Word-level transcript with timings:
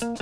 Welcome 0.00 0.16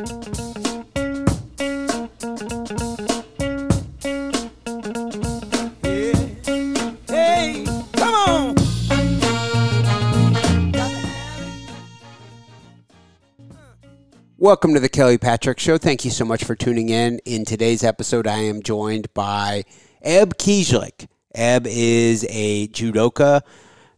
to 14.74 14.80
the 14.80 14.88
Kelly 14.90 15.16
Patrick 15.16 15.60
Show. 15.60 15.78
Thank 15.78 16.04
you 16.04 16.10
so 16.10 16.24
much 16.24 16.42
for 16.42 16.56
tuning 16.56 16.88
in. 16.88 17.20
In 17.24 17.44
today's 17.44 17.84
episode, 17.84 18.26
I 18.26 18.38
am 18.38 18.64
joined 18.64 19.14
by 19.14 19.62
Eb 20.02 20.38
Kieslich. 20.38 21.06
Eb 21.36 21.68
is 21.68 22.26
a 22.28 22.66
judoka 22.68 23.42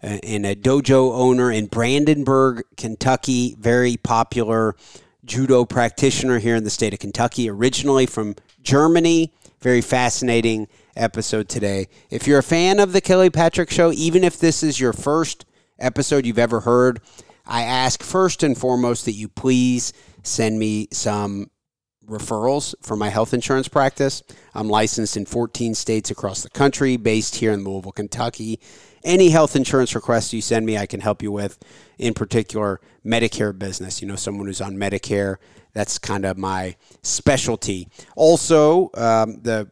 uh, 0.02 0.06
and 0.06 0.44
a 0.44 0.54
dojo 0.54 1.14
owner 1.14 1.50
in 1.50 1.68
Brandenburg, 1.68 2.64
Kentucky. 2.76 3.56
Very 3.58 3.96
popular 3.96 4.76
judo 5.25 5.64
practitioner 5.64 6.39
here 6.39 6.57
in 6.57 6.64
the 6.64 6.71
state 6.71 6.93
of 6.93 6.99
Kentucky, 6.99 7.49
originally 7.49 8.07
from 8.07 8.36
Germany. 8.63 9.32
Very 9.61 9.81
fascinating 9.81 10.68
episode 10.96 11.49
today. 11.49 11.89
If 12.11 12.27
you're 12.27 12.39
a 12.39 12.43
fan 12.43 12.81
of 12.81 12.93
the 12.93 13.00
Kelly 13.00 13.30
Patrick 13.30 13.71
Show, 13.71 13.93
even 13.93 14.25
if 14.25 14.39
this 14.39 14.63
is 14.63 14.80
your 14.80 14.93
first 14.93 15.44
episode 15.79 16.25
you've 16.25 16.39
ever 16.39 16.61
heard, 16.61 17.00
I 17.46 17.63
ask 17.63 18.03
first 18.03 18.43
and 18.43 18.57
foremost 18.57 19.04
that 19.04 19.13
you 19.13 19.29
please 19.29 19.93
send 20.22 20.58
me 20.58 20.89
some 20.93 21.50
referrals 22.07 22.75
for 22.82 22.96
my 22.96 23.08
health 23.08 23.35
insurance 23.35 23.68
practice. 23.68 24.22
I'm 24.55 24.68
licensed 24.68 25.16
in 25.16 25.27
14 25.27 25.75
states 25.75 26.11
across 26.11 26.43
the 26.43 26.50
country, 26.50 26.96
based 26.96 27.36
here 27.36 27.52
in 27.52 27.64
Louisville, 27.64 27.93
Kentucky. 27.93 28.61
Any 29.03 29.31
health 29.31 29.57
insurance 29.57 29.95
requests 29.95 30.32
you 30.32 30.40
send 30.40 30.67
me, 30.67 30.77
I 30.77 30.86
can 30.86 31.00
help 31.00 31.22
you 31.22 31.32
with. 31.32 31.58
In 31.99 32.14
particular, 32.14 32.81
Medicare 33.05 33.58
business. 33.58 34.03
You 34.03 34.08
know, 34.08 34.17
someone 34.17 34.47
who's 34.47 34.61
on 34.61 34.77
Medicare. 34.77 35.36
That's 35.72 35.98
kind 35.98 36.25
of 36.25 36.36
my 36.36 36.77
specialty. 37.03 37.89
Also, 38.16 38.91
um, 38.94 39.41
the 39.42 39.70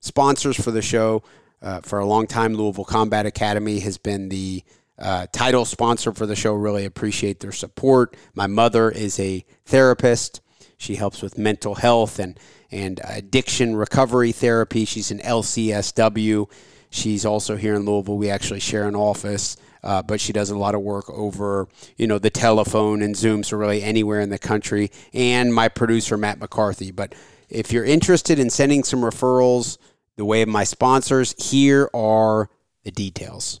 sponsors 0.00 0.62
for 0.62 0.70
the 0.70 0.82
show 0.82 1.22
uh, 1.60 1.80
for 1.80 1.98
a 1.98 2.06
long 2.06 2.26
time, 2.26 2.54
Louisville 2.54 2.84
Combat 2.84 3.26
Academy 3.26 3.80
has 3.80 3.98
been 3.98 4.28
the 4.28 4.62
uh, 4.98 5.26
title 5.32 5.64
sponsor 5.64 6.12
for 6.12 6.26
the 6.26 6.36
show. 6.36 6.54
Really 6.54 6.84
appreciate 6.84 7.40
their 7.40 7.52
support. 7.52 8.16
My 8.34 8.46
mother 8.46 8.90
is 8.90 9.18
a 9.18 9.44
therapist. 9.64 10.40
She 10.76 10.96
helps 10.96 11.22
with 11.22 11.38
mental 11.38 11.76
health 11.76 12.18
and 12.18 12.38
and 12.70 13.00
addiction 13.04 13.76
recovery 13.76 14.32
therapy. 14.32 14.84
She's 14.84 15.10
an 15.10 15.20
LCSW. 15.20 16.50
She's 16.94 17.26
also 17.26 17.56
here 17.56 17.74
in 17.74 17.84
Louisville. 17.84 18.16
We 18.16 18.30
actually 18.30 18.60
share 18.60 18.86
an 18.86 18.94
office, 18.94 19.56
uh, 19.82 20.02
but 20.02 20.20
she 20.20 20.32
does 20.32 20.50
a 20.50 20.56
lot 20.56 20.76
of 20.76 20.80
work 20.80 21.10
over 21.10 21.66
you 21.96 22.06
know 22.06 22.20
the 22.20 22.30
telephone 22.30 23.02
and 23.02 23.16
Zoom, 23.16 23.42
so 23.42 23.56
really 23.56 23.82
anywhere 23.82 24.20
in 24.20 24.30
the 24.30 24.38
country. 24.38 24.92
And 25.12 25.52
my 25.52 25.68
producer 25.68 26.16
Matt 26.16 26.38
McCarthy. 26.38 26.92
But 26.92 27.16
if 27.48 27.72
you're 27.72 27.84
interested 27.84 28.38
in 28.38 28.48
sending 28.48 28.84
some 28.84 29.00
referrals 29.00 29.76
the 30.14 30.24
way 30.24 30.42
of 30.42 30.48
my 30.48 30.62
sponsors, 30.62 31.34
here 31.50 31.90
are 31.92 32.48
the 32.84 32.92
details. 32.92 33.60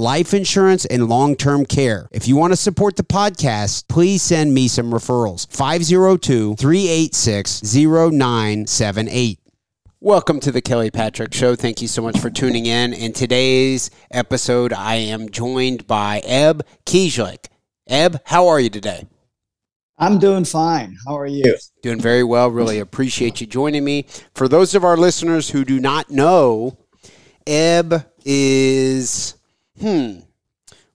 life 0.00 0.32
insurance 0.32 0.86
and 0.86 1.08
long 1.08 1.36
term 1.36 1.66
care. 1.66 2.08
If 2.10 2.26
you 2.26 2.34
want 2.34 2.52
to 2.52 2.56
support 2.56 2.96
the 2.96 3.04
podcast, 3.04 3.86
please 3.86 4.22
send 4.22 4.54
me 4.54 4.66
some 4.66 4.90
referrals. 4.90 5.46
502 5.52 6.56
386 6.56 7.62
0978. 7.74 9.38
Welcome 10.00 10.40
to 10.40 10.50
the 10.50 10.62
Kelly 10.62 10.90
Patrick 10.90 11.34
Show. 11.34 11.54
Thank 11.54 11.82
you 11.82 11.88
so 11.88 12.00
much 12.00 12.18
for 12.18 12.30
tuning 12.30 12.64
in. 12.64 12.94
In 12.94 13.12
today's 13.12 13.90
episode, 14.10 14.72
I 14.72 14.94
am 14.94 15.28
joined 15.28 15.86
by 15.86 16.20
Eb 16.20 16.64
Kieslich. 16.86 17.48
Eb, 17.86 18.22
how 18.24 18.48
are 18.48 18.58
you 18.58 18.70
today? 18.70 19.06
I'm 19.98 20.18
doing 20.18 20.46
fine. 20.46 20.96
How 21.06 21.18
are 21.18 21.26
you? 21.26 21.58
Doing 21.82 22.00
very 22.00 22.24
well. 22.24 22.50
Really 22.50 22.78
appreciate 22.78 23.42
you 23.42 23.46
joining 23.46 23.84
me. 23.84 24.06
For 24.34 24.48
those 24.48 24.74
of 24.74 24.82
our 24.82 24.96
listeners 24.96 25.50
who 25.50 25.66
do 25.66 25.78
not 25.78 26.08
know, 26.08 26.78
Eb 27.46 28.06
is 28.24 29.34
hmm 29.80 30.20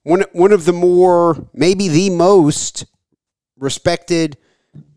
one 0.04 0.24
one 0.34 0.52
of 0.52 0.66
the 0.66 0.74
more 0.74 1.48
maybe 1.54 1.88
the 1.88 2.10
most 2.12 2.86
respected 3.58 4.38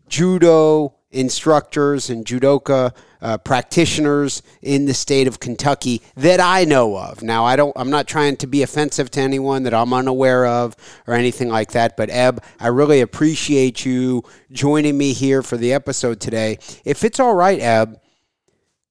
judo 0.07 0.93
instructors 1.11 2.09
and 2.09 2.25
judoka 2.25 2.93
uh, 3.21 3.37
practitioners 3.37 4.41
in 4.61 4.85
the 4.85 4.93
state 4.93 5.27
of 5.27 5.39
Kentucky 5.39 6.01
that 6.15 6.39
I 6.39 6.63
know 6.63 6.97
of. 6.97 7.21
Now, 7.21 7.45
I 7.45 7.55
don't. 7.55 7.73
I'm 7.75 7.89
not 7.89 8.07
trying 8.07 8.37
to 8.37 8.47
be 8.47 8.63
offensive 8.63 9.11
to 9.11 9.21
anyone 9.21 9.63
that 9.63 9.73
I'm 9.73 9.93
unaware 9.93 10.45
of 10.45 10.75
or 11.07 11.13
anything 11.13 11.49
like 11.49 11.71
that. 11.71 11.97
But 11.97 12.09
Eb, 12.09 12.43
I 12.59 12.67
really 12.67 13.01
appreciate 13.01 13.85
you 13.85 14.23
joining 14.51 14.97
me 14.97 15.13
here 15.13 15.41
for 15.41 15.57
the 15.57 15.73
episode 15.73 16.19
today. 16.21 16.59
If 16.85 17.03
it's 17.03 17.19
all 17.19 17.35
right, 17.35 17.59
Eb, 17.59 17.99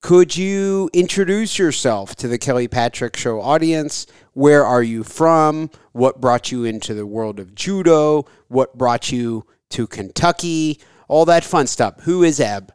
could 0.00 0.36
you 0.36 0.90
introduce 0.92 1.58
yourself 1.58 2.14
to 2.16 2.28
the 2.28 2.38
Kelly 2.38 2.68
Patrick 2.68 3.16
Show 3.16 3.40
audience? 3.40 4.06
Where 4.38 4.64
are 4.64 4.84
you 4.84 5.02
from? 5.02 5.68
What 5.90 6.20
brought 6.20 6.52
you 6.52 6.62
into 6.62 6.94
the 6.94 7.04
world 7.04 7.40
of 7.40 7.56
judo? 7.56 8.24
What 8.46 8.78
brought 8.78 9.10
you 9.10 9.44
to 9.70 9.88
Kentucky? 9.88 10.78
All 11.08 11.24
that 11.24 11.42
fun 11.42 11.66
stuff. 11.66 12.02
Who 12.02 12.22
is 12.22 12.38
Eb? 12.38 12.70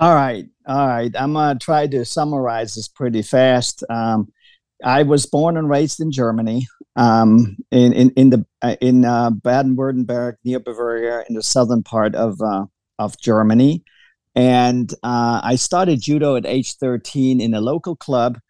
All 0.00 0.12
right, 0.12 0.46
all 0.66 0.88
right. 0.88 1.14
I'm 1.16 1.34
gonna 1.34 1.56
try 1.56 1.86
to 1.86 2.04
summarize 2.04 2.74
this 2.74 2.88
pretty 2.88 3.22
fast. 3.22 3.84
Um, 3.88 4.32
I 4.84 5.04
was 5.04 5.24
born 5.24 5.56
and 5.56 5.70
raised 5.70 6.00
in 6.00 6.10
Germany, 6.10 6.66
um, 6.96 7.56
in 7.70 7.92
in 7.92 8.10
in 8.16 8.30
the 8.30 8.44
uh, 8.60 8.74
in 8.80 9.04
uh, 9.04 9.30
Baden-Württemberg 9.30 10.34
near 10.44 10.58
Bavaria, 10.58 11.22
in 11.28 11.36
the 11.36 11.44
southern 11.44 11.84
part 11.84 12.16
of 12.16 12.40
uh, 12.40 12.64
of 12.98 13.16
Germany, 13.20 13.84
and 14.34 14.92
uh, 15.04 15.42
I 15.44 15.54
started 15.54 16.02
judo 16.02 16.34
at 16.34 16.44
age 16.44 16.74
13 16.74 17.40
in 17.40 17.54
a 17.54 17.60
local 17.60 17.94
club. 17.94 18.40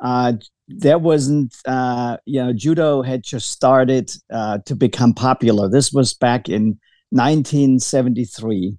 Uh, 0.00 0.32
there 0.68 0.98
wasn't, 0.98 1.54
uh, 1.66 2.16
you 2.24 2.42
know, 2.42 2.52
judo 2.52 3.02
had 3.02 3.22
just 3.22 3.50
started 3.52 4.10
uh, 4.32 4.58
to 4.66 4.74
become 4.74 5.12
popular. 5.14 5.68
This 5.68 5.92
was 5.92 6.14
back 6.14 6.48
in 6.48 6.78
1973 7.10 8.78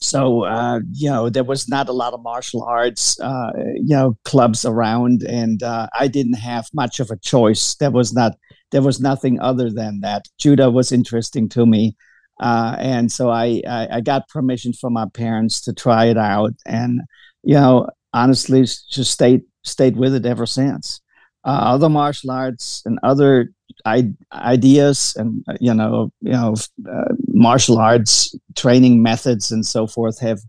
so 0.00 0.44
uh, 0.44 0.80
you 0.92 1.08
know 1.08 1.28
there 1.28 1.44
was 1.44 1.68
not 1.68 1.88
a 1.88 1.92
lot 1.92 2.12
of 2.12 2.22
martial 2.22 2.62
arts 2.64 3.18
uh, 3.20 3.50
you 3.76 3.94
know 3.96 4.16
clubs 4.24 4.64
around 4.64 5.22
and 5.22 5.62
uh, 5.62 5.86
i 5.98 6.06
didn't 6.08 6.34
have 6.34 6.66
much 6.74 7.00
of 7.00 7.10
a 7.10 7.16
choice. 7.18 7.74
There 7.76 7.90
was 7.90 8.12
not 8.12 8.32
there 8.72 8.82
was 8.82 9.00
nothing 9.00 9.40
other 9.40 9.70
than 9.70 10.00
that. 10.00 10.26
Judo 10.38 10.70
was 10.70 10.92
interesting 10.92 11.48
to 11.50 11.66
me 11.66 11.96
Uh, 12.40 12.76
and 12.78 13.10
so 13.10 13.30
I, 13.30 13.62
I, 13.66 13.88
I 13.96 14.00
got 14.02 14.28
permission 14.28 14.72
from 14.74 14.92
my 14.92 15.06
parents 15.14 15.60
to 15.62 15.72
try 15.72 16.06
it 16.06 16.18
out, 16.18 16.52
and 16.66 17.00
you 17.42 17.54
know, 17.54 17.88
honestly, 18.16 18.62
just 18.62 19.12
stayed 19.12 19.42
stayed 19.64 19.96
with 19.96 20.14
it 20.14 20.26
ever 20.26 20.46
since. 20.46 21.00
Uh, 21.44 21.74
other 21.74 21.88
martial 21.88 22.30
arts 22.32 22.82
and 22.86 22.98
other 23.04 23.50
I- 23.84 24.14
ideas 24.32 25.14
and 25.16 25.44
uh, 25.48 25.54
you 25.60 25.74
know 25.74 26.10
you 26.22 26.32
know 26.32 26.54
uh, 26.90 27.14
martial 27.28 27.78
arts 27.78 28.34
training 28.56 29.02
methods 29.02 29.52
and 29.52 29.64
so 29.64 29.86
forth 29.86 30.18
have 30.20 30.40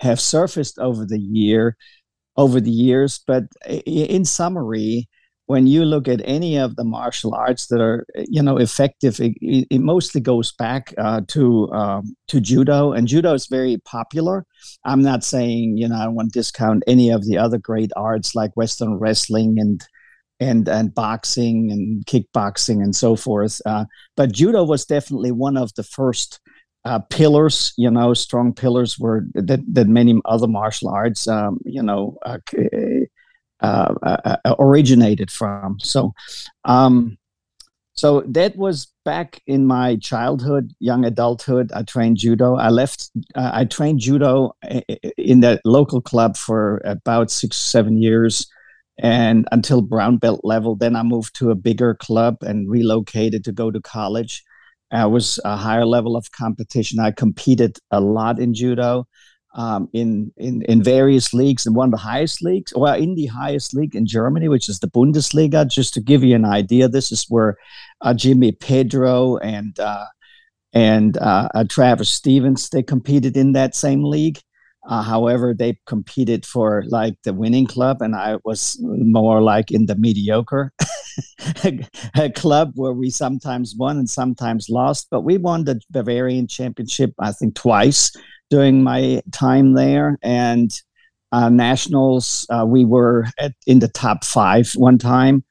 have 0.00 0.20
surfaced 0.20 0.78
over 0.78 1.04
the 1.06 1.18
year 1.18 1.76
over 2.36 2.60
the 2.60 2.70
years 2.70 3.20
but 3.26 3.44
in 3.86 4.24
summary 4.24 5.08
when 5.46 5.66
you 5.66 5.84
look 5.84 6.08
at 6.08 6.20
any 6.24 6.56
of 6.56 6.76
the 6.76 6.84
martial 6.84 7.34
arts 7.34 7.66
that 7.68 7.80
are 7.80 8.04
you 8.28 8.42
know 8.42 8.58
effective 8.58 9.18
it, 9.20 9.34
it 9.40 9.80
mostly 9.80 10.20
goes 10.20 10.52
back 10.52 10.92
uh, 10.98 11.20
to 11.28 11.70
um, 11.72 12.16
to 12.28 12.40
judo 12.40 12.92
and 12.92 13.08
judo 13.08 13.32
is 13.32 13.46
very 13.46 13.78
popular. 13.84 14.44
I'm 14.84 15.02
not 15.02 15.24
saying 15.24 15.76
you 15.76 15.88
know 15.88 15.96
i 15.96 16.08
want 16.08 16.32
to 16.32 16.38
discount 16.38 16.82
any 16.86 17.10
of 17.10 17.24
the 17.24 17.38
other 17.38 17.58
great 17.58 17.90
arts 17.96 18.34
like 18.34 18.56
western 18.56 18.94
wrestling 18.94 19.56
and 19.58 19.84
and 20.38 20.68
and 20.68 20.94
boxing 20.94 21.70
and 21.70 22.04
kickboxing 22.06 22.82
and 22.82 22.94
so 22.94 23.16
forth 23.16 23.60
uh, 23.66 23.84
but 24.16 24.32
judo 24.32 24.64
was 24.64 24.84
definitely 24.84 25.32
one 25.32 25.56
of 25.56 25.72
the 25.74 25.82
first 25.82 26.40
uh, 26.86 27.00
pillars, 27.10 27.72
you 27.76 27.90
know, 27.90 28.14
strong 28.14 28.54
pillars 28.54 28.96
were 28.96 29.24
that, 29.34 29.60
that 29.66 29.88
many 29.88 30.20
other 30.24 30.46
martial 30.46 30.88
arts, 30.88 31.26
um, 31.26 31.58
you 31.64 31.82
know, 31.82 32.16
uh, 32.24 32.38
uh, 33.60 33.94
uh, 34.02 34.36
uh, 34.44 34.54
originated 34.58 35.30
from. 35.30 35.78
So, 35.80 36.12
um, 36.64 37.16
so 37.94 38.20
that 38.28 38.54
was 38.56 38.88
back 39.04 39.40
in 39.46 39.64
my 39.64 39.96
childhood, 39.96 40.72
young 40.78 41.06
adulthood. 41.06 41.72
I 41.72 41.82
trained 41.82 42.18
judo. 42.18 42.56
I 42.56 42.68
left. 42.68 43.10
Uh, 43.34 43.50
I 43.54 43.64
trained 43.64 44.00
judo 44.00 44.52
in 45.16 45.40
that 45.40 45.62
local 45.64 46.02
club 46.02 46.36
for 46.36 46.82
about 46.84 47.30
six, 47.30 47.56
seven 47.56 47.96
years, 48.02 48.46
and 48.98 49.48
until 49.52 49.80
brown 49.80 50.18
belt 50.18 50.42
level. 50.44 50.76
Then 50.76 50.94
I 50.94 51.02
moved 51.02 51.34
to 51.36 51.50
a 51.50 51.54
bigger 51.54 51.94
club 51.94 52.36
and 52.42 52.68
relocated 52.68 53.42
to 53.44 53.52
go 53.52 53.70
to 53.70 53.80
college. 53.80 54.44
I 54.92 55.06
was 55.06 55.40
a 55.46 55.56
higher 55.56 55.86
level 55.86 56.14
of 56.14 56.30
competition. 56.32 57.00
I 57.00 57.10
competed 57.10 57.78
a 57.90 58.00
lot 58.02 58.38
in 58.38 58.52
judo 58.52 59.06
um, 59.56 59.88
in, 59.94 60.32
in 60.36 60.62
in 60.62 60.82
various 60.82 61.32
leagues 61.32 61.66
and 61.66 61.74
one 61.74 61.88
of 61.88 61.92
the 61.92 61.96
highest 61.96 62.42
leagues, 62.42 62.74
well, 62.76 62.94
in 62.94 63.14
the 63.14 63.26
highest 63.26 63.74
league 63.74 63.96
in 63.96 64.06
Germany, 64.06 64.48
which 64.48 64.68
is 64.68 64.78
the 64.78 64.86
Bundesliga. 64.86 65.66
Just 65.66 65.94
to 65.94 66.00
give 66.00 66.22
you 66.22 66.36
an 66.36 66.44
idea, 66.44 66.88
this 66.88 67.10
is 67.10 67.24
where 67.28 67.56
uh, 68.02 68.12
Jimmy 68.12 68.52
Pedro 68.52 69.38
and 69.38 69.78
uh, 69.80 70.04
and 70.74 71.16
uh, 71.16 71.48
uh 71.54 71.64
Travis 71.68 72.10
Stevens 72.10 72.68
they 72.68 72.82
competed 72.82 73.36
in 73.36 73.52
that 73.52 73.74
same 73.74 74.04
league. 74.04 74.38
Uh, 74.88 75.02
however, 75.02 75.54
they 75.54 75.78
competed 75.86 76.44
for 76.44 76.84
like 76.88 77.14
the 77.24 77.32
winning 77.32 77.66
club, 77.66 78.02
and 78.02 78.14
I 78.14 78.36
was 78.44 78.76
more 78.82 79.40
like 79.40 79.70
in 79.70 79.86
the 79.86 79.96
mediocre 79.96 80.70
club 82.34 82.72
where 82.74 82.92
we 82.92 83.08
sometimes 83.08 83.74
won 83.76 83.96
and 83.96 84.08
sometimes 84.08 84.68
lost. 84.68 85.08
But 85.10 85.22
we 85.22 85.38
won 85.38 85.64
the 85.64 85.80
Bavarian 85.90 86.46
Championship, 86.46 87.14
I 87.18 87.32
think, 87.32 87.54
twice 87.54 88.12
during 88.50 88.82
my 88.82 89.22
time 89.32 89.74
there. 89.74 90.18
And 90.22 90.70
uh, 91.32 91.48
nationals, 91.48 92.46
uh, 92.50 92.64
we 92.66 92.84
were 92.84 93.26
at, 93.38 93.52
in 93.66 93.80
the 93.80 93.88
top 93.88 94.24
five 94.24 94.72
one 94.74 94.98
time. 94.98 95.44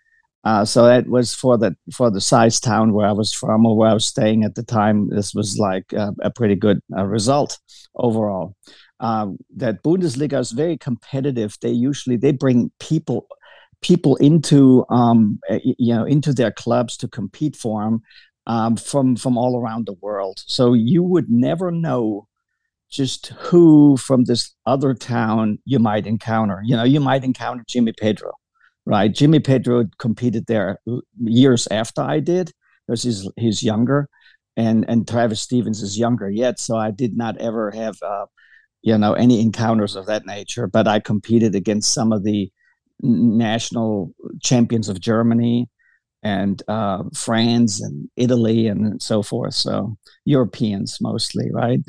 Uh, 0.44 0.64
so 0.64 0.86
that 0.86 1.08
was 1.08 1.34
for 1.34 1.58
the 1.58 1.76
for 1.92 2.12
the 2.12 2.22
size 2.22 2.60
town 2.60 2.94
where 2.94 3.08
I 3.08 3.12
was 3.12 3.34
from 3.34 3.66
or 3.66 3.76
where 3.76 3.90
I 3.90 3.94
was 3.94 4.06
staying 4.06 4.44
at 4.44 4.54
the 4.54 4.64
time. 4.64 5.10
This 5.10 5.34
was 5.34 5.58
like 5.58 5.92
a, 5.92 6.14
a 6.22 6.30
pretty 6.30 6.56
good 6.56 6.80
uh, 6.96 7.04
result 7.04 7.58
overall. 7.96 8.56
Um, 9.00 9.40
that 9.58 9.84
Bundesliga 9.84 10.40
is 10.40 10.52
very 10.52 10.78
competitive. 10.78 11.58
They 11.62 11.72
usually 11.72 12.16
they 12.18 12.32
bring 12.32 12.72
people 12.80 13.28
people 13.82 14.18
into 14.18 14.86
um, 14.90 15.40
you 15.50 15.96
know 15.96 16.06
into 16.06 16.32
their 16.32 16.52
clubs 16.52 16.96
to 16.98 17.08
compete 17.08 17.56
for 17.56 17.84
them 17.84 18.02
um, 18.46 18.76
from 18.78 19.16
from 19.16 19.40
all 19.40 19.60
around 19.60 19.88
the 19.88 19.98
world. 20.02 20.44
So 20.46 20.74
you 20.74 21.02
would 21.02 21.30
never 21.30 21.72
know 21.72 22.28
just 22.90 23.28
who 23.28 23.98
from 23.98 24.24
this 24.26 24.54
other 24.66 24.94
town 24.94 25.60
you 25.66 25.80
might 25.80 26.08
encounter. 26.08 26.62
You 26.64 26.76
know, 26.76 26.84
you 26.84 27.00
might 27.00 27.24
encounter 27.24 27.64
Jimmy 27.68 27.94
Pedro, 27.94 28.32
right? 28.86 29.14
Jimmy 29.14 29.40
Pedro 29.40 29.86
competed 30.00 30.46
there 30.48 30.80
years 31.24 31.68
after 31.72 32.02
I 32.02 32.20
did 32.20 32.52
because 32.88 33.04
he's 33.04 33.30
he's 33.38 33.64
younger, 33.64 34.08
and 34.56 34.86
and 34.88 35.08
Travis 35.08 35.42
Stevens 35.42 35.82
is 35.82 35.98
younger 35.98 36.30
yet. 36.30 36.60
So 36.60 36.78
I 36.78 36.92
did 36.92 37.18
not 37.18 37.38
ever 37.38 37.72
have, 37.72 37.98
uh, 38.02 38.26
you 38.82 38.98
know, 38.98 39.14
any 39.14 39.42
encounters 39.42 39.96
of 39.96 40.06
that 40.06 40.26
nature. 40.26 40.68
But 40.68 40.88
I 40.88 41.00
competed 41.00 41.56
against 41.56 41.94
some 41.94 42.12
of 42.12 42.24
the 42.24 42.52
national 43.02 44.14
champions 44.42 44.90
of 44.90 45.00
Germany 45.00 45.70
and 46.26 46.64
uh, 46.68 47.04
France 47.14 47.80
and 47.80 48.10
Italy 48.18 48.68
and 48.68 49.02
so 49.02 49.22
forth. 49.22 49.54
So 49.54 49.96
Europeans 50.26 50.98
mostly, 51.00 51.52
right? 51.54 51.80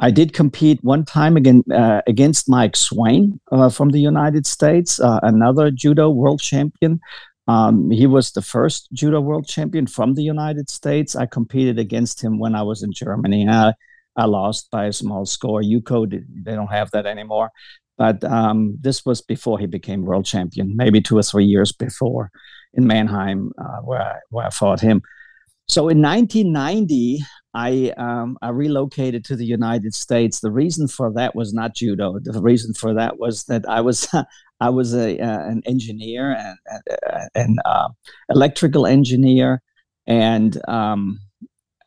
I 0.00 0.10
did 0.10 0.32
compete 0.32 0.82
one 0.82 1.04
time 1.04 1.36
again 1.36 1.62
uh, 1.70 2.00
against 2.06 2.48
Mike 2.48 2.76
Swain 2.76 3.38
uh, 3.52 3.68
from 3.68 3.90
the 3.90 4.00
United 4.00 4.46
States, 4.46 4.98
uh, 4.98 5.20
another 5.22 5.70
judo 5.70 6.08
world 6.08 6.40
champion. 6.40 6.98
Um, 7.46 7.90
he 7.90 8.06
was 8.06 8.32
the 8.32 8.40
first 8.40 8.88
judo 8.94 9.20
world 9.20 9.46
champion 9.46 9.86
from 9.86 10.14
the 10.14 10.22
United 10.22 10.70
States. 10.70 11.14
I 11.14 11.26
competed 11.26 11.78
against 11.78 12.24
him 12.24 12.38
when 12.38 12.54
I 12.54 12.62
was 12.62 12.82
in 12.82 12.90
Germany. 12.90 13.46
I, 13.46 13.74
I 14.16 14.24
lost 14.24 14.70
by 14.70 14.86
a 14.86 14.92
small 14.94 15.26
score. 15.26 15.60
yuko, 15.60 16.10
they 16.10 16.54
don't 16.54 16.72
have 16.72 16.90
that 16.92 17.04
anymore. 17.04 17.50
But 17.98 18.24
um, 18.24 18.78
this 18.80 19.04
was 19.04 19.20
before 19.20 19.58
he 19.58 19.66
became 19.66 20.06
world 20.06 20.24
champion, 20.24 20.74
maybe 20.74 21.02
two 21.02 21.18
or 21.18 21.22
three 21.22 21.44
years 21.44 21.70
before 21.70 22.30
in 22.76 22.86
Mannheim, 22.86 23.52
uh, 23.58 23.80
where, 23.82 24.02
I, 24.02 24.16
where 24.30 24.46
I 24.46 24.50
fought 24.50 24.80
him. 24.80 25.02
So 25.68 25.88
in 25.88 26.02
1990, 26.02 27.20
I 27.54 27.92
um, 27.96 28.36
I 28.42 28.48
relocated 28.48 29.24
to 29.26 29.36
the 29.36 29.46
United 29.46 29.94
States. 29.94 30.40
The 30.40 30.50
reason 30.50 30.88
for 30.88 31.12
that 31.12 31.36
was 31.36 31.54
not 31.54 31.74
judo. 31.74 32.18
The 32.20 32.42
reason 32.42 32.74
for 32.74 32.92
that 32.94 33.18
was 33.18 33.44
that 33.44 33.64
I 33.68 33.80
was 33.80 34.08
I 34.60 34.70
was 34.70 34.94
a 34.94 35.18
uh, 35.18 35.46
an 35.46 35.62
engineer 35.64 36.32
and 36.32 36.58
an 37.34 37.56
uh, 37.64 37.88
electrical 38.28 38.86
engineer 38.86 39.62
and 40.06 40.60
um, 40.68 41.20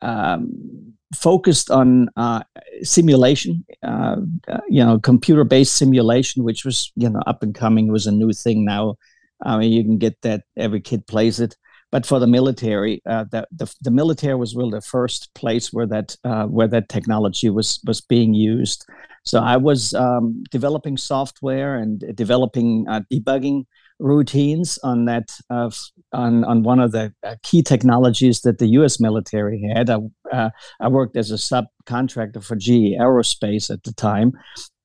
um, 0.01 0.93
focused 1.13 1.69
on 1.69 2.09
uh, 2.15 2.43
simulation. 2.83 3.65
Uh, 3.83 4.17
uh, 4.47 4.59
you 4.69 4.83
know, 4.83 4.99
computer 4.99 5.43
based 5.43 5.75
simulation, 5.75 6.43
which 6.43 6.65
was 6.65 6.91
you 6.95 7.09
know 7.09 7.21
up 7.27 7.43
and 7.43 7.53
coming, 7.53 7.91
was 7.91 8.07
a 8.07 8.11
new 8.11 8.31
thing 8.31 8.63
now. 8.65 8.95
I 9.43 9.57
mean, 9.57 9.71
you 9.71 9.83
can 9.83 9.97
get 9.97 10.21
that 10.21 10.43
every 10.55 10.81
kid 10.81 11.07
plays 11.07 11.39
it 11.39 11.55
but 11.91 12.05
for 12.05 12.19
the 12.19 12.27
military, 12.27 13.01
uh, 13.05 13.25
the, 13.31 13.47
the, 13.51 13.73
the 13.81 13.91
military 13.91 14.35
was 14.35 14.55
really 14.55 14.71
the 14.71 14.81
first 14.81 15.33
place 15.35 15.71
where 15.71 15.87
that 15.87 16.17
uh, 16.23 16.45
where 16.45 16.67
that 16.67 16.89
technology 16.89 17.49
was 17.49 17.79
was 17.85 18.01
being 18.01 18.33
used. 18.33 18.85
So 19.23 19.39
I 19.39 19.57
was 19.57 19.93
um, 19.93 20.43
developing 20.51 20.97
software 20.97 21.75
and 21.77 22.03
developing 22.15 22.85
uh, 22.89 23.01
debugging 23.11 23.65
routines 23.99 24.77
on 24.83 25.05
that 25.05 25.31
uh, 25.49 25.69
on 26.11 26.43
on 26.43 26.63
one 26.63 26.81
of 26.81 26.91
the 26.91 27.13
uh, 27.23 27.35
key 27.43 27.63
technologies 27.63 28.41
that 28.41 28.57
the 28.57 28.67
U.S. 28.79 28.99
military 28.99 29.61
had. 29.73 29.89
I, 29.89 29.99
uh, 30.31 30.49
I 30.81 30.89
worked 30.89 31.15
as 31.15 31.31
a 31.31 31.35
subcontractor 31.35 32.43
for 32.43 32.57
GE 32.57 32.99
Aerospace 32.99 33.69
at 33.71 33.83
the 33.83 33.93
time, 33.93 34.33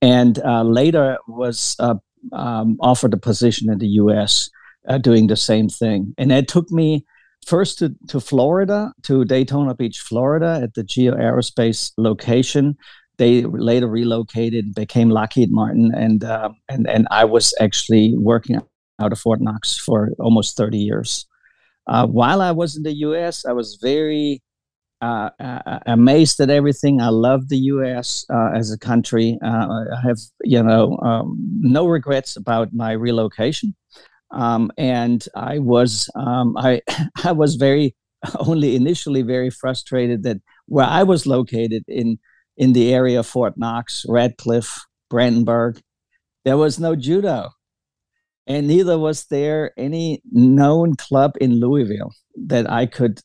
and 0.01 0.39
later 0.63 1.17
was 1.27 1.75
um, 2.31 2.77
offered 2.79 3.13
a 3.13 3.17
position 3.17 3.71
in 3.71 3.79
the 3.79 3.87
U.S 3.87 4.49
uh, 4.87 4.97
doing 4.97 5.27
the 5.27 5.35
same 5.35 5.69
thing. 5.69 6.13
And 6.17 6.31
it 6.31 6.47
took 6.47 6.71
me 6.71 7.05
first 7.45 7.79
to, 7.79 7.95
to 8.07 8.19
Florida, 8.19 8.93
to 9.03 9.25
Daytona 9.25 9.75
Beach, 9.75 9.99
Florida, 9.99 10.59
at 10.63 10.73
the 10.73 10.83
GE 10.83 11.11
Aerospace 11.11 11.91
location. 11.97 12.77
They 13.17 13.43
later 13.43 13.87
relocated, 13.87 14.73
became 14.73 15.09
Lockheed 15.09 15.51
Martin, 15.51 15.91
and 15.95 16.23
uh, 16.23 16.49
and 16.67 16.89
and 16.89 17.07
I 17.11 17.25
was 17.25 17.53
actually 17.59 18.15
working 18.17 18.59
out 18.99 19.11
of 19.11 19.19
Fort 19.19 19.39
Knox 19.39 19.77
for 19.77 20.09
almost 20.19 20.57
30 20.57 20.79
years. 20.79 21.27
Uh, 21.85 22.07
while 22.07 22.41
I 22.41 22.51
was 22.51 22.75
in 22.75 22.81
the 22.81 22.93
U.S., 22.93 23.45
I 23.45 23.51
was 23.51 23.77
very 23.79 24.41
uh, 25.03 25.29
uh, 25.39 25.79
amazed 25.85 26.39
at 26.39 26.49
everything. 26.49 27.01
I 27.01 27.09
love 27.09 27.49
the 27.49 27.57
U.S. 27.57 28.25
Uh, 28.33 28.51
as 28.55 28.71
a 28.71 28.77
country. 28.77 29.37
Uh, 29.43 29.47
I 29.47 30.01
have, 30.01 30.19
you 30.43 30.63
know, 30.63 30.97
um, 30.99 31.37
no 31.59 31.85
regrets 31.87 32.37
about 32.37 32.73
my 32.73 32.93
relocation. 32.93 33.75
Um, 34.31 34.71
and 34.77 35.25
I 35.35 35.59
was 35.59 36.09
um, 36.15 36.55
I 36.57 36.81
I 37.23 37.33
was 37.33 37.55
very 37.55 37.95
only 38.39 38.75
initially 38.75 39.21
very 39.21 39.49
frustrated 39.49 40.23
that 40.23 40.37
where 40.67 40.85
I 40.85 41.03
was 41.03 41.27
located 41.27 41.83
in 41.87 42.17
in 42.55 42.73
the 42.73 42.93
area 42.93 43.19
of 43.19 43.27
Fort 43.27 43.55
Knox, 43.57 44.05
Radcliff, 44.07 44.85
Brandenburg, 45.09 45.81
there 46.45 46.57
was 46.57 46.79
no 46.79 46.95
judo, 46.95 47.49
and 48.47 48.67
neither 48.67 48.97
was 48.97 49.25
there 49.25 49.71
any 49.77 50.21
known 50.31 50.95
club 50.95 51.33
in 51.41 51.59
Louisville 51.59 52.13
that 52.47 52.69
I 52.69 52.85
could. 52.85 53.19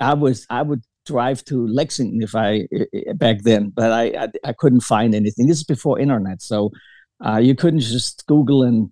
I 0.00 0.14
was 0.14 0.46
I 0.50 0.62
would 0.62 0.82
drive 1.04 1.44
to 1.46 1.66
Lexington 1.66 2.22
if 2.22 2.34
I 2.34 2.66
back 3.14 3.42
then, 3.42 3.70
but 3.70 3.92
I, 3.92 4.04
I, 4.24 4.28
I 4.44 4.52
couldn't 4.52 4.80
find 4.80 5.14
anything. 5.14 5.46
This 5.46 5.58
is 5.58 5.64
before 5.64 5.98
internet, 5.98 6.42
so 6.42 6.70
uh, 7.24 7.38
you 7.38 7.54
couldn't 7.54 7.80
just 7.80 8.26
Google 8.26 8.62
and 8.62 8.90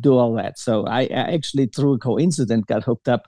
do 0.00 0.16
all 0.16 0.34
that. 0.34 0.58
So 0.58 0.86
I, 0.86 1.02
I 1.02 1.34
actually, 1.34 1.66
through 1.66 1.94
a 1.94 1.98
coincidence, 1.98 2.64
got 2.66 2.84
hooked 2.84 3.08
up 3.08 3.26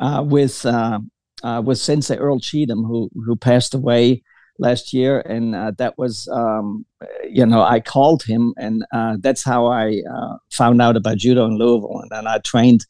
uh, 0.00 0.22
with 0.26 0.64
uh, 0.66 1.00
uh 1.42 1.62
with 1.64 1.78
Sensei 1.78 2.16
Earl 2.16 2.40
Cheatham, 2.40 2.84
who 2.84 3.10
who 3.24 3.36
passed 3.36 3.74
away 3.74 4.22
last 4.58 4.92
year, 4.92 5.20
and 5.20 5.54
uh, 5.54 5.72
that 5.78 5.98
was 5.98 6.28
um, 6.28 6.84
you 7.28 7.46
know 7.46 7.62
I 7.62 7.80
called 7.80 8.22
him, 8.22 8.54
and 8.56 8.84
uh, 8.92 9.16
that's 9.20 9.44
how 9.44 9.66
I 9.66 10.02
found 10.50 10.82
out 10.82 10.96
about 10.96 11.18
judo 11.18 11.46
in 11.46 11.58
Louisville, 11.58 12.00
and 12.00 12.10
then 12.10 12.26
I 12.26 12.38
trained 12.38 12.86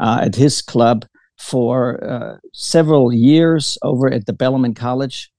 at 0.00 0.34
his 0.34 0.62
club 0.62 1.06
for 1.38 2.02
uh, 2.02 2.36
several 2.52 3.12
years 3.12 3.78
over 3.82 4.12
at 4.12 4.26
the 4.26 4.32
Bellarmine 4.32 4.74
College, 4.74 5.30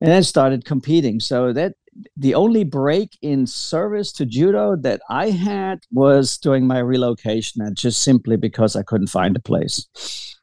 and 0.00 0.10
then 0.10 0.22
started 0.22 0.64
competing. 0.64 1.20
So 1.20 1.52
that 1.52 1.74
the 2.16 2.34
only 2.34 2.64
break 2.64 3.18
in 3.22 3.46
service 3.46 4.12
to 4.12 4.26
judo 4.26 4.76
that 4.76 5.00
I 5.10 5.30
had 5.30 5.80
was 5.90 6.38
during 6.38 6.66
my 6.66 6.78
relocation, 6.78 7.62
and 7.62 7.76
just 7.76 8.02
simply 8.02 8.36
because 8.36 8.76
I 8.76 8.82
couldn't 8.82 9.08
find 9.08 9.36
a 9.36 9.40
place. 9.40 10.36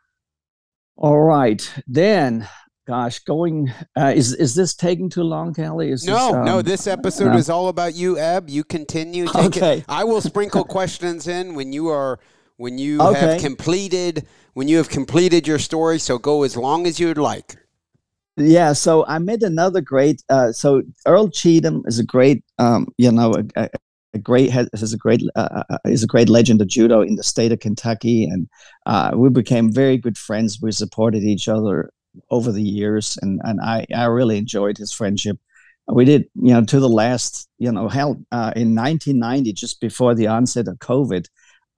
All 0.96 1.22
right, 1.22 1.68
then 1.88 2.48
gosh, 2.90 3.20
going 3.20 3.72
uh, 3.96 4.12
is 4.16 4.34
is 4.34 4.56
this 4.56 4.74
taking 4.74 5.10
too 5.10 5.22
long, 5.22 5.54
Kelly? 5.54 5.92
Is 5.92 6.06
no, 6.06 6.14
this, 6.14 6.36
um, 6.36 6.46
no. 6.46 6.62
This 6.64 6.88
episode 6.88 7.36
uh, 7.36 7.38
is 7.38 7.50
all 7.50 7.68
about 7.68 7.94
you, 7.94 8.18
Eb. 8.18 8.50
You 8.50 8.64
continue. 8.64 9.28
Take 9.28 9.58
okay. 9.58 9.78
It. 9.78 9.86
I 9.88 10.04
will 10.04 10.22
sprinkle 10.22 10.64
questions 10.78 11.28
in 11.28 11.54
when 11.54 11.72
you 11.72 11.90
are 11.90 12.20
when 12.60 12.78
you 12.78 13.02
okay. 13.02 13.20
have 13.20 13.42
completed 13.42 14.28
when 14.54 14.68
you 14.68 14.76
have 14.78 14.90
completed 14.90 15.48
your 15.48 15.60
story. 15.60 15.98
So 15.98 16.18
go 16.18 16.44
as 16.44 16.58
long 16.58 16.86
as 16.86 17.00
you'd 17.00 17.18
like. 17.18 17.56
Yeah, 18.36 18.74
so 18.74 19.06
I 19.06 19.20
met 19.20 19.44
another 19.44 19.80
great. 19.80 20.22
Uh, 20.30 20.52
so 20.52 20.82
Earl 21.06 21.30
Cheatham 21.30 21.84
is 21.86 22.00
a 22.00 22.04
great, 22.04 22.44
um, 22.58 22.88
you 22.98 23.12
know, 23.12 23.34
a, 23.56 23.70
a 24.14 24.20
great 24.20 24.50
has, 24.50 24.70
has, 24.74 24.92
a 24.92 24.98
great 24.98 25.22
uh, 25.36 25.48
uh, 25.52 25.64
uh, 25.70 25.78
is 25.86 26.04
a 26.04 26.08
great 26.08 26.28
legend 26.28 26.62
of 26.62 26.68
judo 26.68 27.02
in 27.02 27.16
the 27.16 27.24
state 27.24 27.54
of 27.54 27.60
Kentucky, 27.60 28.26
and 28.26 28.50
uh, 28.86 29.12
we 29.16 29.30
became 29.30 29.72
very 29.72 29.98
good 29.98 30.18
friends. 30.18 30.60
We 30.62 30.72
supported 30.74 31.24
each 31.24 31.48
other 31.48 31.92
over 32.30 32.52
the 32.52 32.64
years, 32.64 33.18
and 33.22 33.40
and 33.44 33.62
I 33.62 33.86
I 33.96 34.06
really 34.06 34.38
enjoyed 34.38 34.78
his 34.78 34.92
friendship. 34.92 35.38
We 35.88 36.06
did, 36.06 36.26
you 36.36 36.54
know, 36.54 36.64
to 36.66 36.80
the 36.80 36.90
last, 36.90 37.50
you 37.58 37.72
know, 37.72 37.88
hell, 37.88 38.12
uh, 38.32 38.54
in 38.56 38.76
1990, 38.76 39.54
just 39.54 39.82
before 39.82 40.14
the 40.14 40.28
onset 40.28 40.68
of 40.68 40.78
COVID, 40.78 41.26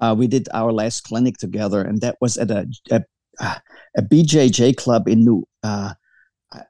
uh, 0.01 0.15
we 0.17 0.27
did 0.27 0.49
our 0.53 0.71
last 0.73 1.01
clinic 1.01 1.37
together, 1.37 1.81
and 1.81 2.01
that 2.01 2.17
was 2.19 2.37
at 2.37 2.51
a 2.51 2.67
a, 2.91 3.03
a 3.97 4.01
BJJ 4.01 4.75
club 4.75 5.07
in 5.07 5.23
New. 5.23 5.47
Uh, 5.63 5.93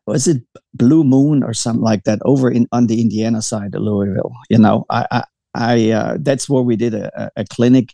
was 0.06 0.28
it 0.28 0.44
Blue 0.74 1.04
Moon 1.04 1.44
or 1.44 1.54
something 1.54 1.82
like 1.82 2.04
that 2.04 2.20
over 2.24 2.52
in 2.52 2.68
on 2.72 2.88
the 2.88 3.02
Indiana 3.02 3.42
side 3.42 3.74
of 3.74 3.82
Louisville? 3.82 4.34
You 4.50 4.60
know, 4.60 4.86
I, 4.90 5.06
I, 5.12 5.24
I 5.56 5.90
uh, 5.92 6.18
that's 6.20 6.50
where 6.50 6.64
we 6.64 6.76
did 6.76 6.94
a, 6.94 7.32
a 7.36 7.46
clinic. 7.46 7.94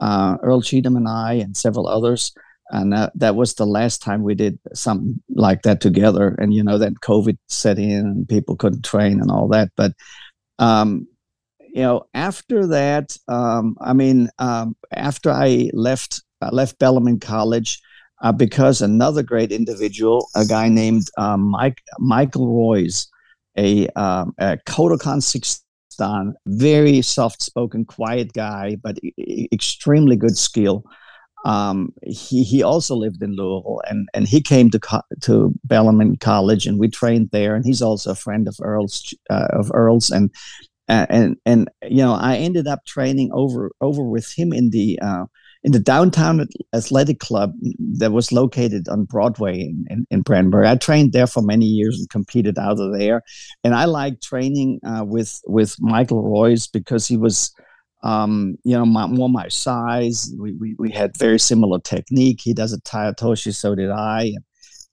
Uh, 0.00 0.36
Earl 0.42 0.62
Cheatham 0.62 0.96
and 0.96 1.08
I 1.08 1.34
and 1.34 1.56
several 1.56 1.88
others, 1.88 2.32
and 2.70 2.94
uh, 2.94 3.10
that 3.16 3.34
was 3.36 3.54
the 3.54 3.66
last 3.66 4.00
time 4.00 4.22
we 4.22 4.34
did 4.34 4.58
something 4.72 5.20
like 5.28 5.62
that 5.62 5.80
together. 5.80 6.36
And 6.38 6.54
you 6.54 6.62
know, 6.62 6.78
then 6.78 6.94
COVID 6.94 7.36
set 7.48 7.78
in 7.78 8.06
and 8.06 8.28
people 8.28 8.56
couldn't 8.56 8.84
train 8.84 9.20
and 9.20 9.30
all 9.30 9.48
that. 9.48 9.70
But 9.76 9.92
um, 10.58 11.06
you 11.78 11.84
know, 11.84 12.02
after 12.12 12.66
that, 12.66 13.16
um, 13.28 13.76
I 13.80 13.92
mean, 13.92 14.28
um, 14.40 14.74
after 14.92 15.30
I 15.30 15.70
left 15.72 16.20
left 16.50 16.76
Bellarmine 16.80 17.20
College, 17.20 17.80
uh, 18.20 18.32
because 18.32 18.82
another 18.82 19.22
great 19.22 19.52
individual, 19.52 20.28
a 20.34 20.44
guy 20.44 20.68
named 20.68 21.04
um, 21.18 21.42
Mike 21.42 21.80
Michael 22.00 22.48
Royce, 22.52 23.06
a, 23.56 23.86
um, 23.94 24.34
a 24.38 24.58
Kodokan 24.66 25.22
six 25.22 25.62
dan, 25.96 26.34
very 26.46 27.00
soft 27.00 27.42
spoken, 27.42 27.84
quiet 27.84 28.32
guy, 28.32 28.76
but 28.82 28.98
e- 29.04 29.48
extremely 29.52 30.16
good 30.16 30.36
skill. 30.36 30.82
Um, 31.44 31.92
he 32.02 32.42
he 32.42 32.64
also 32.64 32.96
lived 32.96 33.22
in 33.22 33.36
Louisville, 33.36 33.80
and 33.88 34.08
and 34.14 34.26
he 34.26 34.40
came 34.40 34.68
to 34.70 34.80
co- 34.80 35.08
to 35.20 35.54
Bellarmine 35.62 36.16
College, 36.16 36.66
and 36.66 36.80
we 36.80 36.88
trained 36.88 37.28
there. 37.30 37.54
And 37.54 37.64
he's 37.64 37.82
also 37.82 38.10
a 38.10 38.16
friend 38.16 38.48
of 38.48 38.56
Earl's 38.60 39.14
uh, 39.30 39.46
of 39.52 39.70
Earl's, 39.72 40.10
and 40.10 40.30
and 40.88 41.36
and 41.44 41.70
you 41.82 41.98
know 41.98 42.14
I 42.14 42.36
ended 42.36 42.66
up 42.66 42.84
training 42.86 43.30
over 43.32 43.72
over 43.80 44.02
with 44.02 44.32
him 44.32 44.52
in 44.52 44.70
the 44.70 44.98
uh, 45.00 45.26
in 45.64 45.72
the 45.72 45.78
downtown 45.78 46.46
athletic 46.74 47.18
club 47.18 47.52
that 47.98 48.12
was 48.12 48.32
located 48.32 48.88
on 48.88 49.04
Broadway 49.04 49.60
in, 49.60 49.86
in, 49.90 50.06
in, 50.10 50.22
Brandenburg. 50.22 50.66
I 50.66 50.76
trained 50.76 51.12
there 51.12 51.26
for 51.26 51.42
many 51.42 51.66
years 51.66 51.98
and 51.98 52.08
competed 52.08 52.58
out 52.58 52.78
of 52.78 52.96
there, 52.96 53.22
and 53.64 53.74
I 53.74 53.86
liked 53.86 54.22
training 54.22 54.80
uh, 54.86 55.04
with 55.04 55.40
with 55.46 55.76
Michael 55.80 56.22
Royce 56.22 56.66
because 56.66 57.06
he 57.06 57.16
was. 57.16 57.52
Um, 58.04 58.56
you 58.62 58.76
know, 58.76 58.86
my, 58.86 59.08
more 59.08 59.28
my 59.28 59.48
size. 59.48 60.32
We, 60.38 60.52
we, 60.52 60.76
we 60.78 60.92
had 60.92 61.16
very 61.16 61.40
similar 61.40 61.80
technique. 61.80 62.38
He 62.40 62.54
does 62.54 62.72
a 62.72 62.80
tai 62.82 63.10
otoshi, 63.10 63.52
so 63.52 63.74
did 63.74 63.90
I. 63.90 64.34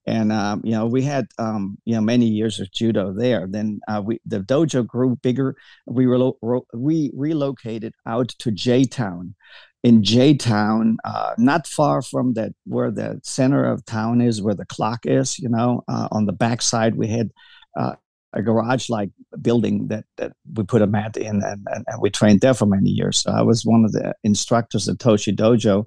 And, 0.07 0.31
um, 0.31 0.61
you 0.63 0.71
know 0.71 0.85
we 0.85 1.01
had 1.01 1.27
um, 1.39 1.77
you 1.85 1.95
know 1.95 2.01
many 2.01 2.27
years 2.27 2.59
of 2.59 2.71
judo 2.71 3.11
there. 3.11 3.47
Then 3.49 3.79
uh, 3.87 4.01
we 4.05 4.19
the 4.25 4.39
dojo 4.39 4.85
grew 4.85 5.15
bigger. 5.15 5.55
We 5.87 6.05
relo- 6.05 6.37
ro- 6.41 6.67
we 6.73 7.11
relocated 7.13 7.93
out 8.05 8.29
to 8.39 8.51
J 8.51 8.85
Town. 8.85 9.35
In 9.83 10.03
J 10.03 10.35
Town, 10.35 10.97
uh, 11.05 11.33
not 11.37 11.67
far 11.67 12.01
from 12.01 12.33
that 12.33 12.53
where 12.65 12.91
the 12.91 13.19
center 13.23 13.65
of 13.65 13.85
town 13.85 14.21
is, 14.21 14.41
where 14.41 14.55
the 14.55 14.65
clock 14.65 15.05
is. 15.05 15.39
You 15.39 15.49
know, 15.49 15.83
uh, 15.87 16.07
on 16.11 16.25
the 16.25 16.33
backside 16.33 16.95
we 16.95 17.07
had 17.07 17.31
uh, 17.77 17.95
a 18.33 18.41
garage-like 18.41 19.09
building 19.41 19.87
that, 19.87 20.03
that 20.17 20.33
we 20.53 20.63
put 20.63 20.81
a 20.81 20.87
mat 20.87 21.17
in, 21.17 21.41
and, 21.41 21.65
and, 21.67 21.85
and 21.87 22.01
we 22.01 22.09
trained 22.09 22.41
there 22.41 22.53
for 22.53 22.65
many 22.65 22.89
years. 22.89 23.17
So 23.17 23.31
I 23.31 23.41
was 23.41 23.65
one 23.65 23.85
of 23.85 23.93
the 23.93 24.13
instructors 24.23 24.89
at 24.89 24.97
Toshi 24.97 25.35
Dojo, 25.35 25.85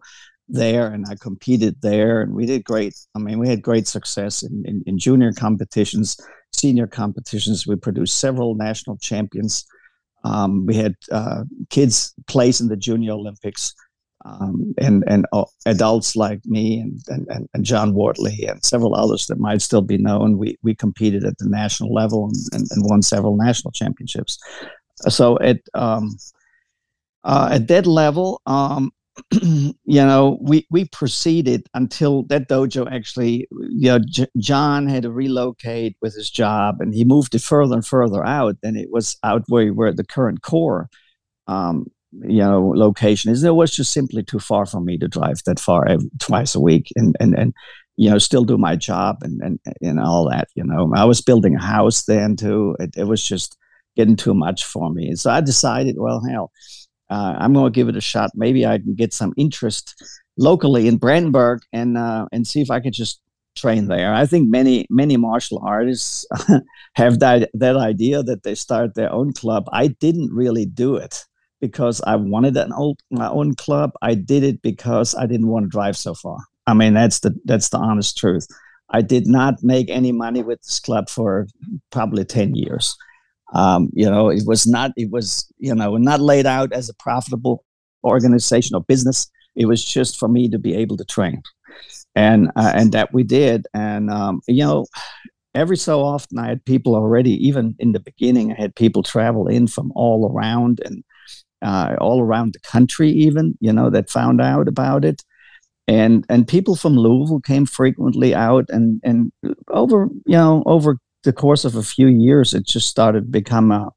there 0.49 0.88
and 0.88 1.05
I 1.09 1.14
competed 1.17 1.76
there 1.83 2.23
and 2.23 2.35
we 2.35 2.47
did 2.47 2.64
great. 2.64 2.95
I 3.14 3.19
mean, 3.19 3.38
we 3.38 3.49
had 3.49 3.62
great 3.62 3.87
success 3.87 4.43
in, 4.43 4.64
in, 4.67 4.83
in 4.87 4.99
junior 4.99 5.33
competitions, 5.33 6.19
senior 6.52 6.87
competitions. 6.87 7.67
We 7.67 7.76
produced 7.76 8.19
several 8.19 8.55
national 8.55 8.97
champions. 8.99 9.67
Um, 10.25 10.67
we 10.67 10.75
had 10.76 10.95
uh, 11.12 11.45
kids 11.71 12.14
place 12.26 12.61
in 12.61 12.69
the 12.69 12.76
junior 12.76 13.12
Olympics 13.12 13.75
um, 14.25 14.75
and, 14.78 15.05
and 15.07 15.26
uh, 15.33 15.45
adults 15.67 16.17
like 16.17 16.45
me 16.45 16.81
and, 16.81 17.00
and, 17.09 17.49
and 17.52 17.64
John 17.64 17.95
Wortley 17.95 18.49
and 18.49 18.64
several 18.64 18.95
others 18.95 19.26
that 19.26 19.38
might 19.38 19.62
still 19.62 19.83
be 19.83 19.99
known. 19.99 20.38
We, 20.38 20.59
we 20.62 20.75
competed 20.75 21.25
at 21.25 21.38
the 21.38 21.49
national 21.49 21.93
level 21.93 22.25
and, 22.26 22.37
and, 22.52 22.67
and 22.71 22.85
won 22.88 23.02
several 23.02 23.37
national 23.37 23.73
championships. 23.73 24.38
So 25.09 25.38
at, 25.40 25.61
um, 25.75 26.17
uh, 27.23 27.50
at 27.52 27.69
that 27.69 27.87
level, 27.87 28.40
um, 28.47 28.90
you 29.42 29.75
know, 29.84 30.38
we 30.40 30.66
we 30.70 30.84
proceeded 30.87 31.68
until 31.75 32.25
that 32.25 32.48
dojo 32.48 32.90
actually, 32.90 33.48
you 33.50 33.90
know, 33.90 33.98
J- 33.98 34.28
John 34.38 34.87
had 34.87 35.02
to 35.02 35.10
relocate 35.10 35.96
with 36.00 36.14
his 36.14 36.30
job, 36.30 36.80
and 36.80 36.94
he 36.94 37.04
moved 37.04 37.34
it 37.34 37.42
further 37.42 37.75
and 37.75 37.87
further 37.87 38.25
out. 38.25 38.56
And 38.62 38.76
it 38.76 38.88
was 38.90 39.16
out 39.25 39.44
where 39.48 39.72
where 39.72 39.92
the 39.92 40.04
current 40.04 40.42
core, 40.42 40.88
um, 41.46 41.87
you 42.12 42.38
know, 42.38 42.72
location 42.75 43.30
is. 43.32 43.44
It 43.44 43.54
was 43.54 43.75
just 43.75 43.92
simply 43.92 44.22
too 44.22 44.38
far 44.38 44.66
for 44.66 44.80
me 44.80 44.98
to 44.98 45.08
drive 45.08 45.42
that 45.46 45.60
far 45.60 45.87
every, 45.87 46.10
twice 46.18 46.54
a 46.54 46.60
week, 46.60 46.88
and 46.96 47.16
and 47.20 47.38
and 47.38 47.54
you 47.96 48.10
know, 48.10 48.18
still 48.18 48.44
do 48.44 48.58
my 48.58 48.76
job 48.76 49.18
and 49.22 49.40
and 49.42 49.58
and 49.82 50.00
all 50.00 50.28
that. 50.30 50.48
You 50.54 50.64
know, 50.64 50.92
I 50.94 51.04
was 51.04 51.20
building 51.20 51.56
a 51.56 51.62
house 51.62 52.04
then 52.04 52.37
too. 52.37 52.76
It, 52.78 52.96
it 52.96 53.04
was 53.04 53.22
just 53.22 53.56
getting 53.96 54.16
too 54.16 54.34
much 54.34 54.64
for 54.64 54.90
me, 54.92 55.14
so 55.16 55.30
I 55.30 55.40
decided, 55.40 55.96
well, 55.98 56.22
hell 56.28 56.52
uh, 57.10 57.36
I'm 57.38 57.52
going 57.52 57.72
to 57.72 57.76
give 57.76 57.88
it 57.88 57.96
a 57.96 58.00
shot. 58.00 58.30
Maybe 58.34 58.66
I 58.66 58.78
can 58.78 58.94
get 58.94 59.12
some 59.12 59.32
interest 59.36 60.02
locally 60.36 60.88
in 60.88 60.96
Brandenburg 60.96 61.60
and 61.72 61.96
uh, 61.96 62.26
and 62.32 62.46
see 62.46 62.60
if 62.60 62.70
I 62.70 62.80
could 62.80 62.92
just 62.92 63.20
train 63.56 63.88
there. 63.88 64.14
I 64.14 64.26
think 64.26 64.48
many 64.48 64.86
many 64.90 65.16
martial 65.16 65.60
artists 65.64 66.26
have 66.94 67.18
that 67.20 67.50
that 67.54 67.76
idea 67.76 68.22
that 68.22 68.42
they 68.42 68.54
start 68.54 68.94
their 68.94 69.12
own 69.12 69.32
club. 69.32 69.64
I 69.72 69.88
didn't 69.88 70.32
really 70.32 70.66
do 70.66 70.96
it 70.96 71.24
because 71.60 72.00
I 72.02 72.16
wanted 72.16 72.56
an 72.56 72.72
old 72.72 73.00
my 73.10 73.28
own 73.28 73.54
club. 73.54 73.92
I 74.02 74.14
did 74.14 74.44
it 74.44 74.62
because 74.62 75.14
I 75.14 75.26
didn't 75.26 75.48
want 75.48 75.64
to 75.64 75.68
drive 75.68 75.96
so 75.96 76.14
far. 76.14 76.38
I 76.66 76.74
mean 76.74 76.94
that's 76.94 77.20
the 77.20 77.34
that's 77.44 77.70
the 77.70 77.78
honest 77.78 78.16
truth. 78.16 78.46
I 78.90 79.02
did 79.02 79.26
not 79.26 79.62
make 79.62 79.90
any 79.90 80.12
money 80.12 80.42
with 80.42 80.62
this 80.62 80.80
club 80.80 81.10
for 81.10 81.46
probably 81.90 82.24
ten 82.24 82.54
years. 82.54 82.96
Um, 83.55 83.90
you 83.95 84.09
know, 84.11 84.28
it 84.31 84.43
was 84.47 84.67
not 84.67 84.93
it 84.97 85.11
was 85.11 85.50
you 85.59 85.75
know 85.75 85.97
not 85.97 86.21
laid 86.21 86.47
out 86.47 86.73
as 86.73 86.88
a 86.88 86.95
profitable 86.95 87.64
organization 88.05 88.76
or 88.76 88.83
business. 88.83 89.31
It 89.57 89.67
was 89.67 89.85
just 89.85 90.19
for 90.19 90.28
me 90.28 90.49
to 90.50 90.59
be 90.59 90.75
able 90.75 90.97
to 90.99 91.05
train, 91.05 91.43
and 92.14 92.49
uh, 92.57 92.73
and 92.75 92.93
that 92.93 93.12
we 93.12 93.23
did. 93.25 93.67
And 93.75 94.11
um, 94.11 94.40
you 94.49 94.64
know, 94.64 94.87
every 95.55 95.76
so 95.76 96.02
often 96.02 96.38
I 96.38 96.49
had 96.49 96.64
people 96.64 96.95
already, 96.95 97.33
even 97.47 97.75
in 97.78 97.93
the 97.93 98.00
beginning, 98.00 98.52
I 98.52 98.57
had 98.61 98.75
people 98.76 99.02
travel 99.02 99.49
in 99.49 99.67
from 99.67 99.93
all 99.95 100.31
around 100.33 100.81
and 100.85 101.05
uh, 101.62 101.97
all 102.00 102.21
around 102.23 102.52
the 102.55 102.61
country, 102.61 103.11
even 103.11 103.57
you 103.61 103.73
know, 103.73 103.90
that 103.90 104.11
found 104.11 104.40
out 104.40 104.69
about 104.69 105.05
it. 105.05 105.23
and 105.88 106.25
and 106.28 106.47
people 106.47 106.76
from 106.76 106.97
Louisville 106.97 107.40
came 107.40 107.67
frequently 107.67 108.35
out, 108.35 108.67
and 108.69 109.00
and 109.05 109.33
over 109.69 110.09
you 110.26 110.37
know 110.37 110.62
over 110.67 110.99
the 111.28 111.32
course 111.35 111.66
of 111.66 111.76
a 111.76 111.82
few 111.82 112.06
years, 112.06 112.54
it 112.54 112.66
just 112.66 112.88
started 112.88 113.30
become 113.30 113.70
a 113.70 113.90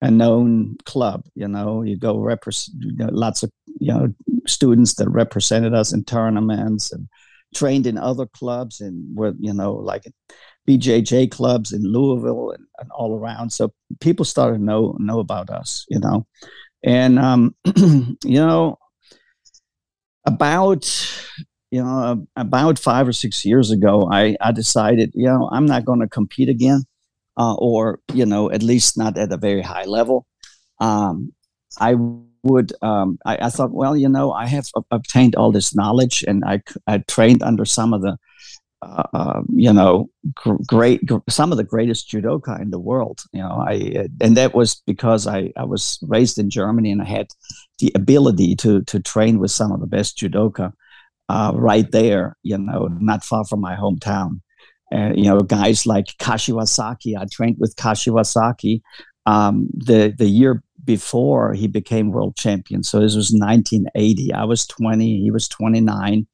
a 0.00 0.10
known 0.10 0.76
club. 0.84 1.24
You 1.36 1.46
know, 1.46 1.82
you 1.82 1.96
go 1.96 2.18
represent 2.18 2.76
you 2.80 2.96
know, 2.96 3.08
lots 3.12 3.44
of 3.44 3.52
you 3.78 3.92
know 3.92 4.12
students 4.48 4.94
that 4.94 5.08
represented 5.08 5.74
us 5.74 5.92
in 5.92 6.02
tournaments 6.02 6.90
and 6.90 7.06
trained 7.54 7.86
in 7.86 7.96
other 7.96 8.26
clubs 8.26 8.80
and 8.80 9.16
were 9.16 9.32
you 9.38 9.54
know 9.54 9.74
like 9.74 10.02
BJJ 10.68 11.30
clubs 11.30 11.72
in 11.72 11.84
Louisville 11.84 12.50
and, 12.50 12.66
and 12.80 12.90
all 12.90 13.16
around. 13.16 13.50
So 13.50 13.72
people 14.00 14.24
started 14.24 14.58
to 14.58 14.64
know 14.64 14.96
know 14.98 15.20
about 15.20 15.50
us. 15.50 15.86
You 15.88 16.00
know, 16.00 16.26
and 16.82 17.16
um, 17.20 17.54
you 18.24 18.40
know 18.48 18.76
about 20.26 20.84
you 21.72 21.82
know 21.82 22.26
about 22.36 22.78
five 22.78 23.08
or 23.08 23.12
six 23.12 23.44
years 23.44 23.70
ago, 23.70 24.08
I 24.12 24.36
I 24.40 24.52
decided 24.52 25.12
you 25.14 25.26
know 25.26 25.48
I'm 25.52 25.66
not 25.66 25.84
going 25.84 26.00
to 26.00 26.08
compete 26.08 26.48
again 26.48 26.84
uh, 27.36 27.54
or 27.54 28.00
you 28.12 28.26
know 28.26 28.50
at 28.50 28.62
least 28.62 28.98
not 28.98 29.18
at 29.18 29.32
a 29.32 29.36
very 29.36 29.62
high 29.62 29.84
level. 29.84 30.26
Um, 30.80 31.32
I 31.80 31.96
would 32.42 32.72
um, 32.82 33.18
I, 33.24 33.46
I, 33.46 33.50
thought, 33.50 33.72
well, 33.72 33.96
you 33.96 34.08
know, 34.08 34.32
I 34.32 34.46
have 34.46 34.66
obtained 34.90 35.36
all 35.36 35.52
this 35.52 35.74
knowledge, 35.74 36.24
and 36.26 36.44
I 36.44 36.60
I 36.86 36.98
trained 36.98 37.42
under 37.42 37.64
some 37.64 37.94
of 37.94 38.02
the 38.02 38.16
uh, 38.82 39.04
uh, 39.14 39.42
you 39.54 39.72
know 39.72 40.10
gr- 40.34 40.62
great 40.66 41.06
gr- 41.06 41.18
some 41.28 41.52
of 41.52 41.58
the 41.58 41.64
greatest 41.64 42.10
judoka 42.10 42.60
in 42.60 42.70
the 42.70 42.80
world. 42.80 43.22
You 43.32 43.42
know, 43.42 43.64
I 43.66 44.08
and 44.20 44.36
that 44.36 44.54
was 44.54 44.82
because 44.86 45.26
I 45.26 45.52
I 45.56 45.64
was 45.64 45.98
raised 46.02 46.38
in 46.38 46.50
Germany 46.50 46.90
and 46.90 47.02
I 47.02 47.06
had 47.06 47.28
the 47.78 47.92
ability 47.94 48.56
to 48.56 48.82
to 48.82 49.00
train 49.00 49.38
with 49.38 49.50
some 49.50 49.72
of 49.72 49.80
the 49.80 49.86
best 49.86 50.18
judoka. 50.18 50.72
Uh, 51.32 51.52
right 51.54 51.90
there, 51.92 52.36
you 52.42 52.58
know, 52.58 52.88
not 53.00 53.24
far 53.24 53.44
from 53.44 53.60
my 53.60 53.74
hometown 53.74 54.40
uh, 54.92 55.12
you 55.14 55.24
know, 55.24 55.40
guys 55.40 55.86
like 55.86 56.06
Kashiwazaki, 56.18 57.16
I 57.18 57.24
trained 57.30 57.56
with 57.58 57.74
Kashiwazaki 57.76 58.82
um, 59.26 59.68
the 59.72 60.14
the 60.16 60.26
year 60.26 60.62
before 60.84 61.54
he 61.54 61.66
became 61.68 62.10
world 62.10 62.36
champion. 62.36 62.82
So 62.82 63.00
this 63.00 63.14
was 63.14 63.30
1980. 63.30 64.32
I 64.34 64.44
was 64.44 64.66
20. 64.66 65.20
He 65.20 65.30
was 65.30 65.48
29, 65.48 66.26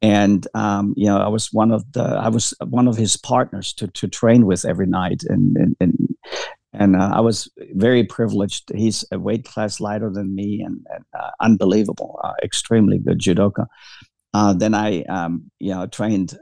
and 0.00 0.46
um, 0.54 0.94
you 0.96 1.06
know, 1.06 1.18
I 1.18 1.28
was 1.28 1.52
one 1.52 1.70
of 1.70 1.84
the 1.92 2.02
I 2.02 2.28
was 2.28 2.54
one 2.68 2.88
of 2.88 2.96
his 2.96 3.16
partners 3.16 3.74
to 3.74 3.88
to 3.88 4.08
train 4.08 4.46
with 4.46 4.64
every 4.64 4.86
night, 4.86 5.22
and 5.28 5.56
and. 5.56 5.76
and 5.80 6.08
and 6.74 6.96
uh, 6.96 7.10
I 7.14 7.20
was 7.20 7.50
very 7.72 8.04
privileged. 8.04 8.70
He's 8.74 9.02
a 9.10 9.18
weight 9.18 9.46
class 9.46 9.80
lighter 9.80 10.10
than 10.10 10.34
me, 10.34 10.62
and, 10.64 10.86
and 10.94 11.04
uh, 11.18 11.30
unbelievable, 11.40 12.20
uh, 12.22 12.34
extremely 12.42 12.98
good 12.98 13.18
judoka. 13.18 13.66
Uh, 14.34 14.52
then 14.52 14.74
I, 14.74 15.02
um, 15.04 15.50
you 15.58 15.74
know, 15.74 15.86
trained 15.86 16.36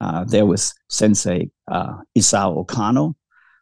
uh, 0.00 0.24
there 0.24 0.46
was 0.46 0.74
Sensei 0.88 1.50
uh, 1.70 1.94
Isao 2.18 2.66
Okano, 2.66 3.14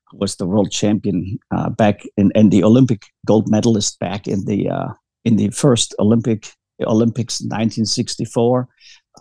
who 0.08 0.18
was 0.18 0.36
the 0.36 0.46
world 0.46 0.70
champion 0.70 1.38
uh, 1.54 1.68
back 1.68 2.02
in, 2.16 2.32
and 2.34 2.50
the 2.50 2.64
Olympic 2.64 3.02
gold 3.26 3.50
medalist 3.50 3.98
back 3.98 4.26
in 4.26 4.44
the 4.46 4.70
uh, 4.70 4.88
in 5.24 5.36
the 5.36 5.50
first 5.50 5.94
Olympic 5.98 6.52
Olympics 6.82 7.40
1964. 7.40 8.68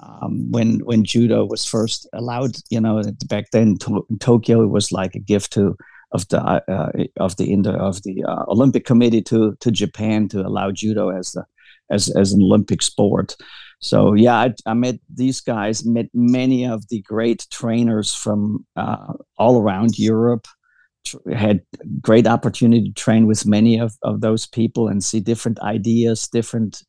Um, 0.01 0.49
when 0.51 0.79
when 0.85 1.03
judo 1.03 1.45
was 1.45 1.65
first 1.65 2.07
allowed, 2.13 2.51
you 2.69 2.79
know, 2.79 3.01
back 3.27 3.51
then 3.51 3.75
to, 3.79 4.05
in 4.09 4.19
Tokyo, 4.19 4.61
it 4.61 4.67
was 4.67 4.91
like 4.91 5.13
a 5.15 5.19
gift 5.19 5.51
to 5.53 5.75
of 6.11 6.27
the 6.29 6.39
uh, 6.41 6.91
of 7.17 7.35
the 7.35 7.53
of 7.67 8.01
the 8.03 8.23
uh, 8.23 8.45
Olympic 8.47 8.85
Committee 8.85 9.21
to 9.23 9.55
to 9.59 9.71
Japan 9.71 10.27
to 10.29 10.41
allow 10.41 10.71
judo 10.71 11.09
as 11.09 11.31
the 11.31 11.45
as 11.91 12.09
as 12.15 12.31
an 12.33 12.41
Olympic 12.41 12.81
sport. 12.81 13.35
So 13.79 14.13
yeah, 14.13 14.35
I, 14.35 14.53
I, 14.65 14.73
met 14.73 14.99
these 15.13 15.39
guys, 15.39 15.85
met 15.85 16.07
many 16.13 16.65
of 16.65 16.87
the 16.89 17.01
great 17.01 17.47
trainers 17.49 18.13
from 18.13 18.65
uh, 18.75 19.13
all 19.37 19.61
around 19.61 19.97
Europe. 19.97 20.47
Tr- 21.05 21.31
had 21.31 21.61
great 22.01 22.27
opportunity 22.27 22.89
to 22.89 22.93
train 22.93 23.25
with 23.25 23.45
many 23.45 23.79
of, 23.79 23.97
of 24.03 24.19
those 24.19 24.45
people 24.45 24.89
and 24.89 25.01
see 25.01 25.21
different 25.21 25.59
ideas, 25.61 26.27
different 26.27 26.83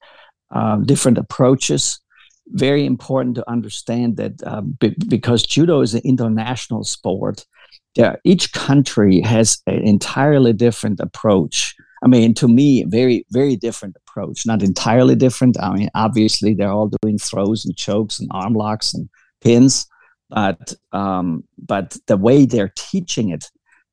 uh, 0.53 0.79
different 0.79 1.17
approaches. 1.17 2.01
Very 2.49 2.85
important 2.85 3.37
to 3.37 3.49
understand 3.49 4.17
that 4.17 4.43
uh, 4.45 4.63
b- 4.63 4.97
because 5.07 5.45
judo 5.45 5.83
is 5.83 5.95
an 5.95 6.03
international 6.05 6.83
sport, 6.83 7.47
there, 7.95 8.21
each 8.25 8.53
country 8.53 9.21
has 9.21 9.63
an 9.69 9.87
entirely 9.87 10.53
different 10.53 10.99
approach 10.99 11.77
I 12.03 12.09
mean, 12.09 12.35
to 12.35 12.49
me, 12.49 12.85
very, 12.85 13.27
very 13.31 13.57
different 13.57 13.97
approach. 13.97 14.47
Not 14.47 14.63
entirely 14.63 15.15
different. 15.15 15.61
I 15.61 15.75
mean, 15.75 15.91
obviously, 15.95 16.55
they're 16.55 16.71
all 16.71 16.91
doing 17.03 17.19
throws 17.19 17.65
and 17.65 17.77
chokes 17.77 18.19
and 18.19 18.31
arm 18.33 18.55
locks 18.55 18.95
and 18.95 19.09
pins, 19.41 19.87
but 20.31 20.75
um, 20.93 21.45
but 21.59 21.97
the 22.07 22.17
way 22.17 22.47
they're 22.47 22.73
teaching 22.77 23.29
it, 23.31 23.51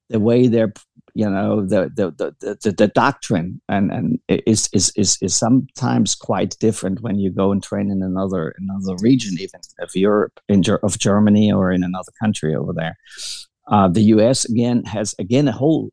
the 0.10 0.20
way 0.20 0.48
they're 0.48 0.74
you 1.18 1.28
know 1.30 1.66
the 1.66 1.92
the 1.96 2.12
the, 2.12 2.58
the, 2.62 2.72
the 2.72 2.88
doctrine 2.88 3.60
and 3.68 3.92
and 3.92 4.20
is, 4.30 4.70
is 4.72 4.94
is 4.96 5.18
is 5.22 5.36
sometimes 5.36 6.14
quite 6.14 6.56
different 6.60 7.02
when 7.02 7.18
you 7.18 7.32
go 7.32 7.52
and 7.52 7.64
train 7.64 7.90
in 7.90 8.04
another 8.04 8.54
another 8.60 8.96
region 9.02 9.36
even 9.40 9.60
of 9.80 9.96
Europe 9.96 10.40
in 10.48 10.64
of 10.84 11.00
Germany 11.00 11.52
or 11.52 11.72
in 11.72 11.84
another 11.84 12.12
country 12.22 12.56
over 12.56 12.72
there. 12.72 12.96
Uh, 13.68 13.88
the 13.88 14.04
U.S. 14.16 14.46
again 14.46 14.86
has 14.86 15.16
again 15.20 15.48
a 15.48 15.52
whole 15.52 15.92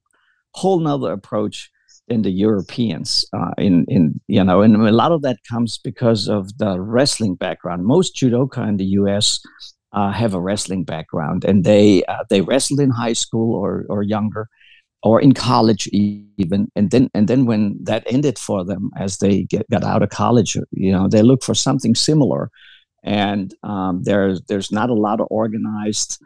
whole 0.52 0.78
nother 0.78 1.12
approach 1.12 1.70
in 2.08 2.22
the 2.22 2.30
Europeans. 2.30 3.24
Uh, 3.32 3.52
in 3.58 3.84
in 3.88 4.20
you 4.28 4.42
know, 4.44 4.62
and 4.62 4.76
a 4.76 4.92
lot 4.92 5.12
of 5.12 5.22
that 5.22 5.38
comes 5.48 5.78
because 5.78 6.28
of 6.28 6.56
the 6.58 6.80
wrestling 6.80 7.34
background. 7.34 7.84
Most 7.84 8.16
judoka 8.16 8.66
in 8.68 8.76
the 8.76 8.84
U.S. 9.00 9.40
Uh, 9.92 10.10
have 10.10 10.34
a 10.34 10.40
wrestling 10.40 10.84
background, 10.84 11.44
and 11.44 11.64
they 11.64 12.04
uh, 12.04 12.24
they 12.28 12.40
wrestled 12.40 12.80
in 12.80 12.90
high 12.90 13.12
school 13.12 13.54
or 13.54 13.84
or 13.88 14.02
younger, 14.02 14.48
or 15.02 15.20
in 15.20 15.32
college 15.32 15.86
even. 15.88 16.68
And 16.74 16.90
then 16.90 17.10
and 17.14 17.28
then 17.28 17.46
when 17.46 17.78
that 17.84 18.04
ended 18.06 18.38
for 18.38 18.64
them, 18.64 18.90
as 18.98 19.18
they 19.18 19.44
get, 19.44 19.68
got 19.70 19.84
out 19.84 20.02
of 20.02 20.10
college, 20.10 20.56
you 20.72 20.92
know, 20.92 21.08
they 21.08 21.22
look 21.22 21.44
for 21.44 21.54
something 21.54 21.94
similar. 21.94 22.50
And 23.04 23.54
um, 23.62 24.02
there's 24.02 24.40
there's 24.48 24.72
not 24.72 24.90
a 24.90 24.94
lot 24.94 25.20
of 25.20 25.28
organized 25.30 26.18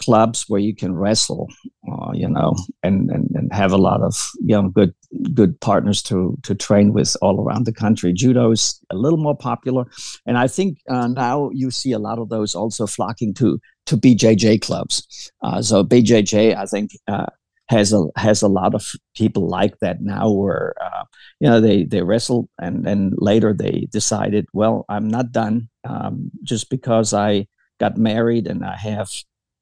clubs 0.00 0.44
where 0.48 0.60
you 0.60 0.74
can 0.74 0.94
wrestle, 0.94 1.48
uh, 1.90 2.10
you 2.12 2.28
know, 2.28 2.54
and, 2.82 3.10
and 3.10 3.30
and 3.34 3.52
have 3.52 3.72
a 3.72 3.78
lot 3.78 4.00
of 4.02 4.14
you 4.40 4.54
know 4.54 4.68
good 4.68 4.94
good 5.32 5.60
partners 5.60 6.02
to 6.02 6.36
to 6.42 6.54
train 6.54 6.92
with 6.92 7.16
all 7.22 7.40
around 7.40 7.64
the 7.66 7.72
country. 7.72 8.12
Judo 8.12 8.50
is 8.50 8.80
a 8.90 8.96
little 8.96 9.18
more 9.18 9.36
popular, 9.36 9.84
and 10.26 10.36
I 10.38 10.48
think 10.48 10.78
uh, 10.88 11.08
now 11.08 11.50
you 11.52 11.70
see 11.70 11.92
a 11.92 11.98
lot 11.98 12.18
of 12.18 12.28
those 12.28 12.54
also 12.54 12.86
flocking 12.86 13.34
to 13.34 13.58
to 13.86 13.96
BJJ 13.96 14.60
clubs. 14.60 15.30
Uh, 15.42 15.62
so 15.62 15.84
BJJ, 15.84 16.56
I 16.56 16.66
think. 16.66 16.90
Uh, 17.06 17.26
has 17.70 17.94
a 17.94 18.04
has 18.16 18.42
a 18.42 18.48
lot 18.48 18.74
of 18.74 18.92
people 19.16 19.48
like 19.48 19.78
that 19.78 20.02
now 20.02 20.30
where 20.30 20.74
uh, 20.82 21.04
you 21.40 21.48
know 21.48 21.62
they 21.62 21.84
they 21.84 22.02
wrestle 22.02 22.46
and 22.60 22.84
then 22.84 23.12
later 23.16 23.54
they 23.54 23.88
decided 23.90 24.46
well 24.52 24.84
I'm 24.90 25.08
not 25.08 25.32
done 25.32 25.70
um, 25.88 26.30
just 26.42 26.68
because 26.68 27.14
I 27.14 27.46
got 27.80 27.96
married 27.96 28.46
and 28.46 28.64
I 28.64 28.76
have 28.76 29.08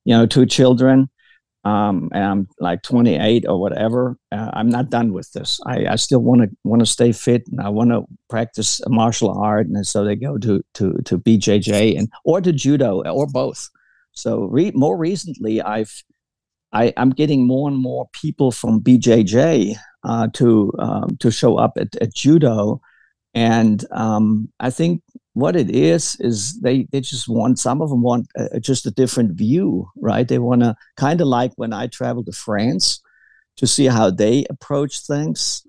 you 0.05 0.17
know, 0.17 0.27
two 0.27 0.47
children, 0.47 1.09
um, 1.65 2.09
and 2.13 2.25
I'm 2.25 2.49
like 2.59 2.83
28 2.83 3.45
or 3.49 3.61
whatever, 3.61 4.17
uh, 4.33 4.51
I'm 4.53 4.69
not 4.69 4.91
done 4.91 5.13
with 5.13 5.31
this. 5.33 5.61
I, 5.65 5.87
I 5.87 5.97
still 5.97 6.21
want 6.21 6.43
to 6.43 6.51
want 6.65 6.81
to 6.81 6.87
stay 6.87 7.13
fit 7.13 7.45
and 7.51 7.61
I 7.61 7.69
want 7.69 7.91
to 7.91 8.05
practice 8.29 8.81
martial 8.89 9.31
art, 9.31 9.69
and 9.69 9.87
so 9.87 10.05
they 10.05 10.17
go 10.17 10.39
to 10.39 10.61
to 10.75 10.95
to 11.05 11.19
BJJ 11.19 11.97
and 11.97 12.09
or 12.25 12.41
to 12.41 12.53
judo 12.53 13.03
or 13.05 13.27
both. 13.27 13.69
So 14.13 14.45
re- 14.45 14.73
more 14.75 14.97
recently, 14.97 15.63
I've 15.63 16.03
I, 16.73 16.93
I'm 16.97 17.11
getting 17.11 17.47
more 17.47 17.69
and 17.69 17.79
more 17.79 18.09
people 18.13 18.51
from 18.51 18.81
BJJ 18.81 19.77
uh, 20.05 20.29
to 20.35 20.73
um, 20.79 21.17
to 21.21 21.31
show 21.31 21.59
up 21.59 21.75
at, 21.77 21.95
at 21.97 22.15
judo, 22.15 22.81
and 23.35 23.85
um, 23.93 24.49
I 24.59 24.71
think 24.71 25.03
what 25.35 25.57
it 25.57 25.71
is 25.71 26.17
is 26.21 26.61
they 26.61 26.87
they 26.93 27.01
just 27.01 27.29
want 27.29 27.59
some 27.59 27.81
of 27.81 27.91
them 27.91 28.03
want 28.03 28.27
uh, 28.39 28.59
just 28.59 28.87
a 28.87 28.91
different 28.91 29.33
view 29.33 29.89
right? 29.97 30.29
They 30.29 30.39
want 30.39 30.63
to 30.63 30.77
kind 30.97 31.21
of 31.21 31.29
like 31.29 31.53
when 31.57 31.73
i 31.73 31.87
travel 31.87 32.25
to 32.25 32.33
france 32.33 33.01
to 33.57 33.67
see 33.67 33.87
how 33.87 34.11
they 34.11 34.45
approach 34.49 35.01
things. 35.01 35.63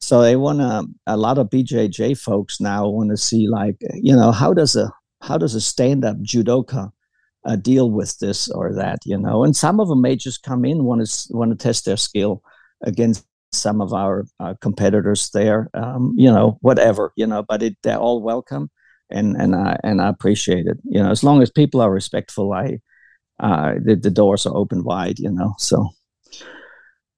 So 0.00 0.22
they 0.22 0.36
want 0.36 0.60
to 0.60 0.86
a 1.06 1.16
lot 1.16 1.38
of 1.38 1.50
bjj 1.50 2.18
folks 2.18 2.60
now 2.60 2.88
want 2.88 3.10
to 3.10 3.16
see 3.16 3.48
like 3.48 3.76
you 3.94 4.14
know 4.14 4.30
how 4.30 4.52
does 4.54 4.76
a 4.76 4.92
how 5.22 5.36
does 5.38 5.54
a 5.54 5.60
stand-up 5.60 6.16
judoka 6.18 6.92
uh, 7.44 7.56
deal 7.56 7.90
with 7.90 8.18
this 8.18 8.50
or 8.50 8.74
that 8.74 8.98
you 9.04 9.18
know? 9.18 9.44
And 9.44 9.56
some 9.56 9.80
of 9.80 9.88
them 9.88 10.02
may 10.02 10.16
just 10.16 10.42
come 10.42 10.64
in 10.64 10.84
want 10.84 11.06
to 11.06 11.36
want 11.36 11.50
to 11.50 11.56
test 11.56 11.84
their 11.84 11.96
skill 11.96 12.42
against 12.82 13.26
some 13.52 13.80
of 13.80 13.94
our 13.94 14.26
uh, 14.40 14.54
competitors 14.60 15.30
there 15.30 15.70
um, 15.74 16.14
you 16.16 16.30
know 16.30 16.58
whatever 16.60 17.12
you 17.16 17.26
know? 17.26 17.42
But 17.42 17.62
it, 17.62 17.76
they're 17.82 17.98
all 17.98 18.22
welcome 18.22 18.70
and 19.10 19.36
and 19.36 19.54
I 19.54 19.78
and 19.84 20.00
I 20.00 20.08
appreciate 20.08 20.66
it. 20.66 20.78
You 20.84 21.02
know, 21.02 21.10
as 21.10 21.24
long 21.24 21.42
as 21.42 21.50
people 21.50 21.80
are 21.80 21.90
respectful, 21.90 22.52
I 22.52 22.80
uh, 23.40 23.74
the, 23.82 23.96
the 23.96 24.10
doors 24.10 24.46
are 24.46 24.56
open 24.56 24.84
wide. 24.84 25.18
You 25.18 25.30
know, 25.30 25.54
so 25.58 25.90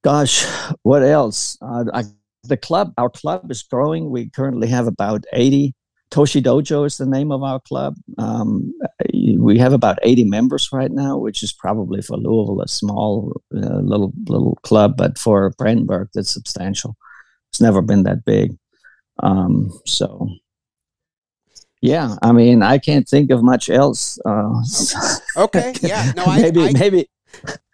gosh, 0.02 0.44
what 0.82 1.02
else? 1.02 1.58
Uh, 1.62 1.84
I, 1.92 2.04
the 2.44 2.56
club, 2.56 2.92
our 2.96 3.10
club 3.10 3.50
is 3.50 3.62
growing. 3.62 4.10
We 4.10 4.30
currently 4.30 4.68
have 4.68 4.86
about 4.86 5.24
eighty 5.32 5.74
Toshi 6.10 6.42
Dojo 6.42 6.86
is 6.86 6.96
the 6.96 7.06
name 7.06 7.30
of 7.30 7.42
our 7.42 7.60
club. 7.60 7.94
Um, 8.18 8.72
we 9.38 9.58
have 9.58 9.72
about 9.72 9.98
80 10.02 10.24
members 10.24 10.68
right 10.72 10.90
now, 10.90 11.16
which 11.16 11.42
is 11.42 11.52
probably 11.52 12.02
for 12.02 12.16
Louisville 12.16 12.60
a 12.62 12.68
small 12.68 13.40
uh, 13.54 13.78
little 13.78 14.12
little 14.28 14.58
club, 14.62 14.96
but 14.96 15.18
for 15.18 15.50
Brandenburg 15.56 16.08
that's 16.12 16.30
substantial. 16.30 16.96
It's 17.50 17.60
never 17.60 17.80
been 17.80 18.02
that 18.04 18.24
big. 18.24 18.56
Um, 19.22 19.70
so, 19.86 20.28
yeah, 21.80 22.16
I 22.22 22.32
mean, 22.32 22.62
I 22.62 22.78
can't 22.78 23.08
think 23.08 23.30
of 23.30 23.42
much 23.42 23.70
else. 23.70 24.18
Uh, 24.24 24.62
okay, 25.36 25.74
yeah, 25.80 26.12
no, 26.16 26.24
I, 26.24 26.42
maybe 26.42 26.62
I, 26.62 26.72
maybe. 26.72 27.08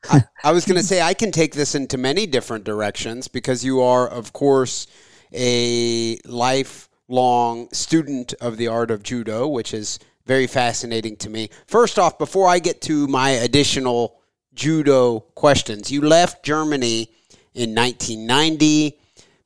I, 0.09 0.25
I 0.45 0.53
was 0.53 0.65
going 0.65 0.77
to 0.77 0.87
say 0.87 1.03
I 1.03 1.15
can 1.15 1.33
take 1.33 1.55
this 1.55 1.75
into 1.75 1.99
many 1.99 2.27
different 2.27 2.65
directions 2.65 3.27
because 3.27 3.65
you 3.65 3.81
are, 3.81 4.07
of 4.07 4.33
course, 4.33 4.87
a 5.33 6.19
lifelong 6.25 7.69
student 7.73 8.33
of 8.35 8.57
the 8.57 8.69
art 8.69 8.93
of 8.93 9.03
judo, 9.03 9.49
which 9.49 9.75
is 9.75 9.99
very 10.25 10.47
fascinating 10.47 11.17
to 11.17 11.31
me. 11.31 11.51
First 11.67 11.99
off, 11.99 12.19
before 12.19 12.49
I 12.49 12.59
get 12.61 12.81
to 12.83 13.09
my 13.09 13.31
additional 13.31 14.21
judo 14.55 15.21
questions, 15.35 15.91
you 15.91 16.01
left 16.03 16.45
Germany 16.45 17.11
in 17.55 17.75
1990. 17.75 18.99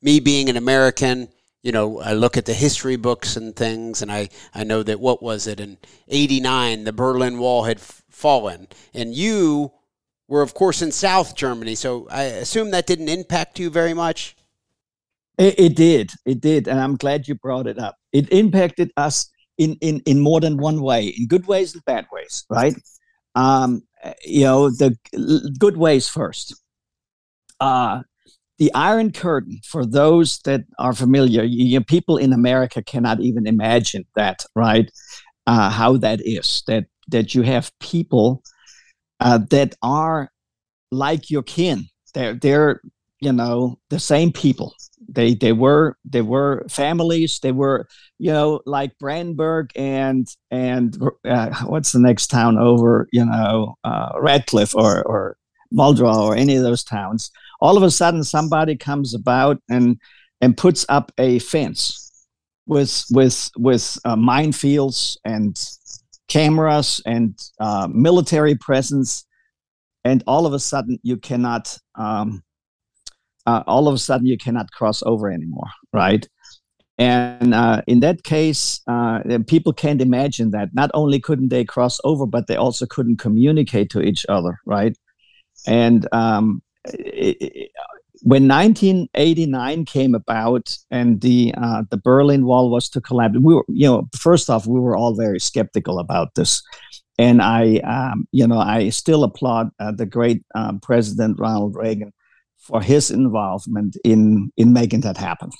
Me 0.03 0.18
being 0.18 0.49
an 0.49 0.57
American, 0.57 1.29
you 1.62 1.73
know, 1.73 2.01
I 2.01 2.14
look 2.14 2.37
at 2.37 2.46
the 2.46 2.55
history 2.55 2.96
books 2.96 3.37
and 3.37 3.55
things, 3.55 4.01
and 4.01 4.11
I, 4.11 4.31
I 4.55 4.64
know 4.64 4.83
that 4.83 5.01
what 5.01 5.23
was 5.23 5.46
it 5.46 5.61
in 5.61 5.77
89, 6.09 6.85
the 6.85 6.92
Berlin 6.92 7.38
Wall 7.38 7.64
had 7.64 7.79
f- 7.79 8.03
fallen. 8.09 8.68
And 8.94 9.14
you 9.14 9.73
were, 10.27 10.42
of 10.42 10.55
course, 10.55 10.81
in 10.81 10.90
South 10.90 11.37
Germany. 11.37 11.75
So 11.75 12.09
I 12.11 12.23
assume 12.23 12.70
that 12.70 12.87
didn't 12.87 13.09
impact 13.09 13.59
you 13.59 13.68
very 13.68 13.92
much. 13.92 14.37
It, 15.37 15.59
it, 15.59 15.77
did. 15.77 16.12
It 16.25 16.40
did. 16.40 16.66
And 16.66 16.81
I'm 16.81 16.96
glad 16.96 17.29
you 17.29 17.35
brought 17.35 17.66
it 17.66 17.79
up. 17.79 17.96
It 18.12 18.33
impacted 18.33 18.90
us 18.96 19.31
in, 19.59 19.77
in, 19.83 20.01
in 20.07 20.20
more 20.20 20.40
than 20.40 20.57
one 20.57 20.81
way, 20.81 21.09
in 21.09 21.27
good 21.27 21.46
ways 21.46 21.75
and 21.75 21.85
bad 21.85 22.07
ways, 22.11 22.46
right? 22.49 22.75
Um, 23.35 23.83
you 24.25 24.44
know, 24.44 24.70
the 24.70 24.96
good 25.59 25.77
ways 25.77 26.09
first. 26.09 26.55
Uh, 27.61 28.03
the 28.61 28.73
Iron 28.75 29.11
Curtain, 29.11 29.59
for 29.64 29.87
those 29.87 30.38
that 30.40 30.64
are 30.79 30.92
familiar, 30.92 31.42
you, 31.42 31.81
people 31.81 32.18
in 32.18 32.35
America 32.35 32.83
cannot 32.83 33.18
even 33.20 33.46
imagine 33.46 34.05
that, 34.16 34.44
right? 34.55 34.88
Uh, 35.46 35.70
how 35.70 35.96
that 35.96 36.20
is 36.23 36.62
that 36.66 36.85
that 37.09 37.35
you 37.35 37.40
have 37.42 37.73
people 37.81 38.42
uh, 39.18 39.38
that 39.51 39.75
are 39.83 40.31
like 40.92 41.31
your 41.31 41.42
kin. 41.42 41.87
They're 42.12 42.35
they're 42.35 42.83
you 43.20 43.33
know 43.33 43.79
the 43.88 43.99
same 43.99 44.31
people. 44.31 44.75
They 45.09 45.33
they 45.33 45.53
were 45.53 45.96
they 46.05 46.20
were 46.20 46.66
families. 46.68 47.38
They 47.40 47.53
were 47.53 47.88
you 48.18 48.31
know 48.31 48.61
like 48.66 48.99
Brandenburg 48.99 49.70
and 49.75 50.29
and 50.51 50.99
uh, 51.27 51.55
what's 51.64 51.92
the 51.92 51.99
next 51.99 52.27
town 52.27 52.59
over? 52.59 53.09
You 53.11 53.25
know 53.25 53.77
uh, 53.85 54.12
Radcliff 54.20 54.75
or 54.75 55.03
or 55.05 55.38
Muldraugh 55.73 56.25
or 56.25 56.37
any 56.37 56.57
of 56.57 56.62
those 56.62 56.85
towns. 56.85 57.31
All 57.61 57.77
of 57.77 57.83
a 57.83 57.90
sudden, 57.90 58.25
somebody 58.25 58.77
comes 58.77 59.14
about 59.14 59.62
and 59.68 59.99
and 60.40 60.57
puts 60.57 60.87
up 60.88 61.12
a 61.18 61.38
fence 61.40 62.27
with 62.66 63.05
with 63.11 63.51
with 63.57 63.99
uh, 64.05 64.16
minefields 64.16 65.16
and 65.25 65.61
cameras 66.29 67.03
and 67.05 67.38
uh, 67.61 67.88
military 67.92 68.55
presence, 68.55 69.27
and 70.05 70.23
all 70.27 70.46
of 70.46 70.53
a 70.53 70.59
sudden 70.59 70.99
you 71.03 71.16
cannot. 71.16 71.79
Um, 71.96 72.42
uh, 73.46 73.62
all 73.66 73.88
of 73.88 73.94
a 73.94 73.99
sudden 73.99 74.27
you 74.27 74.37
cannot 74.37 74.70
cross 74.70 75.03
over 75.03 75.31
anymore, 75.31 75.70
right? 75.92 76.29
And 76.99 77.55
uh, 77.55 77.81
in 77.87 78.01
that 78.01 78.25
case, 78.25 78.83
uh, 78.87 79.20
people 79.46 79.73
can't 79.73 80.03
imagine 80.03 80.51
that. 80.51 80.75
Not 80.75 80.90
only 80.92 81.18
couldn't 81.18 81.49
they 81.49 81.64
cross 81.64 81.99
over, 82.05 82.27
but 82.27 82.46
they 82.46 82.57
also 82.57 82.85
couldn't 82.85 83.16
communicate 83.16 83.88
to 83.90 84.03
each 84.03 84.27
other, 84.29 84.61
right? 84.66 84.94
And 85.66 86.07
um, 86.12 86.62
it, 86.85 87.71
when 88.23 88.49
1989 88.49 89.85
came 89.87 90.14
about 90.14 90.77
and 90.90 91.21
the 91.21 91.55
uh, 91.57 91.83
the 91.90 91.97
Berlin 91.97 92.45
Wall 92.45 92.71
was 92.71 92.88
to 92.90 93.01
collapse, 93.01 93.37
we 93.40 93.55
were, 93.55 93.64
you 93.69 93.87
know, 93.87 94.09
first 94.16 94.51
off, 94.51 94.66
we 94.66 94.81
were 94.81 94.97
all 94.97 95.14
very 95.14 95.40
skeptical 95.40 95.99
about 95.99 96.35
this, 96.35 96.62
and 97.19 97.40
I, 97.40 97.77
um, 97.79 98.29
you 98.33 98.47
know, 98.47 98.59
I 98.59 98.90
still 98.90 99.25
applaud 99.25 99.71
uh, 99.79 99.93
the 99.93 100.07
great 100.07 100.45
um, 100.55 100.81
President 100.81 101.38
Ronald 101.38 101.77
Reagan 101.77 102.12
for 102.59 102.83
his 102.83 103.11
involvement 103.11 103.97
in 104.05 104.53
in 104.57 104.73
making 104.73 105.01
that 105.03 105.16
happen. 105.16 105.51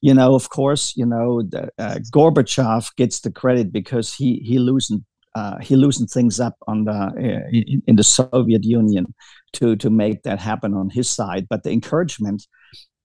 You 0.00 0.14
know, 0.14 0.34
of 0.34 0.50
course, 0.50 0.94
you 0.96 1.06
know, 1.06 1.42
the, 1.42 1.70
uh, 1.78 1.98
Gorbachev 2.12 2.94
gets 2.96 3.20
the 3.20 3.30
credit 3.30 3.72
because 3.72 4.12
he 4.12 4.36
he 4.44 4.58
loosened 4.58 5.04
uh, 5.34 5.58
he 5.58 5.76
loosened 5.76 6.10
things 6.10 6.40
up 6.40 6.56
on 6.66 6.84
the 6.84 6.92
uh, 6.92 7.10
in, 7.50 7.82
in, 7.86 7.96
the 7.96 8.04
Soviet 8.04 8.64
Union 8.64 9.14
to 9.54 9.76
to 9.76 9.90
make 9.90 10.22
that 10.22 10.38
happen 10.38 10.74
on 10.74 10.90
his 10.90 11.08
side. 11.08 11.46
But 11.48 11.62
the 11.62 11.70
encouragement 11.70 12.46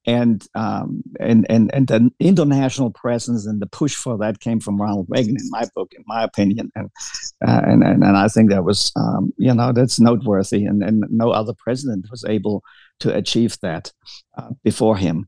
and 0.07 0.47
um, 0.55 1.03
and 1.19 1.45
and 1.49 1.69
and 1.73 1.87
the 1.87 2.09
international 2.19 2.91
presence 2.91 3.45
and 3.45 3.61
the 3.61 3.67
push 3.67 3.93
for 3.93 4.17
that 4.17 4.39
came 4.39 4.61
from 4.61 4.81
Ronald 4.81 5.07
Reagan, 5.09 5.35
in 5.37 5.49
my 5.49 5.65
book, 5.75 5.91
in 5.95 6.03
my 6.07 6.23
opinion, 6.23 6.71
and 6.75 6.89
uh, 7.45 7.61
and, 7.65 7.83
and, 7.83 8.03
and 8.03 8.17
I 8.17 8.29
think 8.29 8.49
that 8.49 8.63
was 8.63 8.91
um, 8.95 9.33
you 9.37 9.53
know 9.53 9.73
that's 9.73 9.99
noteworthy, 9.99 10.65
and 10.65 10.81
and 10.81 11.03
no 11.09 11.31
other 11.31 11.53
president 11.57 12.07
was 12.09 12.23
able 12.27 12.63
to 13.01 13.13
achieve 13.13 13.57
that 13.61 13.91
uh, 14.37 14.49
before 14.63 14.95
him, 14.95 15.27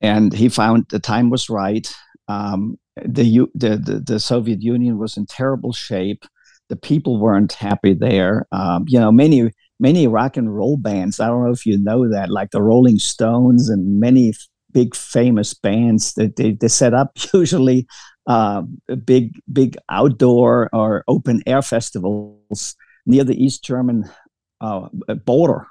and 0.00 0.32
he 0.32 0.48
found 0.48 0.86
the 0.90 1.00
time 1.00 1.28
was 1.28 1.50
right. 1.50 1.92
Um, 2.28 2.78
the, 2.96 3.48
the, 3.54 3.76
the 3.76 4.02
the 4.06 4.20
Soviet 4.20 4.62
Union 4.62 4.98
was 4.98 5.16
in 5.16 5.26
terrible 5.26 5.72
shape. 5.72 6.24
The 6.68 6.76
people 6.76 7.20
weren't 7.20 7.52
happy 7.52 7.94
there. 7.94 8.46
Um, 8.52 8.84
you 8.86 8.98
know, 8.98 9.12
many 9.12 9.50
many 9.80 10.06
rock 10.06 10.36
and 10.36 10.54
roll 10.54 10.76
bands. 10.76 11.20
I 11.20 11.26
don't 11.26 11.44
know 11.44 11.52
if 11.52 11.66
you 11.66 11.78
know 11.78 12.08
that, 12.10 12.30
like 12.30 12.50
the 12.50 12.62
Rolling 12.62 12.98
Stones 12.98 13.68
and 13.68 14.00
many 14.00 14.32
big 14.72 14.94
famous 14.94 15.54
bands 15.54 16.14
that 16.14 16.36
they, 16.36 16.52
they 16.52 16.68
set 16.68 16.94
up 16.94 17.12
usually 17.34 17.86
uh, 18.26 18.62
big 19.04 19.32
big 19.52 19.76
outdoor 19.88 20.70
or 20.72 21.04
open 21.08 21.42
air 21.46 21.62
festivals 21.62 22.76
near 23.06 23.24
the 23.24 23.42
East 23.42 23.64
German 23.64 24.04
uh, 24.60 24.88
border, 25.24 25.66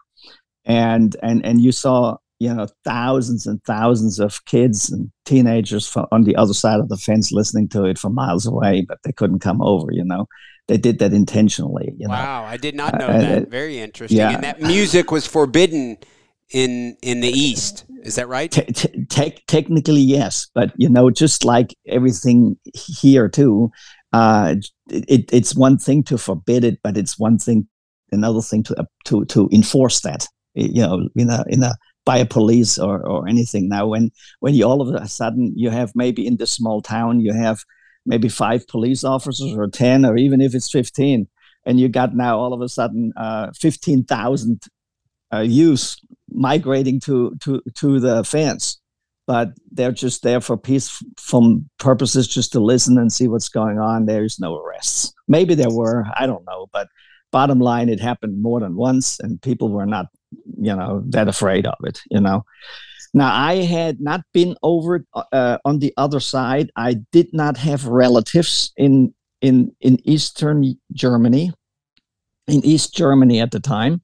and 0.65 1.15
and 1.23 1.45
and 1.45 1.61
you 1.61 1.71
saw 1.71 2.17
you 2.43 2.53
know 2.53 2.67
thousands 2.83 3.47
and 3.47 3.63
thousands 3.63 4.19
of 4.19 4.43
kids 4.45 4.91
and 4.91 5.09
teenagers 5.25 5.95
on 6.11 6.23
the 6.23 6.35
other 6.35 6.53
side 6.53 6.79
of 6.79 6.89
the 6.89 6.97
fence 6.97 7.31
listening 7.31 7.69
to 7.69 7.85
it 7.85 7.97
from 7.97 8.13
miles 8.13 8.45
away, 8.45 8.85
but 8.87 8.99
they 9.03 9.13
couldn't 9.13 9.39
come 9.39 9.61
over. 9.61 9.91
You 9.91 10.03
know, 10.03 10.27
they 10.67 10.77
did 10.77 10.99
that 10.99 11.13
intentionally. 11.13 11.93
You 11.97 12.09
wow, 12.09 12.41
know? 12.41 12.47
I 12.47 12.57
did 12.57 12.75
not 12.75 12.99
know 12.99 13.07
uh, 13.07 13.19
that. 13.19 13.49
Very 13.49 13.79
interesting. 13.79 14.17
Yeah. 14.17 14.31
And 14.31 14.43
that 14.43 14.61
music 14.61 15.09
was 15.09 15.25
forbidden 15.25 15.97
in 16.51 16.97
in 17.01 17.21
the 17.21 17.29
East. 17.29 17.85
Is 18.03 18.15
that 18.15 18.27
right? 18.27 18.51
Te- 18.51 19.05
te- 19.05 19.43
technically, 19.47 20.01
yes, 20.01 20.47
but 20.53 20.73
you 20.75 20.89
know, 20.89 21.09
just 21.09 21.45
like 21.45 21.73
everything 21.87 22.57
here 22.73 23.29
too, 23.29 23.71
uh, 24.11 24.55
it, 24.89 25.29
it's 25.31 25.55
one 25.55 25.77
thing 25.77 26.03
to 26.03 26.17
forbid 26.17 26.65
it, 26.65 26.79
but 26.83 26.97
it's 26.97 27.17
one 27.17 27.39
thing, 27.39 27.69
another 28.11 28.41
thing 28.41 28.63
to 28.63 28.81
uh, 28.81 28.85
to 29.05 29.23
to 29.25 29.49
enforce 29.53 30.01
that. 30.01 30.27
You 30.55 30.81
know, 30.81 31.07
in 31.15 31.29
a 31.29 31.45
in 31.47 31.63
a 31.63 31.75
by 32.05 32.17
a 32.17 32.25
police 32.25 32.77
or, 32.77 33.05
or 33.05 33.27
anything. 33.27 33.69
Now, 33.69 33.87
when 33.87 34.11
when 34.39 34.53
you 34.53 34.65
all 34.65 34.81
of 34.81 34.93
a 34.93 35.07
sudden 35.07 35.53
you 35.55 35.69
have 35.69 35.91
maybe 35.95 36.25
in 36.25 36.37
this 36.37 36.51
small 36.51 36.81
town 36.81 37.19
you 37.19 37.33
have 37.33 37.63
maybe 38.05 38.29
five 38.29 38.67
police 38.67 39.03
officers 39.03 39.53
or 39.55 39.67
10 39.67 40.05
or 40.05 40.17
even 40.17 40.41
if 40.41 40.53
it's 40.53 40.69
15 40.69 41.27
and 41.65 41.79
you 41.79 41.87
got 41.87 42.15
now 42.15 42.37
all 42.37 42.53
of 42.53 42.61
a 42.61 42.69
sudden 42.69 43.13
uh, 43.15 43.51
15,000 43.55 44.61
uh, 45.33 45.39
youths 45.39 45.99
migrating 46.29 46.99
to, 47.01 47.35
to, 47.41 47.61
to 47.75 47.99
the 47.99 48.23
fence. 48.23 48.79
But 49.25 49.51
they're 49.71 49.93
just 49.93 50.21
there 50.23 50.41
for 50.41 50.57
peaceful 50.57 51.61
purposes 51.79 52.27
just 52.27 52.51
to 52.51 52.59
listen 52.59 52.97
and 52.97 53.11
see 53.11 53.29
what's 53.29 53.47
going 53.47 53.79
on. 53.79 54.05
There's 54.05 54.37
no 54.37 54.57
arrests. 54.57 55.13
Maybe 55.29 55.55
there 55.55 55.71
were 55.71 56.05
i 56.17 56.27
don't 56.27 56.45
know 56.45 56.67
but 56.73 56.89
bottom 57.31 57.59
line 57.59 57.87
it 57.87 58.01
happened 58.01 58.41
more 58.41 58.59
than 58.59 58.75
once 58.75 59.19
and 59.21 59.41
people 59.41 59.69
were 59.69 59.85
not 59.85 60.07
you 60.59 60.75
know 60.75 61.03
that 61.07 61.27
afraid 61.27 61.65
of 61.65 61.77
it 61.83 61.99
you 62.09 62.19
know 62.19 62.43
now, 63.13 63.31
I 63.31 63.57
had 63.57 64.01
not 64.01 64.21
been 64.33 64.55
over 64.63 65.05
uh, 65.13 65.59
on 65.63 65.79
the 65.79 65.93
other 65.97 66.19
side. 66.19 66.71
I 66.75 66.95
did 67.11 67.27
not 67.31 67.57
have 67.57 67.85
relatives 67.85 68.73
in 68.75 69.13
in 69.41 69.75
in 69.81 69.99
Eastern 70.07 70.75
Germany, 70.93 71.51
in 72.47 72.65
East 72.65 72.95
Germany 72.95 73.39
at 73.39 73.51
the 73.51 73.59
time. 73.59 74.01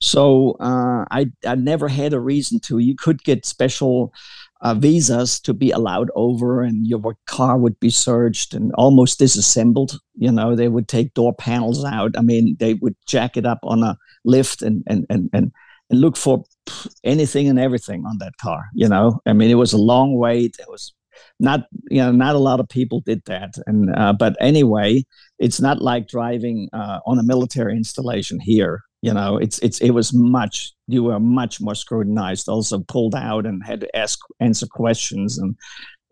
So 0.00 0.56
uh, 0.60 1.04
I 1.10 1.26
I 1.44 1.56
never 1.56 1.88
had 1.88 2.12
a 2.12 2.20
reason 2.20 2.60
to. 2.60 2.78
You 2.78 2.94
could 2.94 3.24
get 3.24 3.44
special 3.44 4.12
uh, 4.60 4.74
visas 4.74 5.40
to 5.40 5.54
be 5.54 5.72
allowed 5.72 6.10
over, 6.14 6.62
and 6.62 6.86
your 6.86 7.16
car 7.26 7.58
would 7.58 7.80
be 7.80 7.90
searched 7.90 8.54
and 8.54 8.72
almost 8.74 9.18
disassembled. 9.18 9.98
You 10.14 10.30
know, 10.30 10.54
they 10.54 10.68
would 10.68 10.86
take 10.86 11.14
door 11.14 11.34
panels 11.34 11.84
out. 11.84 12.12
I 12.16 12.22
mean, 12.22 12.56
they 12.60 12.74
would 12.74 12.94
jack 13.08 13.36
it 13.36 13.44
up 13.44 13.58
on 13.64 13.82
a 13.82 13.98
lift 14.24 14.62
and 14.62 14.84
and 14.86 15.04
and 15.10 15.30
and 15.32 15.52
and 15.92 16.00
look 16.00 16.16
for 16.16 16.42
anything 17.04 17.48
and 17.48 17.58
everything 17.58 18.04
on 18.04 18.18
that 18.18 18.36
car. 18.38 18.64
You 18.74 18.88
know, 18.88 19.20
I 19.26 19.32
mean, 19.34 19.50
it 19.50 19.54
was 19.54 19.72
a 19.72 19.78
long 19.78 20.16
wait. 20.16 20.56
It 20.58 20.68
was 20.68 20.92
not 21.38 21.66
you 21.90 21.98
know 21.98 22.10
not 22.10 22.34
a 22.34 22.38
lot 22.38 22.60
of 22.60 22.68
people 22.68 23.00
did 23.00 23.22
that 23.26 23.54
and 23.66 23.94
uh, 23.96 24.12
but 24.12 24.34
anyway 24.40 25.04
it's 25.38 25.60
not 25.60 25.82
like 25.82 26.08
driving 26.08 26.68
uh, 26.72 27.00
on 27.06 27.18
a 27.18 27.22
military 27.22 27.76
installation 27.76 28.40
here 28.40 28.82
you 29.02 29.12
know 29.12 29.36
it's 29.36 29.58
it's 29.58 29.80
it 29.80 29.90
was 29.90 30.12
much 30.14 30.72
you 30.88 31.04
were 31.04 31.20
much 31.20 31.60
more 31.60 31.74
scrutinized 31.74 32.48
also 32.48 32.80
pulled 32.80 33.14
out 33.14 33.44
and 33.46 33.62
had 33.64 33.80
to 33.80 33.96
ask 33.96 34.18
answer 34.40 34.66
questions 34.66 35.38
and 35.38 35.54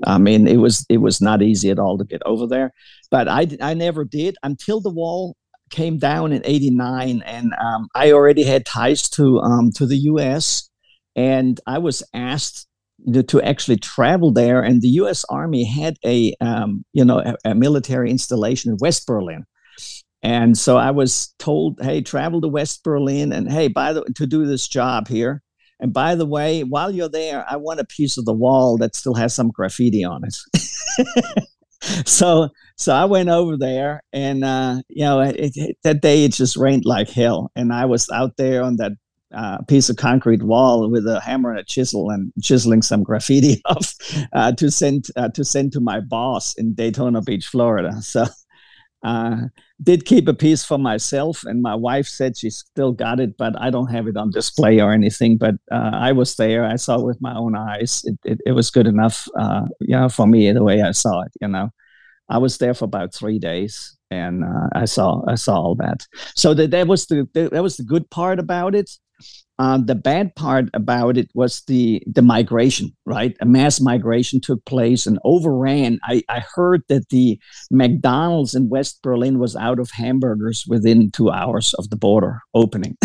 i 0.07 0.19
mean 0.19 0.47
it 0.47 0.59
was 0.59 0.85
it 0.89 0.99
was 0.99 1.21
not 1.21 1.43
easy 1.43 1.71
at 1.71 1.79
all 1.79 1.97
to 1.97 2.05
get 2.05 2.23
over 2.27 2.47
there 2.47 2.73
but 3.11 3.29
i 3.29 3.47
i 3.63 3.75
never 3.75 4.05
did 4.05 4.37
until 4.43 4.81
the 4.81 4.91
wall 4.91 5.37
came 5.71 5.99
down 5.99 6.33
in 6.33 6.43
89 6.45 7.23
and 7.25 7.53
um, 7.63 7.89
i 7.95 8.13
already 8.13 8.43
had 8.43 8.67
ties 8.67 9.09
to 9.11 9.39
um, 9.41 9.71
to 9.73 9.87
the 9.87 9.97
us 9.97 10.69
and 11.17 11.61
i 11.67 11.79
was 11.79 12.03
asked 12.13 12.67
to 13.27 13.43
actually 13.43 13.77
travel 13.77 14.33
there. 14.33 14.63
And 14.63 14.83
the 14.83 14.89
U.S. 14.89 15.25
Army 15.29 15.65
had 15.65 15.97
a 16.05 16.35
um, 16.41 16.85
you 16.93 17.05
know 17.05 17.21
a, 17.21 17.51
a, 17.51 17.55
military 17.55 18.11
installation 18.11 18.71
in 18.71 18.79
West 18.81 19.07
Berlin. 19.07 19.45
And 20.23 20.57
so 20.57 20.77
I 20.77 20.91
was 20.91 21.35
told, 21.39 21.79
hey, 21.81 22.03
travel 22.03 22.43
to 22.43 22.49
West 22.49 22.85
Berlin, 22.85 23.33
and 23.33 23.51
hey, 23.51 23.69
by 23.69 23.93
the 23.93 24.05
to 24.17 24.27
do 24.27 24.47
this 24.47 24.69
job 24.69 25.09
here. 25.09 25.43
And 25.83 25.95
by 25.95 26.15
the 26.15 26.27
way, 26.27 26.63
while 26.63 26.91
you're 26.91 27.09
there, 27.09 27.47
I 27.49 27.57
want 27.57 27.81
a 27.81 27.87
piece 27.87 28.19
of 28.19 28.27
the 28.27 28.35
wall 28.35 28.77
that 28.79 28.95
still 28.95 29.15
has 29.15 29.35
some 29.35 29.51
graffiti 29.51 30.05
on 30.05 30.23
it. 30.25 30.37
so 32.07 32.49
so 32.77 32.95
I 32.95 33.05
went 33.05 33.29
over 33.29 33.57
there, 33.57 34.03
and 34.13 34.45
uh, 34.45 34.83
you 34.89 35.05
know, 35.05 35.21
it, 35.21 35.53
it, 35.57 35.77
that 35.83 36.01
day 36.01 36.25
it 36.25 36.33
just 36.33 36.57
rained 36.57 36.85
like 36.85 37.11
hell, 37.11 37.51
and 37.55 37.73
I 37.73 37.85
was 37.85 38.09
out 38.11 38.37
there 38.37 38.63
on 38.63 38.77
that 38.77 38.93
uh, 39.35 39.59
piece 39.69 39.89
of 39.89 39.97
concrete 39.97 40.43
wall 40.43 40.91
with 40.91 41.07
a 41.07 41.21
hammer 41.21 41.51
and 41.51 41.61
a 41.61 41.65
chisel 41.65 42.11
and 42.11 42.33
chiseling 42.43 42.83
some 42.83 43.03
graffiti 43.03 43.61
off 43.67 43.95
uh, 44.33 44.53
to 44.53 44.71
send 44.71 45.07
uh, 45.17 45.29
to 45.29 45.45
send 45.45 45.73
to 45.73 45.81
my 45.81 46.01
boss 46.01 46.55
in 46.55 46.75
Daytona 46.75 47.21
Beach, 47.23 47.47
Florida. 47.47 48.01
So 48.03 48.27
uh, 49.03 49.43
did 49.83 50.05
keep 50.05 50.29
a 50.29 50.35
piece 50.35 50.65
for 50.65 50.79
myself, 50.79 51.45
and 51.45 51.63
my 51.63 51.75
wife 51.75 52.07
said 52.07 52.37
she 52.37 52.51
still 52.51 52.93
got 52.93 53.21
it, 53.21 53.37
but 53.37 53.59
I 53.61 53.71
don't 53.71 53.91
have 53.91 54.07
it 54.07 54.17
on 54.17 54.31
display 54.31 54.81
or 54.81 54.93
anything. 54.93 55.39
But 55.39 55.55
uh, 55.73 55.91
I 55.95 56.13
was 56.13 56.37
there; 56.37 56.65
I 56.65 56.77
saw 56.77 57.01
it 57.01 57.07
with 57.07 57.21
my 57.21 57.35
own 57.35 57.57
eyes. 57.57 58.03
It 58.05 58.19
it, 58.25 58.39
it 58.47 58.53
was 58.53 58.71
good 58.71 58.87
enough, 58.87 59.27
uh, 59.39 59.67
you 59.81 59.97
know, 59.97 60.09
for 60.09 60.27
me 60.27 60.53
the 60.53 60.65
way 60.65 60.83
I 60.83 60.93
saw 60.93 61.23
it. 61.23 61.33
You 61.41 61.49
know, 61.49 61.71
I 62.29 62.39
was 62.39 62.59
there 62.59 62.75
for 62.75 62.85
about 62.85 63.15
three 63.15 63.39
days, 63.39 63.97
and 64.11 64.45
I 64.75 64.85
saw 64.85 65.23
I 65.27 65.37
saw 65.37 65.57
all 65.57 65.75
that. 65.77 66.07
So 66.35 66.55
that 66.55 66.71
that 66.73 66.87
was 66.87 67.07
the 67.07 67.29
that 67.35 67.63
was 67.63 67.77
the 67.77 67.85
good 67.85 68.09
part 68.11 68.39
about 68.39 68.75
it 68.75 68.91
uh, 69.61 69.77
the 69.77 69.95
bad 69.95 70.35
part 70.37 70.71
about 70.73 71.19
it 71.19 71.29
was 71.35 71.63
the 71.67 72.03
the 72.07 72.23
migration, 72.23 72.97
right? 73.05 73.37
A 73.43 73.45
mass 73.45 73.79
migration 73.79 74.41
took 74.41 74.65
place 74.65 75.07
and 75.07 75.19
overran. 75.23 75.99
I, 76.03 76.23
I 76.31 76.41
heard 76.55 76.83
that 76.89 77.11
the 77.11 77.39
McDonald's 77.71 78.55
in 78.55 78.71
West 78.71 79.03
Berlin 79.03 79.39
was 79.39 79.57
out 79.57 79.79
of 79.79 79.91
hamburgers 79.91 80.65
within 80.67 81.11
two 81.11 81.31
hours 81.31 81.75
of 81.75 81.91
the 81.91 81.97
border 81.97 82.41
opening. 82.55 82.97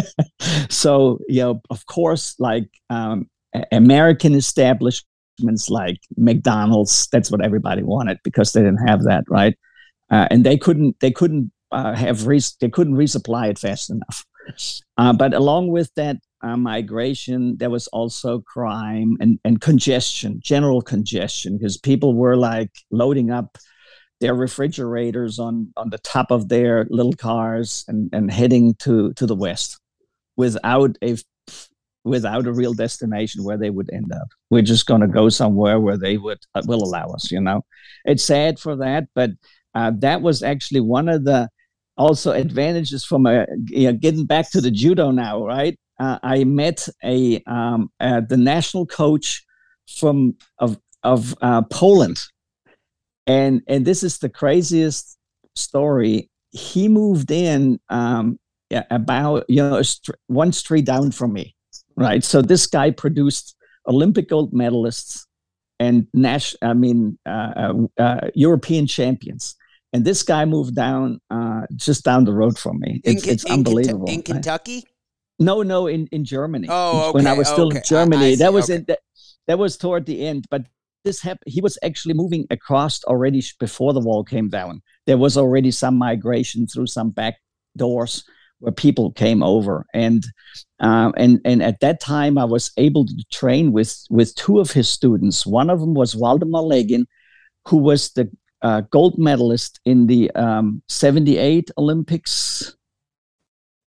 so, 0.70 1.18
you 1.28 1.42
know, 1.42 1.60
of 1.68 1.84
course, 1.84 2.34
like 2.38 2.68
um, 2.88 3.28
American 3.70 4.34
establishments 4.34 5.68
like 5.68 5.98
McDonald's, 6.16 7.08
that's 7.12 7.30
what 7.30 7.44
everybody 7.44 7.82
wanted 7.82 8.18
because 8.24 8.52
they 8.52 8.62
didn't 8.62 8.88
have 8.88 9.04
that, 9.04 9.24
right? 9.28 9.54
Uh, 10.10 10.28
and 10.30 10.44
they 10.44 10.56
couldn't 10.56 10.98
they 11.00 11.10
couldn't 11.10 11.52
uh, 11.72 11.94
have 11.94 12.26
res- 12.26 12.56
they 12.60 12.70
couldn't 12.70 12.94
resupply 12.96 13.50
it 13.50 13.58
fast 13.58 13.90
enough. 13.90 14.24
Uh, 14.96 15.12
but 15.12 15.34
along 15.34 15.68
with 15.68 15.90
that 15.96 16.16
uh, 16.42 16.56
migration, 16.56 17.56
there 17.58 17.70
was 17.70 17.86
also 17.88 18.40
crime 18.40 19.16
and, 19.20 19.38
and 19.44 19.60
congestion, 19.60 20.40
general 20.42 20.82
congestion, 20.82 21.56
because 21.56 21.78
people 21.78 22.14
were 22.14 22.36
like 22.36 22.70
loading 22.90 23.30
up 23.30 23.58
their 24.20 24.34
refrigerators 24.34 25.38
on, 25.38 25.72
on 25.76 25.90
the 25.90 25.98
top 25.98 26.30
of 26.30 26.48
their 26.48 26.86
little 26.90 27.12
cars 27.14 27.84
and, 27.88 28.10
and 28.12 28.30
heading 28.30 28.74
to, 28.74 29.12
to 29.14 29.26
the 29.26 29.34
west 29.34 29.80
without 30.36 30.96
a 31.02 31.16
without 32.04 32.46
a 32.46 32.52
real 32.52 32.74
destination 32.74 33.44
where 33.44 33.56
they 33.56 33.70
would 33.70 33.90
end 33.92 34.12
up. 34.12 34.28
We're 34.50 34.62
just 34.62 34.86
going 34.86 35.00
to 35.00 35.06
go 35.06 35.30
somewhere 35.30 35.80
where 35.80 35.96
they 35.96 36.18
would 36.18 36.38
uh, 36.54 36.62
will 36.66 36.84
allow 36.84 37.06
us. 37.08 37.32
You 37.32 37.40
know, 37.40 37.64
it's 38.04 38.22
sad 38.22 38.58
for 38.58 38.76
that, 38.76 39.04
but 39.14 39.30
uh, 39.74 39.92
that 39.98 40.20
was 40.20 40.42
actually 40.42 40.80
one 40.80 41.08
of 41.08 41.24
the 41.24 41.48
also 41.96 42.32
advantages 42.32 43.04
from 43.04 43.26
a 43.26 43.46
you 43.66 43.86
know, 43.86 43.92
getting 43.92 44.26
back 44.26 44.50
to 44.50 44.60
the 44.60 44.70
judo 44.70 45.10
now, 45.10 45.44
right? 45.44 45.78
Uh, 46.00 46.18
I 46.22 46.44
met 46.44 46.88
a 47.04 47.42
um, 47.46 47.90
uh, 48.00 48.20
the 48.28 48.36
national 48.36 48.86
coach 48.86 49.44
from 49.86 50.36
of 50.58 50.78
of 51.02 51.34
uh, 51.40 51.62
Poland, 51.62 52.20
and 53.26 53.62
and 53.68 53.84
this 53.84 54.02
is 54.02 54.18
the 54.18 54.28
craziest 54.28 55.16
story. 55.54 56.30
He 56.50 56.88
moved 56.88 57.30
in 57.30 57.80
um, 57.90 58.38
about 58.90 59.44
you 59.48 59.62
know 59.62 59.82
one 60.26 60.52
street 60.52 60.86
down 60.86 61.12
from 61.12 61.32
me, 61.32 61.54
right? 61.96 62.24
So 62.24 62.42
this 62.42 62.66
guy 62.66 62.90
produced 62.90 63.54
Olympic 63.86 64.28
gold 64.28 64.52
medalists 64.52 65.26
and 65.78 66.08
national, 66.12 66.70
I 66.70 66.74
mean 66.74 67.18
uh, 67.26 67.52
uh, 67.56 68.02
uh, 68.02 68.30
European 68.34 68.86
champions 68.86 69.56
and 69.94 70.04
this 70.04 70.24
guy 70.24 70.44
moved 70.44 70.74
down 70.74 71.20
uh, 71.30 71.62
just 71.76 72.04
down 72.04 72.24
the 72.24 72.32
road 72.32 72.58
from 72.58 72.80
me. 72.80 73.00
It's, 73.04 73.24
in, 73.24 73.30
it's 73.30 73.44
in 73.44 73.52
unbelievable. 73.52 74.10
in 74.10 74.22
Kentucky? 74.22 74.82
No, 75.38 75.62
no, 75.62 75.86
in, 75.86 76.08
in 76.08 76.24
Germany. 76.24 76.66
Oh, 76.68 77.10
okay. 77.10 77.14
When 77.14 77.26
I 77.28 77.32
was 77.32 77.48
still 77.48 77.68
okay. 77.68 77.78
in 77.78 77.84
Germany, 77.84 78.26
I, 78.26 78.30
I 78.30 78.36
that 78.36 78.52
was 78.52 78.64
okay. 78.64 78.74
in 78.74 78.84
that, 78.88 78.98
that 79.46 79.58
was 79.58 79.76
toward 79.76 80.04
the 80.06 80.26
end. 80.26 80.46
But 80.50 80.64
this 81.04 81.22
happened. 81.22 81.52
He 81.52 81.60
was 81.60 81.78
actually 81.84 82.14
moving 82.14 82.44
across 82.50 83.04
already 83.04 83.42
before 83.60 83.92
the 83.92 84.00
wall 84.00 84.24
came 84.24 84.48
down. 84.48 84.82
There 85.06 85.18
was 85.18 85.36
already 85.36 85.70
some 85.70 85.96
migration 85.96 86.66
through 86.66 86.88
some 86.88 87.10
back 87.10 87.36
doors 87.76 88.24
where 88.58 88.72
people 88.72 89.12
came 89.12 89.44
over, 89.44 89.86
and 89.94 90.24
um, 90.80 91.14
and 91.16 91.40
and 91.44 91.62
at 91.62 91.78
that 91.80 92.00
time 92.00 92.36
I 92.36 92.44
was 92.44 92.72
able 92.76 93.06
to 93.06 93.24
train 93.32 93.70
with 93.70 93.96
with 94.10 94.34
two 94.34 94.58
of 94.58 94.72
his 94.72 94.88
students. 94.88 95.46
One 95.46 95.70
of 95.70 95.78
them 95.78 95.94
was 95.94 96.16
Waldemar 96.16 96.62
Legien, 96.64 97.04
who 97.68 97.76
was 97.76 98.10
the 98.12 98.28
uh, 98.64 98.80
gold 98.90 99.18
medalist 99.18 99.78
in 99.84 100.06
the 100.06 100.30
um, 100.32 100.82
78 100.88 101.70
Olympics. 101.76 102.74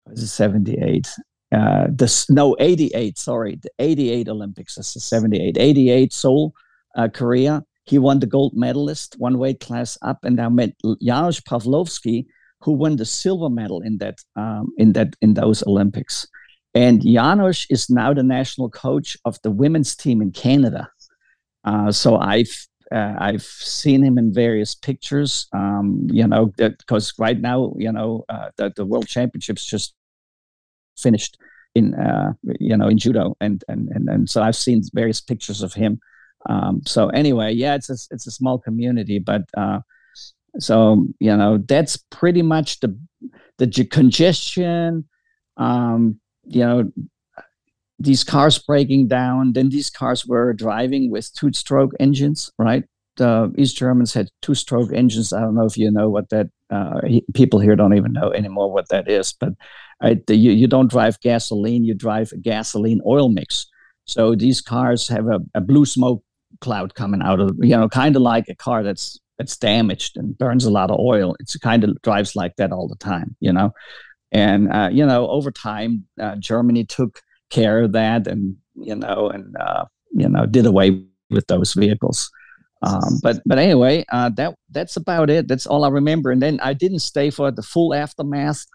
Was 0.08 0.24
it 0.24 0.28
78? 0.28 1.08
Uh, 1.52 1.86
this 1.90 2.30
no 2.30 2.56
88 2.60 3.18
sorry. 3.18 3.60
The 3.62 3.70
88 3.80 4.28
olympics 4.28 4.76
that's 4.76 4.94
the 4.94 5.00
78 5.00 5.58
88 5.58 6.12
seoul 6.12 6.54
uh, 6.98 7.08
korea. 7.08 7.64
He 7.84 8.00
won 8.00 8.20
the 8.20 8.26
gold 8.26 8.54
medalist 8.56 9.16
one 9.20 9.38
weight 9.38 9.60
class 9.60 9.98
up 10.02 10.18
and 10.24 10.40
i 10.42 10.50
met 10.50 10.74
janusz 11.02 11.40
pawlowski 11.40 12.26
who 12.62 12.72
won 12.72 12.96
the 12.96 13.06
silver 13.06 13.50
medal 13.50 13.82
in 13.82 14.00
that 14.00 14.18
um, 14.36 14.72
in 14.78 14.94
that 14.94 15.16
in 15.22 15.36
those 15.36 15.64
olympics. 15.64 16.28
And 16.74 17.02
janusz 17.04 17.68
is 17.70 17.90
now 17.90 18.12
the 18.14 18.24
national 18.24 18.70
coach 18.72 19.16
of 19.24 19.40
the 19.44 19.52
women's 19.52 19.96
team 19.96 20.22
in 20.22 20.32
canada. 20.32 20.90
Uh, 21.64 21.92
so 21.92 22.18
i've 22.18 22.68
uh, 22.92 23.16
I've 23.18 23.44
seen 23.44 24.04
him 24.04 24.18
in 24.18 24.34
various 24.34 24.76
pictures. 24.76 25.48
Um, 25.54 26.08
you 26.12 26.28
know, 26.28 26.54
because 26.58 27.14
right 27.18 27.40
now, 27.40 27.74
you 27.78 27.92
know, 27.92 28.26
uh, 28.30 28.50
the, 28.58 28.72
the 28.76 28.86
World 28.86 29.08
Championships 29.08 29.66
just 29.66 29.94
finished 30.98 31.38
in 31.74 31.94
uh, 31.96 32.34
you 32.60 32.76
know 32.78 32.88
in 32.88 32.98
judo, 32.98 33.36
and 33.42 33.64
and 33.68 33.90
and 33.90 34.10
and 34.10 34.30
so 34.30 34.42
I've 34.42 34.56
seen 34.56 34.82
various 34.94 35.22
pictures 35.22 35.62
of 35.62 35.74
him. 35.74 36.00
Um, 36.50 36.82
so 36.86 37.10
anyway, 37.10 37.54
yeah, 37.54 37.76
it's 37.76 37.90
a, 37.90 37.98
it's 38.12 38.28
a 38.28 38.32
small 38.32 38.60
community, 38.60 39.20
but 39.20 39.44
uh, 39.58 39.80
so 40.60 41.08
you 41.20 41.36
know 41.36 41.58
that's 41.58 41.98
pretty 41.98 42.42
much 42.42 42.80
the 42.80 42.98
the 43.58 43.68
congestion. 43.86 45.06
Um, 45.58 46.20
you 46.46 46.62
know, 46.62 46.92
these 48.00 48.24
cars 48.24 48.60
breaking 48.60 49.08
down. 49.08 49.54
Then 49.54 49.70
these 49.70 49.90
cars 49.90 50.26
were 50.26 50.54
driving 50.54 51.12
with 51.12 51.34
two 51.34 51.52
stroke 51.54 51.94
engines, 52.00 52.52
right? 52.58 52.84
The 53.18 53.54
East 53.58 53.78
Germans 53.78 54.14
had 54.14 54.30
two 54.42 54.56
stroke 54.56 54.92
engines. 54.94 55.32
I 55.32 55.40
don't 55.40 55.56
know 55.56 55.66
if 55.66 55.78
you 55.78 55.90
know 55.92 56.10
what 56.10 56.30
that, 56.30 56.48
uh, 56.70 57.00
people 57.34 57.60
here 57.60 57.76
don't 57.76 57.96
even 57.96 58.12
know 58.12 58.32
anymore 58.34 58.72
what 58.72 58.90
that 58.90 59.10
is, 59.10 59.34
but 59.34 59.54
uh, 60.02 60.16
the, 60.28 60.36
you, 60.36 60.52
you 60.52 60.68
don't 60.68 60.92
drive 60.92 61.20
gasoline, 61.22 61.86
you 61.86 61.94
drive 61.94 62.32
a 62.34 62.38
gasoline 62.38 63.02
oil 63.06 63.30
mix. 63.30 63.68
So 64.06 64.36
these 64.36 64.62
cars 64.62 65.08
have 65.08 65.28
a, 65.28 65.40
a 65.54 65.62
blue 65.62 65.86
smoke 65.86 66.24
cloud 66.60 66.96
coming 66.96 67.22
out 67.22 67.40
of, 67.40 67.56
you 67.62 67.78
know, 67.78 67.88
kind 67.88 68.16
of 68.16 68.22
like 68.22 68.50
a 68.50 68.56
car 68.56 68.84
that's 68.84 69.20
that's 69.38 69.58
damaged 69.58 70.18
and 70.18 70.38
burns 70.38 70.66
a 70.66 70.72
lot 70.72 70.92
of 70.92 71.00
oil. 71.00 71.36
It's 71.40 71.58
kind 71.58 71.84
of 71.84 72.02
drives 72.02 72.36
like 72.36 72.56
that 72.58 72.72
all 72.72 72.88
the 72.88 72.96
time, 72.96 73.36
you 73.40 73.52
know. 73.52 73.74
And 74.32 74.72
uh, 74.72 74.90
you 74.92 75.06
know, 75.06 75.28
over 75.30 75.52
time, 75.52 76.06
uh, 76.20 76.36
Germany 76.38 76.86
took 76.86 77.22
care 77.50 77.84
of 77.84 77.92
that 77.94 78.28
and 78.28 78.56
you 78.76 78.96
know 78.96 79.30
and 79.30 79.56
uh, 79.60 79.86
you 80.12 80.28
know 80.28 80.46
did 80.46 80.66
away 80.66 81.04
with 81.30 81.46
those 81.48 81.74
vehicles 81.74 82.30
um, 82.82 83.20
but 83.24 83.38
but 83.46 83.58
anyway 83.58 84.04
uh, 84.12 84.30
that 84.36 84.56
that's 84.72 84.98
about 84.98 85.30
it 85.30 85.48
that's 85.48 85.66
all 85.66 85.84
i 85.84 85.90
remember 85.90 86.32
and 86.32 86.42
then 86.42 86.60
i 86.62 86.74
didn't 86.74 87.00
stay 87.00 87.30
for 87.30 87.52
the 87.52 87.64
full 87.64 87.94
aftermath 87.94 88.66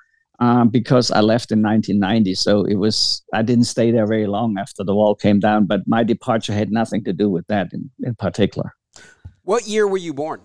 um, 0.40 0.70
because 0.70 1.10
I 1.10 1.20
left 1.20 1.52
in 1.52 1.62
1990. 1.62 2.34
So 2.34 2.64
it 2.64 2.76
was 2.76 3.22
I 3.32 3.42
didn't 3.42 3.64
stay 3.64 3.90
there 3.90 4.06
very 4.06 4.26
long 4.26 4.58
after 4.58 4.82
the 4.82 4.94
wall 4.94 5.14
came 5.14 5.38
down. 5.38 5.66
But 5.66 5.82
my 5.86 6.02
departure 6.02 6.54
had 6.54 6.72
nothing 6.72 7.04
to 7.04 7.12
do 7.12 7.28
with 7.28 7.46
that 7.48 7.72
in, 7.72 7.90
in 8.02 8.14
particular. 8.14 8.74
What 9.42 9.66
year 9.66 9.86
were 9.86 9.98
you 9.98 10.14
born? 10.14 10.40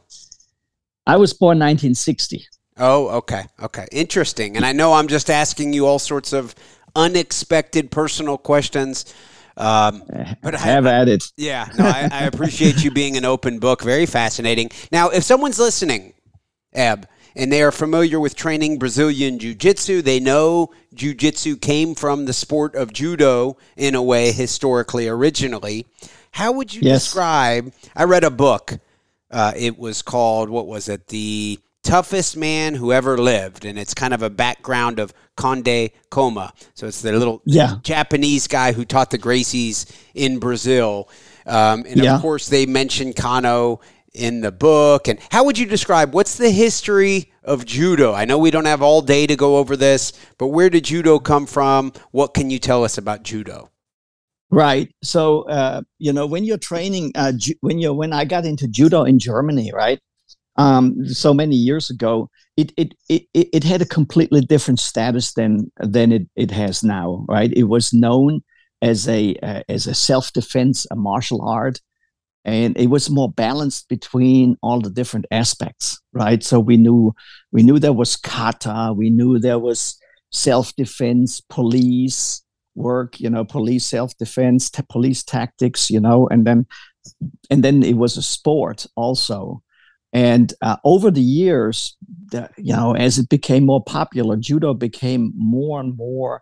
I 1.07 1.17
was 1.17 1.33
born 1.33 1.59
1960. 1.59 2.45
Oh, 2.77 3.07
okay, 3.09 3.45
okay, 3.61 3.87
interesting. 3.91 4.57
And 4.57 4.65
I 4.65 4.73
know 4.73 4.93
I'm 4.93 5.07
just 5.07 5.29
asking 5.29 5.71
you 5.71 5.85
all 5.85 5.99
sorts 5.99 6.33
of 6.33 6.55
unexpected 6.95 7.91
personal 7.91 8.37
questions. 8.37 9.13
Um, 9.57 10.03
but 10.41 10.53
have 10.55 10.85
I, 10.85 11.01
at 11.01 11.07
it. 11.07 11.31
Yeah, 11.37 11.69
no, 11.77 11.85
I, 11.85 12.09
I 12.11 12.23
appreciate 12.23 12.83
you 12.83 12.91
being 12.91 13.15
an 13.15 13.25
open 13.25 13.59
book. 13.59 13.81
Very 13.81 14.05
fascinating. 14.05 14.69
Now, 14.91 15.09
if 15.09 15.23
someone's 15.23 15.59
listening, 15.59 16.13
Eb, 16.73 17.07
and 17.37 17.51
they 17.51 17.61
are 17.61 17.71
familiar 17.71 18.19
with 18.19 18.35
training 18.35 18.79
Brazilian 18.79 19.39
Jiu 19.39 19.55
Jitsu, 19.55 20.01
they 20.01 20.19
know 20.19 20.73
Jiu 20.93 21.13
Jitsu 21.13 21.57
came 21.57 21.95
from 21.95 22.25
the 22.25 22.33
sport 22.33 22.75
of 22.75 22.93
judo 22.93 23.57
in 23.77 23.95
a 23.95 24.03
way 24.03 24.31
historically, 24.31 25.07
originally. 25.07 25.85
How 26.31 26.51
would 26.51 26.73
you 26.73 26.81
yes. 26.83 27.03
describe? 27.03 27.71
I 27.95 28.03
read 28.03 28.23
a 28.23 28.29
book. 28.29 28.77
Uh, 29.31 29.53
it 29.55 29.77
was 29.77 30.01
called, 30.01 30.49
what 30.49 30.67
was 30.67 30.87
it? 30.87 31.07
The 31.07 31.59
toughest 31.85 32.35
man 32.35 32.73
who 32.73 32.91
ever 32.91 33.17
lived, 33.17 33.63
and 33.63 33.79
it's 33.79 33.93
kind 33.93 34.13
of 34.13 34.21
a 34.21 34.29
background 34.29 34.99
of 34.99 35.13
Conde 35.37 35.91
Koma. 36.09 36.51
So 36.73 36.87
it's 36.87 37.01
the 37.01 37.13
little 37.13 37.41
yeah. 37.45 37.75
Japanese 37.83 38.47
guy 38.47 38.73
who 38.73 38.83
taught 38.83 39.11
the 39.11 39.19
Gracies 39.19 39.89
in 40.13 40.39
Brazil. 40.39 41.07
Um, 41.45 41.85
and 41.87 42.03
yeah. 42.03 42.15
of 42.15 42.21
course, 42.21 42.49
they 42.49 42.65
mention 42.65 43.13
Kano 43.13 43.79
in 44.13 44.41
the 44.41 44.51
book. 44.51 45.07
And 45.07 45.19
how 45.29 45.43
would 45.43 45.59
you 45.59 45.65
describe 45.65 46.13
what's 46.13 46.37
the 46.37 46.49
history 46.49 47.31
of 47.43 47.65
judo? 47.65 48.13
I 48.13 48.25
know 48.25 48.39
we 48.39 48.51
don't 48.51 48.65
have 48.65 48.81
all 48.81 49.01
day 49.01 49.27
to 49.27 49.35
go 49.35 49.57
over 49.57 49.77
this, 49.77 50.13
but 50.37 50.47
where 50.47 50.69
did 50.69 50.85
judo 50.85 51.19
come 51.19 51.45
from? 51.45 51.93
What 52.11 52.33
can 52.33 52.49
you 52.49 52.57
tell 52.57 52.83
us 52.83 52.97
about 52.97 53.23
judo? 53.23 53.69
Right. 54.49 54.93
So, 55.03 55.41
uh, 55.43 55.81
you 55.99 56.13
know, 56.13 56.25
when 56.25 56.45
you're 56.45 56.57
training, 56.57 57.11
uh, 57.15 57.33
ju- 57.35 57.55
when 57.61 57.77
you 57.77 57.93
when 57.93 58.13
I 58.13 58.25
got 58.25 58.45
into 58.45 58.67
judo 58.67 59.03
in 59.03 59.19
Germany, 59.19 59.71
right, 59.73 59.99
um, 60.57 61.05
so 61.05 61.33
many 61.33 61.55
years 61.55 61.89
ago, 61.89 62.29
it, 62.57 62.71
it 62.77 62.93
it 63.09 63.23
it 63.33 63.63
had 63.63 63.81
a 63.81 63.85
completely 63.85 64.41
different 64.41 64.79
status 64.79 65.33
than 65.33 65.71
than 65.79 66.11
it, 66.11 66.27
it 66.35 66.51
has 66.51 66.83
now. 66.83 67.25
Right, 67.27 67.51
it 67.53 67.65
was 67.65 67.93
known 67.93 68.41
as 68.81 69.07
a 69.07 69.35
uh, 69.43 69.63
as 69.67 69.87
a 69.87 69.93
self 69.93 70.31
defense, 70.31 70.87
a 70.91 70.95
martial 70.95 71.41
art, 71.41 71.81
and 72.45 72.77
it 72.77 72.87
was 72.87 73.09
more 73.09 73.31
balanced 73.31 73.89
between 73.89 74.55
all 74.61 74.79
the 74.79 74.89
different 74.89 75.25
aspects. 75.31 75.99
Right, 76.13 76.43
so 76.43 76.59
we 76.59 76.77
knew 76.77 77.13
we 77.51 77.63
knew 77.63 77.79
there 77.79 77.93
was 77.93 78.15
kata, 78.15 78.93
we 78.95 79.09
knew 79.09 79.39
there 79.39 79.59
was 79.59 79.97
self 80.31 80.73
defense, 80.75 81.41
police 81.41 82.41
work, 82.75 83.19
you 83.19 83.29
know, 83.29 83.43
police 83.43 83.85
self 83.85 84.17
defense, 84.17 84.69
t- 84.69 84.83
police 84.89 85.23
tactics, 85.23 85.89
you 85.89 85.99
know, 85.99 86.27
and 86.29 86.45
then 86.45 86.65
and 87.49 87.63
then 87.63 87.83
it 87.83 87.97
was 87.97 88.17
a 88.17 88.21
sport 88.21 88.85
also 88.95 89.61
and 90.15 90.53
uh, 90.61 90.77
over 90.85 91.11
the 91.11 91.21
years, 91.21 91.97
the, 92.31 92.49
you 92.55 92.73
know, 92.73 92.95
as 92.95 93.17
it 93.17 93.27
became 93.27 93.65
more 93.65 93.83
popular, 93.83 94.37
judo 94.37 94.73
became 94.73 95.33
more 95.35 95.81
and 95.81 95.97
more 95.97 96.41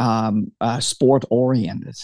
um, 0.00 0.50
uh, 0.60 0.80
sport 0.80 1.24
oriented. 1.30 1.94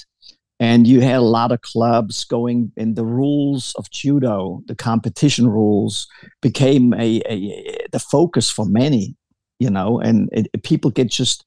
And 0.61 0.87
you 0.87 1.01
had 1.01 1.17
a 1.17 1.21
lot 1.21 1.51
of 1.51 1.61
clubs 1.63 2.25
going, 2.25 2.71
and 2.77 2.95
the 2.95 3.05
rules 3.05 3.75
of 3.77 3.91
judo, 3.91 4.63
the 4.67 4.77
competition 4.77 5.49
rules, 5.49 6.07
became 6.41 6.95
a, 6.95 7.21
a 7.29 7.89
the 7.91 7.99
focus 7.99 8.49
for 8.49 8.65
many, 8.65 9.17
you 9.59 9.71
know, 9.71 9.99
and 9.99 10.29
it, 10.31 10.47
people 10.63 10.93
get 10.93 11.11
just 11.11 11.45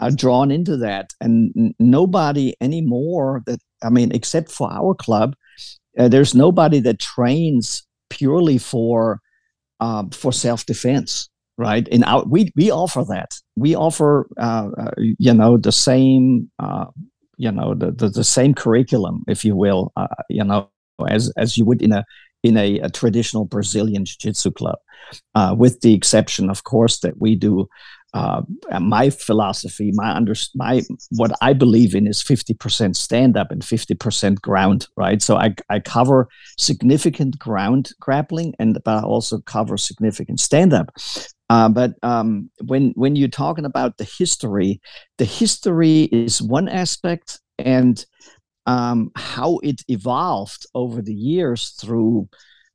uh, 0.00 0.10
drawn 0.10 0.50
into 0.50 0.76
that. 0.78 1.12
And 1.20 1.52
n- 1.56 1.74
nobody 1.78 2.56
anymore 2.60 3.44
that, 3.46 3.60
I 3.84 3.90
mean, 3.90 4.10
except 4.10 4.50
for 4.50 4.68
our 4.72 4.96
club, 4.96 5.36
uh, 5.96 6.08
there's 6.08 6.34
nobody 6.34 6.80
that 6.80 6.98
trains 6.98 7.86
purely 8.16 8.58
for 8.58 9.20
uh, 9.80 10.04
for 10.12 10.32
self 10.32 10.64
defense 10.66 11.28
right? 11.58 11.86
In 11.88 12.02
our 12.04 12.24
we 12.24 12.50
we 12.56 12.70
offer 12.70 13.04
that. 13.08 13.30
We 13.56 13.74
offer 13.74 14.28
uh, 14.38 14.68
uh, 14.76 14.90
you 14.98 15.34
know 15.34 15.56
the 15.56 15.72
same 15.72 16.50
uh, 16.58 16.86
you 17.36 17.52
know 17.52 17.74
the, 17.74 17.92
the, 17.92 18.08
the 18.08 18.24
same 18.24 18.54
curriculum 18.54 19.24
if 19.28 19.44
you 19.44 19.54
will 19.56 19.92
uh, 19.96 20.06
you 20.28 20.44
know 20.44 20.68
as 21.08 21.32
as 21.36 21.56
you 21.56 21.64
would 21.64 21.82
in 21.82 21.92
a 21.92 22.04
in 22.42 22.56
a, 22.56 22.80
a 22.80 22.90
traditional 22.90 23.44
Brazilian 23.44 24.04
jiu-jitsu 24.04 24.50
club 24.50 24.78
uh, 25.34 25.54
with 25.56 25.80
the 25.80 25.94
exception 25.94 26.50
of 26.50 26.64
course 26.64 27.00
that 27.00 27.20
we 27.20 27.36
do 27.36 27.68
uh, 28.14 28.42
my 28.80 29.08
philosophy, 29.08 29.90
my 29.94 30.14
under, 30.14 30.34
my 30.54 30.82
what 31.10 31.32
I 31.40 31.54
believe 31.54 31.94
in 31.94 32.06
is 32.06 32.20
fifty 32.20 32.52
percent 32.52 32.96
stand 32.96 33.36
up 33.36 33.50
and 33.50 33.64
fifty 33.64 33.94
percent 33.94 34.42
ground, 34.42 34.86
right? 34.96 35.22
So 35.22 35.36
I 35.36 35.54
I 35.70 35.80
cover 35.80 36.28
significant 36.58 37.38
ground 37.38 37.92
grappling, 38.00 38.54
and 38.58 38.78
but 38.84 38.98
I 38.98 39.02
also 39.02 39.38
cover 39.40 39.78
significant 39.78 40.40
stand 40.40 40.72
up. 40.74 40.94
Uh, 41.48 41.68
but 41.68 41.92
um, 42.02 42.50
when 42.64 42.92
when 42.96 43.16
you're 43.16 43.28
talking 43.28 43.64
about 43.64 43.96
the 43.96 44.04
history, 44.18 44.80
the 45.16 45.24
history 45.24 46.02
is 46.04 46.42
one 46.42 46.68
aspect, 46.68 47.40
and 47.58 48.04
um, 48.66 49.10
how 49.16 49.58
it 49.62 49.82
evolved 49.88 50.66
over 50.74 51.00
the 51.02 51.14
years 51.14 51.70
through 51.80 52.28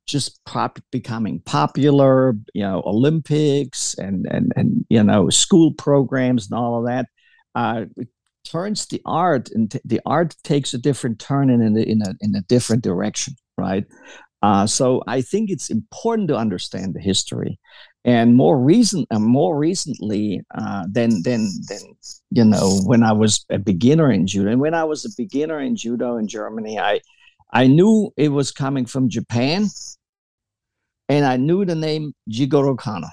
just 0.08 0.44
pop, 0.44 0.80
becoming 0.90 1.40
popular, 1.40 2.34
you 2.54 2.62
know, 2.62 2.82
Olympics 2.84 3.94
and 3.98 4.26
and 4.30 4.52
and 4.56 4.84
you 4.88 5.02
know 5.02 5.28
school 5.28 5.72
programs 5.74 6.50
and 6.50 6.58
all 6.58 6.78
of 6.78 6.86
that, 6.86 7.06
uh, 7.54 7.84
turns 8.44 8.86
the 8.86 9.02
art 9.04 9.50
and 9.50 9.70
t- 9.70 9.80
the 9.84 10.00
art 10.06 10.34
takes 10.42 10.74
a 10.74 10.78
different 10.78 11.18
turn 11.20 11.50
in 11.50 11.60
a, 11.60 11.80
in 11.80 12.02
a 12.02 12.14
in 12.20 12.34
a 12.34 12.42
different 12.42 12.82
direction, 12.82 13.34
right? 13.56 13.84
Uh, 14.42 14.66
so 14.66 15.02
I 15.06 15.20
think 15.20 15.50
it's 15.50 15.68
important 15.68 16.28
to 16.28 16.36
understand 16.36 16.94
the 16.94 17.00
history, 17.00 17.58
and 18.04 18.34
more 18.34 18.58
recent 18.58 19.06
and 19.10 19.24
uh, 19.24 19.28
more 19.28 19.58
recently 19.58 20.40
uh, 20.56 20.86
than 20.90 21.22
than 21.22 21.50
than 21.68 21.80
you 22.30 22.44
know 22.44 22.80
when 22.84 23.02
I 23.02 23.12
was 23.12 23.44
a 23.50 23.58
beginner 23.58 24.10
in 24.10 24.26
judo. 24.26 24.50
And 24.50 24.60
when 24.60 24.74
I 24.74 24.84
was 24.84 25.04
a 25.04 25.10
beginner 25.16 25.60
in 25.60 25.76
judo 25.76 26.16
in 26.16 26.28
Germany, 26.28 26.78
I 26.78 27.00
I 27.52 27.66
knew 27.66 28.12
it 28.16 28.28
was 28.28 28.52
coming 28.52 28.86
from 28.86 29.08
Japan 29.08 29.68
and 31.08 31.24
I 31.24 31.36
knew 31.36 31.64
the 31.64 31.74
name 31.74 32.12
Jigoro 32.30 32.76
Kano. 32.76 33.08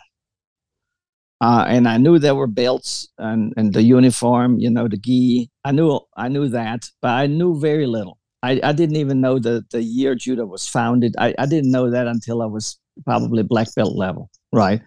Uh, 1.41 1.65
and 1.67 1.88
I 1.88 1.97
knew 1.97 2.17
there 2.17 2.36
were 2.36 2.47
belts 2.47 3.10
and, 3.17 3.53
and 3.58 3.73
the 3.73 3.84
uniform, 3.84 4.58
you 4.58 4.69
know, 4.69 4.88
the 4.88 4.97
gi. 4.97 5.49
I 5.63 5.71
knew 5.71 5.99
I 6.15 6.29
knew 6.29 6.47
that, 6.49 6.89
but 7.01 7.10
I 7.10 7.27
knew 7.27 7.60
very 7.60 7.86
little. 7.86 8.19
I, 8.41 8.60
I 8.63 8.71
didn't 8.71 8.95
even 8.97 9.21
know 9.21 9.39
the, 9.39 9.63
the 9.71 9.81
year 9.81 10.15
judo 10.15 10.45
was 10.45 10.67
founded. 10.67 11.15
I, 11.17 11.34
I 11.38 11.45
didn't 11.45 11.71
know 11.71 11.89
that 11.89 12.08
until 12.08 12.41
I 12.41 12.45
was 12.45 12.79
probably 13.03 13.43
black 13.43 13.67
belt 13.75 13.95
level, 13.95 14.29
right? 14.53 14.81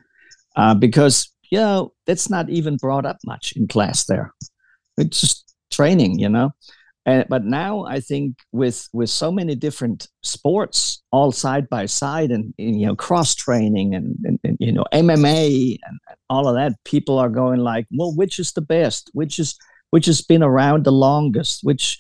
Uh, 0.56 0.74
because 0.74 1.30
you 1.50 1.58
know 1.58 1.92
that's 2.06 2.30
not 2.30 2.48
even 2.48 2.76
brought 2.76 3.04
up 3.04 3.18
much 3.26 3.52
in 3.56 3.68
class 3.68 4.06
there. 4.06 4.32
It's 4.96 5.20
just 5.20 5.54
training, 5.70 6.18
you 6.18 6.28
know. 6.28 6.50
And, 7.08 7.24
but 7.26 7.46
now 7.46 7.86
I 7.86 8.00
think 8.00 8.36
with 8.52 8.86
with 8.92 9.08
so 9.08 9.32
many 9.32 9.54
different 9.54 10.08
sports 10.22 11.02
all 11.10 11.32
side 11.32 11.66
by 11.70 11.86
side 11.86 12.30
and, 12.30 12.52
and 12.58 12.78
you 12.78 12.86
know 12.86 12.94
cross 12.94 13.34
training 13.34 13.94
and, 13.94 14.14
and, 14.24 14.38
and, 14.44 14.58
you 14.60 14.72
know 14.72 14.84
MMA 14.92 15.78
and 15.82 15.98
all 16.28 16.46
of 16.46 16.54
that, 16.56 16.72
people 16.84 17.18
are 17.18 17.30
going 17.30 17.60
like, 17.60 17.86
well, 17.96 18.14
which 18.14 18.38
is 18.38 18.52
the 18.52 18.60
best? 18.60 19.10
Which 19.14 19.38
is 19.38 19.58
which 19.88 20.04
has 20.04 20.20
been 20.20 20.42
around 20.42 20.84
the 20.84 20.92
longest? 20.92 21.60
Which 21.62 21.98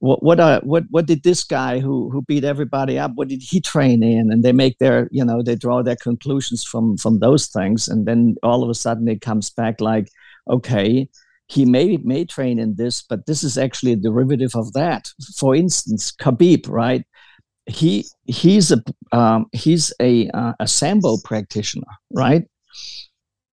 what 0.00 0.24
what 0.24 0.40
uh, 0.40 0.60
what 0.62 0.82
what 0.90 1.06
did 1.06 1.22
this 1.22 1.44
guy 1.44 1.78
who 1.78 2.10
who 2.10 2.22
beat 2.22 2.42
everybody 2.42 2.98
up? 2.98 3.12
What 3.14 3.28
did 3.28 3.42
he 3.42 3.60
train 3.60 4.02
in? 4.02 4.32
And 4.32 4.42
they 4.42 4.50
make 4.50 4.78
their 4.78 5.08
you 5.12 5.24
know 5.24 5.40
they 5.40 5.54
draw 5.54 5.84
their 5.84 6.02
conclusions 6.02 6.64
from 6.64 6.96
from 6.96 7.20
those 7.20 7.46
things, 7.46 7.86
and 7.86 8.06
then 8.06 8.34
all 8.42 8.64
of 8.64 8.70
a 8.70 8.74
sudden 8.74 9.06
it 9.06 9.20
comes 9.20 9.50
back 9.50 9.80
like, 9.80 10.08
okay, 10.50 11.08
he 11.48 11.64
may 11.64 11.96
may 11.98 12.24
train 12.24 12.58
in 12.58 12.76
this, 12.76 13.02
but 13.02 13.26
this 13.26 13.42
is 13.42 13.56
actually 13.56 13.92
a 13.92 13.96
derivative 13.96 14.54
of 14.54 14.72
that. 14.74 15.08
For 15.36 15.54
instance, 15.54 16.12
Khabib, 16.12 16.68
right? 16.68 17.04
He 17.66 18.06
he's 18.24 18.70
a 18.70 18.82
um, 19.12 19.46
he's 19.52 19.92
a 20.00 20.28
uh, 20.30 20.52
a 20.60 20.68
sambo 20.68 21.16
practitioner, 21.24 21.86
right? 22.12 22.44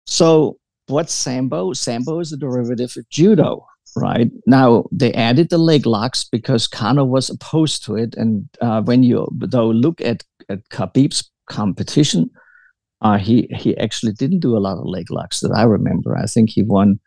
So 0.08 0.58
what's 0.88 1.14
sambo? 1.14 1.74
Sambo 1.74 2.20
is 2.20 2.34
a 2.34 2.38
derivative 2.38 2.94
of 2.98 3.08
judo, 3.10 3.66
right? 3.96 4.30
Now 4.48 4.86
they 4.92 5.14
added 5.14 5.50
the 5.50 5.60
leg 5.60 5.86
locks 5.86 6.24
because 6.24 6.68
Kano 6.68 7.06
was 7.06 7.30
opposed 7.30 7.86
to 7.86 7.96
it, 7.96 8.16
and 8.16 8.50
uh, 8.60 8.82
when 8.82 9.04
you 9.04 9.28
though 9.38 9.70
look 9.70 10.02
at 10.02 10.24
at 10.50 10.68
Khabib's 10.70 11.30
competition, 11.46 12.32
uh, 13.02 13.20
he 13.20 13.48
he 13.56 13.78
actually 13.78 14.14
didn't 14.14 14.40
do 14.40 14.58
a 14.58 14.64
lot 14.66 14.80
of 14.80 14.86
leg 14.86 15.12
locks 15.12 15.42
that 15.42 15.54
I 15.56 15.64
remember. 15.64 16.18
I 16.18 16.26
think 16.26 16.50
he 16.50 16.64
won 16.64 17.00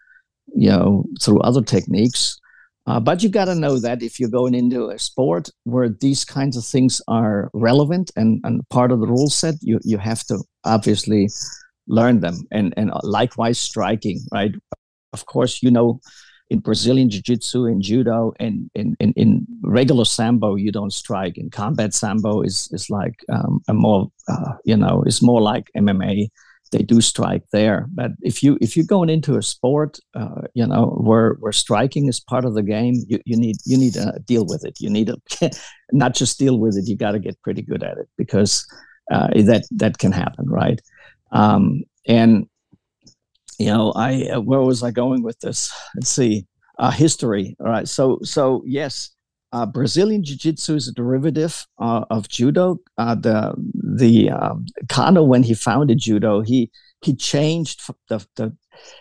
you 0.54 0.70
know, 0.70 1.04
through 1.20 1.40
other 1.40 1.62
techniques. 1.62 2.38
Uh, 2.86 3.00
but 3.00 3.22
you 3.22 3.28
got 3.28 3.46
to 3.46 3.54
know 3.54 3.80
that 3.80 4.00
if 4.00 4.20
you're 4.20 4.30
going 4.30 4.54
into 4.54 4.90
a 4.90 4.98
sport 4.98 5.48
where 5.64 5.88
these 5.88 6.24
kinds 6.24 6.56
of 6.56 6.64
things 6.64 7.02
are 7.08 7.50
relevant 7.52 8.12
and, 8.14 8.40
and 8.44 8.62
part 8.68 8.92
of 8.92 9.00
the 9.00 9.08
rule 9.08 9.28
set, 9.28 9.56
you, 9.60 9.80
you 9.82 9.98
have 9.98 10.22
to 10.24 10.38
obviously 10.64 11.28
learn 11.88 12.20
them. 12.20 12.36
And, 12.52 12.72
and 12.76 12.92
likewise, 13.02 13.58
striking, 13.58 14.20
right? 14.32 14.52
of 15.12 15.26
course, 15.26 15.62
you 15.62 15.70
know, 15.70 16.00
in 16.50 16.60
Brazilian 16.60 17.10
jiu-jitsu 17.10 17.64
and 17.66 17.82
judo 17.82 18.32
and 18.38 18.70
in, 18.74 18.96
in, 19.00 19.12
in 19.16 19.46
regular 19.62 20.04
sambo 20.04 20.54
you 20.54 20.70
don't 20.70 20.92
strike 20.92 21.36
in 21.38 21.50
combat 21.50 21.92
sambo 21.92 22.42
is 22.42 22.68
is 22.70 22.88
like 22.88 23.16
um, 23.34 23.60
a 23.66 23.74
more 23.74 24.06
uh, 24.28 24.52
you 24.64 24.76
know 24.76 25.02
it's 25.06 25.22
more 25.22 25.42
like 25.42 25.64
MMA 25.76 26.28
they 26.72 26.82
do 26.82 27.00
strike 27.00 27.42
there 27.52 27.86
but 27.94 28.10
if 28.22 28.42
you 28.42 28.58
if 28.60 28.76
you're 28.76 28.86
going 28.86 29.08
into 29.08 29.36
a 29.36 29.42
sport 29.42 29.98
uh, 30.14 30.42
you 30.54 30.66
know 30.66 30.86
where 31.00 31.34
where 31.40 31.52
striking 31.52 32.08
is 32.08 32.20
part 32.20 32.44
of 32.44 32.54
the 32.54 32.62
game 32.62 32.94
you, 33.08 33.18
you 33.24 33.36
need 33.36 33.56
you 33.64 33.76
need 33.76 33.94
to 33.94 34.12
deal 34.26 34.44
with 34.46 34.64
it 34.64 34.80
you 34.80 34.90
need 34.90 35.06
to 35.06 35.50
not 35.92 36.14
just 36.14 36.38
deal 36.38 36.58
with 36.58 36.76
it 36.76 36.88
you 36.88 36.96
got 36.96 37.12
to 37.12 37.18
get 37.18 37.40
pretty 37.42 37.62
good 37.62 37.82
at 37.82 37.98
it 37.98 38.08
because 38.16 38.66
uh, 39.12 39.28
that 39.28 39.62
that 39.70 39.98
can 39.98 40.12
happen 40.12 40.46
right 40.48 40.80
um, 41.32 41.82
and 42.06 42.46
you 43.58 43.66
know, 43.66 43.92
I 43.92 44.28
uh, 44.34 44.40
where 44.40 44.60
was 44.60 44.82
I 44.82 44.90
going 44.90 45.22
with 45.22 45.38
this? 45.40 45.72
Let's 45.94 46.10
see, 46.10 46.46
uh, 46.78 46.90
history. 46.90 47.56
All 47.60 47.66
right, 47.66 47.88
so 47.88 48.18
so 48.22 48.62
yes, 48.66 49.10
uh, 49.56 49.64
Brazilian 49.64 50.22
Jiu-Jitsu 50.22 50.74
is 50.74 50.86
a 50.86 50.92
derivative 50.92 51.66
uh, 51.78 52.04
of 52.10 52.28
Judo. 52.28 52.78
Uh, 52.98 53.14
the 53.14 53.54
the 53.98 54.28
um, 54.30 54.66
Kano 54.90 55.22
when 55.22 55.42
he 55.42 55.54
founded 55.54 55.98
Judo, 55.98 56.42
he 56.42 56.70
he 57.00 57.16
changed 57.16 57.80
the, 58.08 58.26
the 58.36 58.54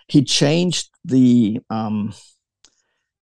he 0.07 0.23
changed 0.23 0.91
the 1.03 1.59
um, 1.69 2.13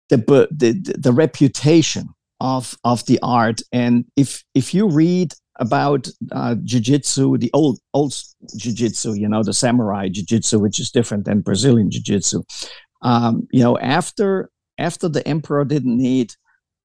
the, 0.07 0.17
the 0.51 0.95
the 0.97 1.11
reputation 1.11 2.07
of 2.39 2.77
of 2.85 3.05
the 3.07 3.19
art. 3.21 3.59
And 3.73 4.05
if 4.15 4.45
if 4.53 4.73
you 4.73 4.87
read 4.87 5.33
about 5.59 6.07
uh, 6.31 6.55
jiu-jitsu 6.63 7.37
the 7.39 7.49
old 7.51 7.79
old 7.93 8.13
jiu-jitsu 8.55 9.13
you 9.13 9.27
know 9.27 9.41
the 9.41 9.53
samurai 9.53 10.07
jiu-jitsu 10.07 10.59
which 10.59 10.79
is 10.79 10.91
different 10.91 11.25
than 11.25 11.41
brazilian 11.41 11.89
jiu-jitsu 11.89 12.43
um, 13.01 13.47
you 13.51 13.63
know 13.63 13.75
after 13.79 14.51
after 14.77 15.09
the 15.09 15.27
emperor 15.27 15.65
didn't 15.65 15.97
need 15.97 16.31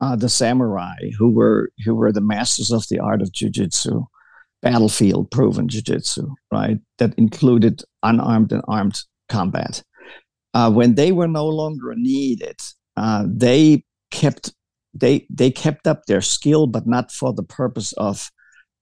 uh, 0.03 0.16
the 0.16 0.28
samurai 0.28 0.96
who 1.16 1.30
were 1.30 1.70
who 1.84 1.94
were 1.94 2.12
the 2.12 2.20
masters 2.20 2.70
of 2.70 2.86
the 2.88 2.98
art 2.98 3.22
of 3.22 3.32
jiu-jitsu 3.32 4.03
battlefield 4.61 5.30
proven 5.30 5.68
jiu-jitsu 5.68 6.28
right 6.50 6.78
that 6.98 7.14
included 7.14 7.82
unarmed 8.03 8.53
and 8.53 8.62
armed 8.68 9.03
combat 9.28 9.82
uh, 10.55 10.70
when 10.70 10.96
they 10.96 11.12
were 11.12 11.28
no 11.28 11.46
longer 11.46 11.94
needed 11.96 12.57
uh, 12.96 13.24
they 13.26 13.82
kept 14.11 14.53
they 14.92 15.26
they 15.30 15.50
kept 15.50 15.86
up 15.86 16.05
their 16.07 16.20
skill 16.20 16.66
but 16.66 16.86
not 16.86 17.11
for 17.11 17.32
the 17.32 17.44
purpose 17.44 17.92
of 17.94 18.30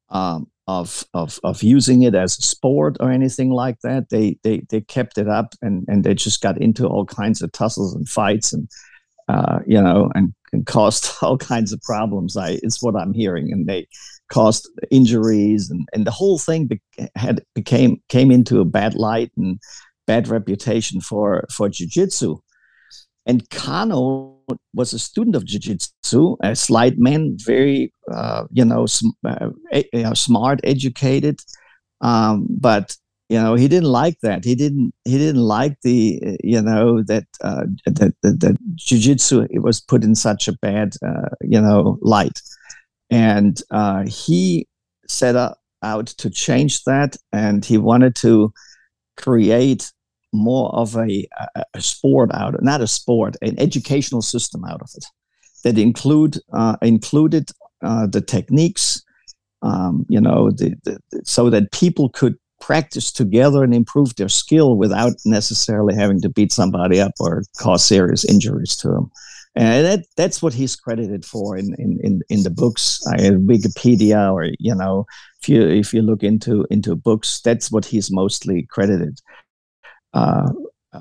um, 0.08 0.50
of, 0.66 1.04
of 1.14 1.40
of 1.42 1.62
using 1.62 2.02
it 2.02 2.14
as 2.14 2.38
a 2.38 2.42
sport 2.42 2.96
or 3.00 3.10
anything 3.10 3.50
like 3.50 3.80
that. 3.82 4.08
They 4.10 4.38
they 4.44 4.62
they 4.68 4.80
kept 4.80 5.18
it 5.18 5.28
up 5.28 5.54
and 5.62 5.84
and 5.88 6.04
they 6.04 6.14
just 6.14 6.40
got 6.40 6.60
into 6.60 6.86
all 6.86 7.04
kinds 7.04 7.42
of 7.42 7.52
tussles 7.52 7.94
and 7.94 8.08
fights 8.08 8.52
and 8.52 8.68
uh, 9.30 9.60
you 9.66 9.80
know 9.80 10.10
and, 10.14 10.32
and 10.52 10.66
caused 10.66 11.04
all 11.22 11.38
kinds 11.38 11.72
of 11.72 11.80
problems. 11.82 12.36
I 12.36 12.58
it's 12.62 12.82
what 12.82 12.96
I'm 12.96 13.14
hearing, 13.14 13.52
and 13.52 13.66
they 13.66 13.86
caused 14.30 14.68
injuries 14.90 15.70
and 15.70 15.88
and 15.92 16.06
the 16.06 16.16
whole 16.20 16.38
thing 16.38 16.66
be, 16.66 16.80
had 17.16 17.42
became 17.54 18.02
came 18.08 18.30
into 18.30 18.60
a 18.60 18.70
bad 18.78 18.94
light 18.94 19.30
and 19.36 19.58
bad 20.06 20.28
reputation 20.28 21.00
for 21.00 21.44
for 21.50 21.68
jujitsu. 21.68 22.40
And 23.26 23.48
Kano 23.50 24.40
was 24.74 24.92
a 24.92 24.98
student 24.98 25.36
of 25.36 25.44
jiu-jitsu, 25.44 26.36
a 26.42 26.56
slight 26.56 26.98
man, 26.98 27.36
very, 27.44 27.92
uh, 28.12 28.44
you 28.50 28.64
know, 28.64 28.86
sm- 28.86 29.18
uh, 29.24 29.50
you 29.92 30.02
know, 30.02 30.14
smart, 30.14 30.60
educated. 30.64 31.38
Um, 32.00 32.46
but 32.48 32.96
you 33.30 33.40
know, 33.40 33.54
he 33.54 33.68
didn't 33.68 33.88
like 33.88 34.18
that. 34.22 34.44
He 34.44 34.56
didn't. 34.56 34.92
He 35.04 35.16
didn't 35.16 35.40
like 35.40 35.80
the, 35.82 36.36
you 36.42 36.60
know, 36.60 37.00
that 37.04 37.26
uh, 37.42 37.66
that 37.86 38.12
that, 38.22 38.40
that 38.40 38.56
jiu-jitsu 38.74 39.46
it 39.50 39.60
was 39.60 39.80
put 39.80 40.02
in 40.02 40.16
such 40.16 40.48
a 40.48 40.52
bad, 40.52 40.96
uh, 41.06 41.28
you 41.40 41.60
know, 41.60 41.96
light, 42.02 42.40
and 43.08 43.62
uh, 43.70 44.02
he 44.02 44.66
set 45.06 45.36
out 45.82 46.06
to 46.08 46.28
change 46.28 46.82
that, 46.84 47.16
and 47.32 47.64
he 47.64 47.78
wanted 47.78 48.16
to 48.16 48.52
create 49.16 49.92
more 50.32 50.74
of 50.74 50.96
a, 50.96 51.24
a, 51.74 51.80
sport 51.80 52.30
out 52.34 52.54
of 52.54 52.62
not 52.62 52.80
a 52.80 52.86
sport 52.86 53.36
an 53.42 53.58
educational 53.58 54.22
system 54.22 54.64
out 54.64 54.80
of 54.80 54.88
it 54.96 55.04
that 55.64 55.76
include 55.76 56.38
uh, 56.52 56.76
included 56.82 57.50
uh, 57.82 58.06
the 58.06 58.20
techniques 58.20 59.02
um, 59.62 60.06
you 60.08 60.20
know 60.20 60.52
the, 60.52 60.76
the, 60.84 61.00
so 61.24 61.50
that 61.50 61.72
people 61.72 62.08
could 62.10 62.36
practice 62.60 63.10
together 63.10 63.64
and 63.64 63.74
improve 63.74 64.14
their 64.16 64.28
skill 64.28 64.76
without 64.76 65.12
necessarily 65.24 65.94
having 65.94 66.20
to 66.20 66.28
beat 66.28 66.52
somebody 66.52 67.00
up 67.00 67.12
or 67.20 67.42
cause 67.58 67.84
serious 67.84 68.24
injuries 68.24 68.76
to 68.76 68.88
them 68.88 69.10
and 69.56 69.84
that, 69.84 70.04
that's 70.16 70.40
what 70.40 70.54
he's 70.54 70.76
credited 70.76 71.24
for 71.24 71.56
in, 71.56 71.74
in, 71.78 71.98
in, 72.02 72.22
in 72.28 72.42
the 72.42 72.50
books 72.50 73.00
uh, 73.08 73.32
wikipedia 73.52 74.32
or 74.32 74.50
you 74.58 74.74
know 74.74 75.04
if 75.42 75.48
you 75.48 75.66
if 75.66 75.92
you 75.92 76.02
look 76.02 76.22
into 76.22 76.66
into 76.70 76.94
books 76.94 77.40
that's 77.40 77.72
what 77.72 77.84
he's 77.84 78.10
mostly 78.10 78.66
credited 78.70 79.18
uh, 80.12 80.50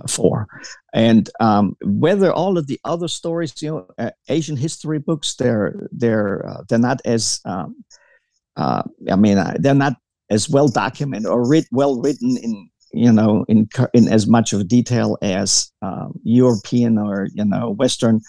for. 0.08 0.48
And 0.94 1.30
um, 1.40 1.76
whether 1.84 2.32
all 2.32 2.58
of 2.58 2.68
the 2.68 2.80
other 2.86 3.08
stories, 3.08 3.60
you 3.62 3.70
know, 3.72 3.88
uh, 3.98 4.12
Asian 4.28 4.58
history 4.58 5.00
books, 5.00 5.36
they're 5.36 5.88
they're 5.92 6.48
uh, 6.48 6.64
they're 6.68 6.80
not 6.80 7.02
as 7.06 7.40
um, 7.46 7.84
uh, 8.56 8.84
I 9.10 9.16
mean, 9.16 9.38
uh, 9.38 9.56
they're 9.60 9.74
not 9.74 9.94
as 10.30 10.50
well 10.50 10.68
documented 10.68 11.28
or 11.28 11.48
writ- 11.48 11.68
well 11.72 12.00
written 12.02 12.38
in 12.38 12.70
you 12.94 13.12
know 13.12 13.46
in 13.48 13.68
in 13.94 14.08
as 14.08 14.28
much 14.28 14.54
of 14.54 14.68
detail 14.68 15.18
as 15.22 15.72
European 16.24 16.98
or 16.98 17.28
you 17.34 17.46
know 17.46 17.72
Western. 17.72 18.22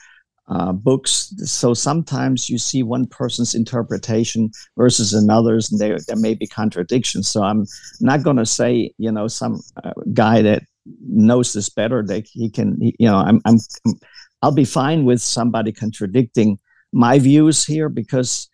Uh, 0.53 0.73
books. 0.73 1.33
So 1.45 1.75
sometimes 1.75 2.51
you 2.51 2.59
see 2.59 2.83
one 2.83 3.07
person's 3.07 3.55
interpretation 3.55 4.51
versus 4.77 5.13
another's, 5.15 5.71
and 5.71 5.81
there 5.81 5.97
there 6.09 6.17
may 6.17 6.35
be 6.35 6.49
contradictions. 6.49 7.29
So 7.29 7.45
I'm 7.45 7.67
not 8.01 8.25
going 8.25 8.37
to 8.37 8.45
say 8.45 8.93
you 8.99 9.13
know 9.13 9.29
some 9.29 9.61
uh, 9.85 9.93
guy 10.13 10.43
that 10.43 10.65
knows 11.07 11.53
this 11.53 11.69
better 11.69 12.03
that 12.07 12.27
he 12.27 12.51
can 12.51 12.77
you 12.81 13.07
know 13.07 13.17
I'm, 13.17 13.41
I'm 13.45 13.59
i'll 14.43 14.53
be 14.53 14.65
fine 14.65 15.05
with 15.05 15.21
somebody 15.21 15.73
contradicting 15.73 16.59
my 16.93 17.19
views 17.19 17.65
here 17.65 17.89
because 17.89 18.49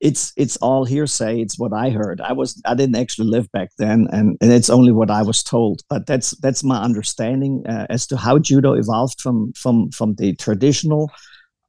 it's 0.00 0.32
it's 0.36 0.56
all 0.58 0.84
hearsay. 0.84 1.40
It's 1.40 1.58
what 1.58 1.72
i 1.72 1.90
heard. 1.90 2.20
I 2.20 2.32
was 2.32 2.60
i 2.64 2.74
didn't 2.74 2.96
actually 2.96 3.28
live 3.28 3.50
back 3.52 3.70
then 3.78 4.08
and, 4.12 4.36
and 4.40 4.52
it's 4.52 4.70
only 4.70 4.92
what 4.92 5.10
i 5.10 5.22
was 5.22 5.42
told. 5.42 5.82
But 5.88 6.06
that's 6.06 6.30
that's 6.38 6.64
my 6.64 6.80
understanding 6.82 7.64
uh, 7.68 7.86
as 7.90 8.06
to 8.08 8.16
how 8.16 8.38
judo 8.38 8.74
evolved 8.74 9.20
from 9.20 9.52
from 9.52 9.90
from 9.90 10.14
the 10.14 10.34
traditional 10.36 11.10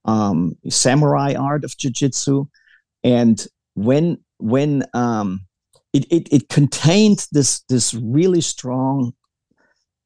um, 0.06 0.58
samurai 0.70 1.34
art 1.34 1.64
of 1.64 1.78
jiu-jitsu. 1.78 2.46
And 3.04 3.46
when 3.76 4.18
when 4.38 4.84
um, 4.94 5.42
it, 5.94 6.06
it, 6.12 6.28
it 6.32 6.50
contained 6.50 7.28
this 7.32 7.62
this 7.70 7.94
really 7.94 8.42
strong 8.42 9.14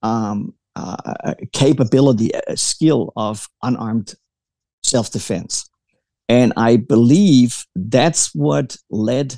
um, 0.03 0.53
uh, 0.75 1.33
capability, 1.53 2.31
a 2.47 2.57
skill 2.57 3.13
of 3.15 3.47
unarmed 3.63 4.15
self 4.83 5.11
defense. 5.11 5.69
And 6.27 6.53
I 6.57 6.77
believe 6.77 7.65
that's 7.75 8.33
what 8.33 8.77
led 8.89 9.37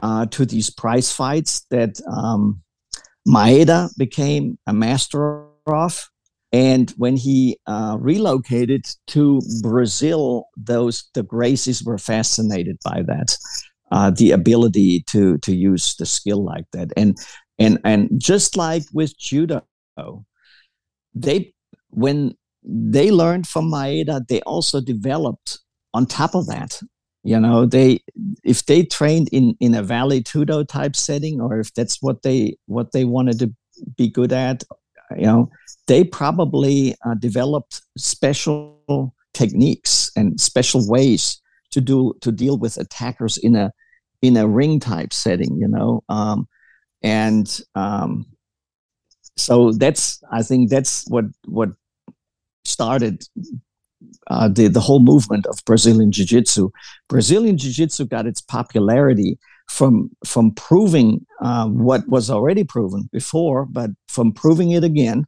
uh, 0.00 0.26
to 0.26 0.44
these 0.44 0.70
prize 0.70 1.12
fights 1.12 1.64
that 1.70 2.00
um, 2.10 2.62
Maeda 3.26 3.90
became 3.96 4.58
a 4.66 4.72
master 4.72 5.46
of. 5.66 6.08
And 6.52 6.90
when 6.96 7.16
he 7.16 7.58
uh, 7.66 7.96
relocated 8.00 8.86
to 9.08 9.40
Brazil, 9.62 10.46
those 10.56 11.08
the 11.14 11.22
Gracies 11.22 11.84
were 11.84 11.98
fascinated 11.98 12.78
by 12.84 13.02
that, 13.02 13.36
uh, 13.90 14.10
the 14.10 14.30
ability 14.30 15.04
to 15.08 15.38
to 15.38 15.54
use 15.54 15.96
the 15.96 16.06
skill 16.06 16.42
like 16.44 16.66
that. 16.72 16.92
And 16.96 17.16
and 17.58 17.78
and 17.84 18.10
just 18.16 18.56
like 18.56 18.84
with 18.92 19.18
judo, 19.18 19.64
they 21.14 21.52
when 21.90 22.36
they 22.62 23.10
learned 23.10 23.46
from 23.46 23.70
Maeda, 23.70 24.26
they 24.28 24.40
also 24.42 24.80
developed 24.80 25.58
on 25.96 26.04
top 26.04 26.34
of 26.34 26.46
that. 26.46 26.80
You 27.24 27.40
know, 27.40 27.66
they 27.66 28.00
if 28.44 28.66
they 28.66 28.84
trained 28.84 29.28
in 29.32 29.56
in 29.58 29.74
a 29.74 29.82
Vale 29.82 30.20
Tudo 30.22 30.68
type 30.68 30.94
setting, 30.94 31.40
or 31.40 31.58
if 31.58 31.74
that's 31.74 32.00
what 32.00 32.22
they 32.22 32.56
what 32.66 32.92
they 32.92 33.04
wanted 33.04 33.38
to 33.40 33.52
be 33.96 34.08
good 34.08 34.32
at, 34.32 34.62
you 35.16 35.26
know, 35.26 35.50
they 35.88 36.04
probably 36.04 36.94
uh, 37.04 37.14
developed 37.14 37.82
special 37.96 39.14
techniques 39.34 40.12
and 40.16 40.40
special 40.40 40.86
ways 40.86 41.40
to 41.72 41.80
do 41.80 42.14
to 42.20 42.30
deal 42.30 42.58
with 42.58 42.76
attackers 42.76 43.38
in 43.38 43.56
a 43.56 43.72
in 44.22 44.36
a 44.36 44.46
ring 44.46 44.78
type 44.78 45.12
setting. 45.12 45.56
You 45.56 45.68
know, 45.68 46.04
um, 46.08 46.46
and 47.02 47.60
um, 47.74 48.26
so 49.36 49.72
that's 49.72 50.22
I 50.30 50.42
think 50.42 50.70
that's 50.70 51.04
what 51.08 51.24
what 51.46 51.70
started 52.64 53.24
uh, 54.28 54.48
the 54.48 54.68
the 54.68 54.80
whole 54.80 55.00
movement 55.00 55.46
of 55.46 55.58
Brazilian 55.66 56.12
Jiu 56.12 56.24
Jitsu. 56.26 56.70
Brazilian 57.08 57.56
Jiu 57.58 57.72
Jitsu 57.72 58.06
got 58.06 58.26
its 58.26 58.40
popularity 58.40 59.38
from 59.68 60.10
from 60.24 60.52
proving 60.52 61.26
uh, 61.42 61.66
what 61.68 62.06
was 62.08 62.30
already 62.30 62.64
proven 62.64 63.08
before, 63.12 63.66
but 63.66 63.90
from 64.08 64.32
proving 64.32 64.72
it 64.72 64.84
again. 64.84 65.26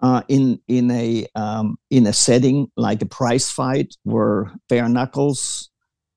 uh, 0.00 0.22
in 0.28 0.58
in 0.68 0.90
a 0.90 1.26
um, 1.34 1.76
in 1.90 2.06
a 2.06 2.12
setting 2.12 2.66
like 2.76 3.02
a 3.02 3.06
prize 3.06 3.50
fight 3.50 3.94
where 4.04 4.52
bare 4.68 4.88
knuckles, 4.88 5.70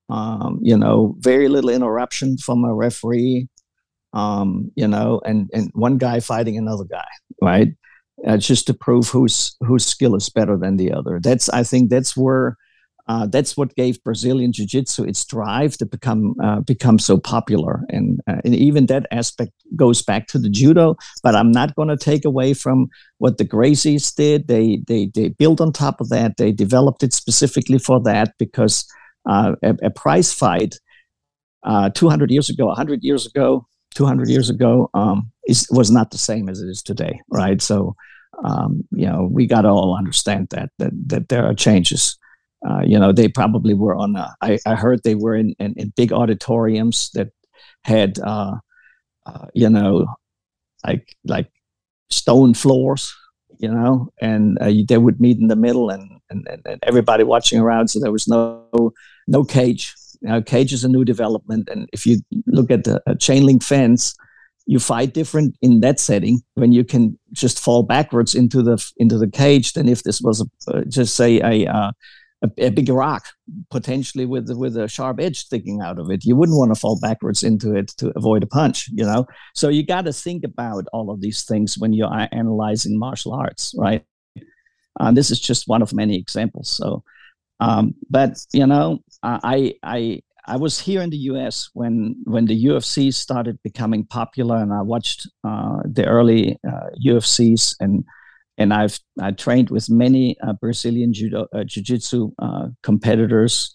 um, 0.09 0.59
you 0.61 0.77
know, 0.77 1.15
very 1.19 1.47
little 1.47 1.69
interruption 1.69 2.37
from 2.37 2.65
a 2.65 2.73
referee, 2.73 3.47
um, 4.13 4.71
you 4.75 4.87
know, 4.87 5.21
and 5.25 5.49
and 5.53 5.71
one 5.73 5.97
guy 5.97 6.19
fighting 6.19 6.57
another 6.57 6.85
guy, 6.85 7.05
right? 7.41 7.69
Uh, 8.25 8.37
just 8.37 8.65
to 8.65 8.73
prove 8.73 9.09
whose 9.09 9.57
whose 9.59 9.85
skill 9.85 10.15
is 10.15 10.29
better 10.29 10.57
than 10.57 10.77
the 10.77 10.91
other. 10.91 11.19
That's 11.21 11.49
I 11.49 11.63
think 11.63 11.89
that's 11.89 12.15
where 12.15 12.57
uh, 13.07 13.27
that's 13.27 13.55
what 13.55 13.75
gave 13.75 14.03
Brazilian 14.03 14.51
Jiu 14.51 14.65
Jitsu 14.65 15.03
its 15.03 15.23
drive 15.25 15.77
to 15.77 15.85
become 15.85 16.33
uh, 16.41 16.61
become 16.61 16.97
so 16.97 17.17
popular, 17.17 17.83
and, 17.89 18.19
uh, 18.27 18.37
and 18.43 18.55
even 18.55 18.87
that 18.87 19.05
aspect 19.11 19.51
goes 19.75 20.01
back 20.01 20.27
to 20.27 20.39
the 20.39 20.49
judo. 20.49 20.95
But 21.21 21.35
I'm 21.35 21.51
not 21.51 21.75
going 21.75 21.89
to 21.89 21.97
take 21.97 22.25
away 22.25 22.55
from 22.55 22.87
what 23.19 23.37
the 23.37 23.45
Gracies 23.45 24.15
did. 24.15 24.47
They 24.47 24.81
they 24.87 25.11
they 25.13 25.29
built 25.29 25.61
on 25.61 25.71
top 25.71 26.01
of 26.01 26.09
that. 26.09 26.37
They 26.37 26.51
developed 26.51 27.03
it 27.03 27.13
specifically 27.13 27.77
for 27.77 28.01
that 28.03 28.33
because 28.39 28.87
uh, 29.29 29.55
a, 29.61 29.75
a, 29.83 29.89
prize 29.91 30.33
fight 30.33 30.79
uh, 31.63 31.89
200 31.89 32.31
years 32.31 32.49
ago, 32.49 32.67
100 32.67 33.03
years 33.03 33.27
ago, 33.27 33.67
200 33.95 34.29
years 34.29 34.49
ago 34.49 34.89
um, 34.93 35.31
was 35.71 35.91
not 35.91 36.11
the 36.11 36.17
same 36.17 36.49
as 36.49 36.61
it 36.61 36.67
is 36.69 36.81
today, 36.81 37.21
right? 37.29 37.61
So. 37.61 37.95
Um, 38.43 38.85
you 38.91 39.05
know, 39.05 39.29
we 39.31 39.47
got 39.47 39.61
to 39.61 39.69
all 39.69 39.95
understand 39.97 40.49
that 40.49 40.69
that 40.77 40.91
that 41.07 41.29
there 41.29 41.45
are 41.45 41.53
changes. 41.53 42.17
Uh, 42.67 42.81
you 42.85 42.97
know, 42.97 43.11
they 43.11 43.27
probably 43.27 43.73
were 43.73 43.95
on. 43.95 44.15
A, 44.15 44.33
I, 44.41 44.57
I 44.65 44.75
heard 44.75 45.03
they 45.03 45.15
were 45.15 45.35
in, 45.35 45.55
in, 45.59 45.73
in 45.77 45.93
big 45.95 46.11
auditoriums 46.11 47.11
that 47.13 47.29
had, 47.83 48.17
uh, 48.19 48.55
uh, 49.25 49.45
you 49.53 49.69
know, 49.69 50.07
like 50.85 51.15
like 51.25 51.51
stone 52.09 52.53
floors, 52.53 53.15
you 53.59 53.69
know, 53.69 54.11
and 54.19 54.57
uh, 54.59 54.71
they 54.87 54.97
would 54.97 55.21
meet 55.21 55.37
in 55.37 55.47
the 55.47 55.55
middle, 55.55 55.89
and, 55.89 56.19
and 56.29 56.47
and 56.65 56.79
everybody 56.83 57.23
watching 57.23 57.59
around. 57.59 57.89
So 57.89 57.99
there 57.99 58.11
was 58.11 58.27
no 58.27 58.93
no 59.27 59.43
cage. 59.43 59.93
You 60.25 60.31
know, 60.31 60.41
cage 60.41 60.73
is 60.73 60.83
a 60.83 60.89
new 60.89 61.05
development, 61.05 61.69
and 61.69 61.87
if 61.93 62.07
you 62.07 62.17
look 62.47 62.71
at 62.71 62.83
the 62.83 62.99
chain 63.19 63.45
link 63.45 63.61
fence, 63.61 64.15
you 64.65 64.79
fight 64.79 65.13
different 65.13 65.55
in 65.61 65.81
that 65.81 65.99
setting. 65.99 66.41
When 66.55 66.71
you 66.71 66.83
can 66.83 67.19
just 67.31 67.59
fall 67.59 67.83
backwards 67.83 68.33
into 68.33 68.63
the 68.63 68.83
into 68.97 69.19
the 69.19 69.29
cage 69.29 69.73
than 69.73 69.87
if 69.87 70.01
this 70.01 70.21
was 70.21 70.41
a, 70.41 70.77
uh, 70.77 70.81
just 70.89 71.15
say 71.15 71.39
a 71.41 71.71
uh, 71.71 71.91
a, 72.41 72.65
a, 72.65 72.69
big 72.71 72.89
rock 72.89 73.25
potentially 73.69 74.25
with 74.25 74.49
with 74.49 74.75
a 74.77 74.87
sharp 74.87 75.19
edge 75.19 75.37
sticking 75.37 75.81
out 75.81 75.99
of 75.99 76.09
it 76.09 76.25
you 76.25 76.35
wouldn't 76.35 76.57
want 76.57 76.73
to 76.73 76.79
fall 76.79 76.99
backwards 76.99 77.43
into 77.43 77.75
it 77.75 77.89
to 77.97 78.11
avoid 78.15 78.43
a 78.43 78.47
punch 78.47 78.89
you 78.91 79.05
know? 79.05 79.25
So 79.53 79.69
you 79.69 79.85
got 79.85 80.05
to 80.05 80.13
think 80.13 80.43
about 80.43 80.85
all 80.91 81.09
of 81.11 81.21
these 81.21 81.43
things 81.43 81.77
when 81.77 81.93
you're 81.93 82.11
analyzing 82.31 82.99
martial 82.99 83.33
arts 83.33 83.73
right? 83.77 84.03
Uh, 84.99 85.11
this 85.11 85.31
is 85.31 85.39
just 85.39 85.67
one 85.67 85.81
of 85.81 85.93
many 85.93 86.17
examples 86.17 86.69
so 86.69 87.03
um, 87.61 87.95
but 88.09 88.37
you 88.51 88.67
know 88.67 88.99
i 89.43 89.73
i 89.83 90.21
i 90.47 90.57
was 90.57 90.79
here 90.79 91.01
in 91.01 91.09
the 91.09 91.17
us 91.17 91.69
when 91.73 92.15
when 92.25 92.45
the 92.45 92.65
ufc 92.65 93.13
started 93.13 93.57
becoming 93.63 94.05
popular 94.05 94.57
and 94.57 94.73
i 94.73 94.81
watched 94.81 95.27
uh, 95.43 95.77
the 95.85 96.05
early 96.05 96.57
uh, 96.67 96.89
ufcs 97.07 97.75
and 97.79 98.03
and 98.57 98.73
I've 98.73 98.99
I 99.21 99.31
trained 99.31 99.69
with 99.69 99.89
many 99.89 100.37
uh, 100.41 100.53
Brazilian 100.53 101.13
judo 101.13 101.47
uh, 101.53 101.63
jiu-jitsu 101.63 102.31
uh, 102.39 102.67
competitors, 102.83 103.73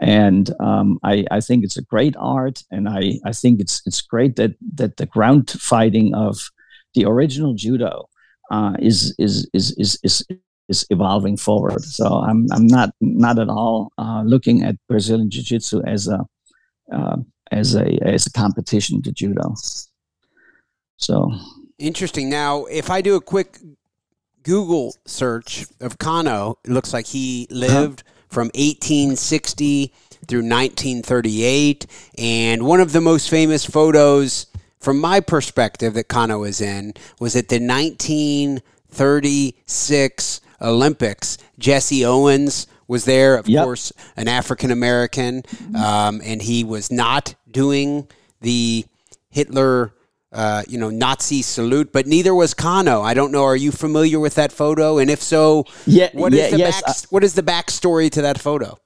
and 0.00 0.50
um, 0.60 0.98
I, 1.02 1.24
I 1.30 1.40
think 1.40 1.64
it's 1.64 1.76
a 1.76 1.82
great 1.82 2.14
art, 2.18 2.62
and 2.70 2.88
I, 2.88 3.18
I 3.24 3.32
think 3.32 3.60
it's 3.60 3.82
it's 3.86 4.00
great 4.00 4.36
that 4.36 4.52
that 4.74 4.96
the 4.96 5.06
ground 5.06 5.50
fighting 5.50 6.14
of 6.14 6.50
the 6.94 7.04
original 7.06 7.54
judo 7.54 8.08
uh, 8.50 8.74
is, 8.78 9.14
is 9.18 9.48
is 9.52 9.72
is 9.72 9.98
is 10.02 10.24
is 10.70 10.86
evolving 10.88 11.36
forward. 11.36 11.84
So 11.84 12.06
I'm 12.06 12.46
I'm 12.52 12.66
not 12.66 12.94
not 13.00 13.38
at 13.38 13.48
all 13.48 13.92
uh, 13.98 14.22
looking 14.24 14.62
at 14.62 14.76
Brazilian 14.88 15.28
jiu-jitsu 15.28 15.82
as 15.86 16.08
a 16.08 16.24
uh, 16.90 17.16
as 17.50 17.74
a 17.74 17.98
as 18.02 18.26
a 18.26 18.32
competition 18.32 19.02
to 19.02 19.12
judo. 19.12 19.54
So 20.96 21.32
interesting. 21.78 22.30
Now, 22.30 22.64
if 22.66 22.90
I 22.90 23.02
do 23.02 23.16
a 23.16 23.20
quick 23.20 23.58
Google 24.42 24.94
search 25.04 25.66
of 25.80 25.98
Kano, 25.98 26.58
it 26.64 26.70
looks 26.70 26.94
like 26.94 27.06
he 27.06 27.46
lived 27.50 28.04
huh? 28.06 28.12
from 28.28 28.46
1860 28.54 29.92
through 30.26 30.40
1938. 30.40 31.86
And 32.18 32.66
one 32.66 32.80
of 32.80 32.92
the 32.92 33.00
most 33.00 33.28
famous 33.28 33.64
photos, 33.64 34.46
from 34.78 35.00
my 35.00 35.20
perspective, 35.20 35.94
that 35.94 36.08
Kano 36.08 36.44
is 36.44 36.60
in 36.60 36.92
was 37.18 37.34
at 37.34 37.48
the 37.48 37.58
1936 37.58 40.40
Olympics. 40.60 41.38
Jesse 41.58 42.04
Owens 42.04 42.66
was 42.88 43.04
there, 43.04 43.36
of 43.36 43.48
yep. 43.48 43.64
course, 43.64 43.92
an 44.16 44.28
African 44.28 44.70
American, 44.70 45.42
um, 45.76 46.20
and 46.24 46.42
he 46.42 46.64
was 46.64 46.90
not 46.90 47.34
doing 47.50 48.08
the 48.40 48.84
Hitler 49.30 49.92
uh, 50.32 50.62
you 50.68 50.78
know, 50.78 50.90
Nazi 50.90 51.42
salute, 51.42 51.92
but 51.92 52.06
neither 52.06 52.34
was 52.34 52.54
Kano. 52.54 53.02
I 53.02 53.14
don't 53.14 53.32
know. 53.32 53.44
Are 53.44 53.56
you 53.56 53.72
familiar 53.72 54.20
with 54.20 54.36
that 54.36 54.52
photo? 54.52 54.98
And 54.98 55.10
if 55.10 55.20
so, 55.20 55.64
yeah, 55.86 56.10
what 56.12 56.32
is 56.32 56.38
yeah, 56.38 56.50
the 56.50 56.58
yes, 56.58 56.82
back, 56.82 56.90
uh, 56.90 56.94
what 57.10 57.24
is 57.24 57.34
the 57.34 57.42
backstory 57.42 58.10
to 58.12 58.22
that 58.22 58.40
photo? 58.40 58.78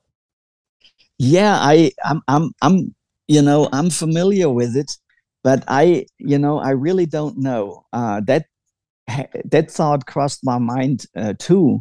Yeah, 1.18 1.54
I, 1.54 1.92
I'm, 2.02 2.22
I'm, 2.28 2.52
I'm, 2.62 2.94
you 3.28 3.42
know, 3.42 3.68
I'm 3.72 3.90
familiar 3.90 4.48
with 4.48 4.74
it, 4.74 4.96
but 5.42 5.64
I, 5.68 6.06
you 6.18 6.38
know, 6.38 6.58
I 6.58 6.70
really 6.70 7.06
don't 7.06 7.38
know. 7.38 7.84
Uh, 7.92 8.20
that 8.26 8.46
that 9.44 9.70
thought 9.70 10.06
crossed 10.06 10.40
my 10.44 10.58
mind 10.58 11.06
uh, 11.16 11.34
too, 11.38 11.80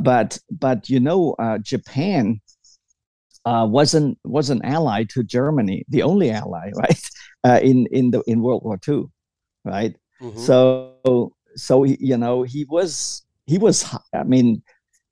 but 0.00 0.38
but 0.50 0.88
you 0.88 1.00
know, 1.00 1.34
uh, 1.38 1.58
Japan 1.58 2.40
uh, 3.44 3.66
wasn't 3.68 4.18
was 4.24 4.50
an 4.50 4.64
ally 4.64 5.04
to 5.10 5.22
Germany, 5.22 5.84
the 5.88 6.02
only 6.02 6.30
ally, 6.30 6.70
right? 6.76 7.00
Uh, 7.44 7.60
in 7.62 7.86
in 7.92 8.10
the 8.10 8.22
in 8.26 8.42
World 8.42 8.62
War 8.64 8.78
II, 8.86 9.04
right? 9.64 9.94
Mm-hmm. 10.22 10.38
So 10.38 11.32
so 11.56 11.84
you 11.84 12.16
know 12.16 12.42
he 12.42 12.64
was 12.64 13.24
he 13.46 13.58
was 13.58 13.84
I 14.14 14.24
mean 14.24 14.62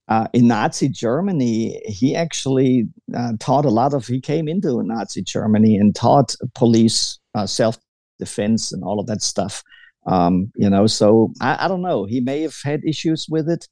uh, 0.08 0.28
in 0.32 0.48
Nazi 0.48 0.88
Germany 0.88 1.80
he 1.86 2.16
actually 2.16 2.88
uh, 3.14 3.32
taught 3.38 3.64
a 3.64 3.70
lot 3.70 3.94
of 3.94 4.06
he 4.06 4.20
came 4.20 4.48
into 4.48 4.82
Nazi 4.82 5.22
Germany 5.22 5.76
and 5.76 5.94
taught 5.94 6.34
police 6.54 7.18
uh, 7.34 7.46
self 7.46 7.78
defense 8.18 8.72
and 8.72 8.82
all 8.82 9.00
of 9.00 9.06
that 9.06 9.22
stuff. 9.22 9.62
Um, 10.06 10.52
you 10.56 10.68
know, 10.68 10.86
so 10.86 11.32
I, 11.40 11.64
I 11.64 11.68
don't 11.68 11.82
know. 11.82 12.04
He 12.04 12.20
may 12.20 12.42
have 12.42 12.56
had 12.64 12.84
issues 12.84 13.26
with 13.28 13.48
it 13.48 13.68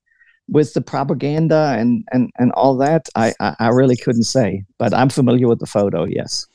with 0.51 0.74
the 0.74 0.81
propaganda 0.81 1.76
and 1.78 2.05
and 2.12 2.31
and 2.39 2.53
all 2.53 2.76
that. 2.78 3.09
I, 3.14 3.33
I, 3.41 3.57
I 3.59 3.68
really 3.68 3.97
couldn't 3.97 4.24
say 4.24 4.64
but 4.78 4.93
i'm 4.93 5.09
familiar 5.09 5.47
with 5.49 5.61
the 5.61 5.66
photo 5.66 6.05
yes. 6.05 6.47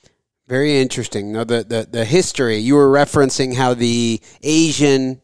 Very 0.47 0.77
interesting. 0.77 1.31
Now 1.31 1.43
the, 1.43 1.63
the 1.63 1.87
the 1.89 2.05
history 2.05 2.57
you 2.57 2.75
were 2.75 2.91
referencing 2.91 3.55
how 3.55 3.73
the 3.73 4.21
asian 4.43 5.21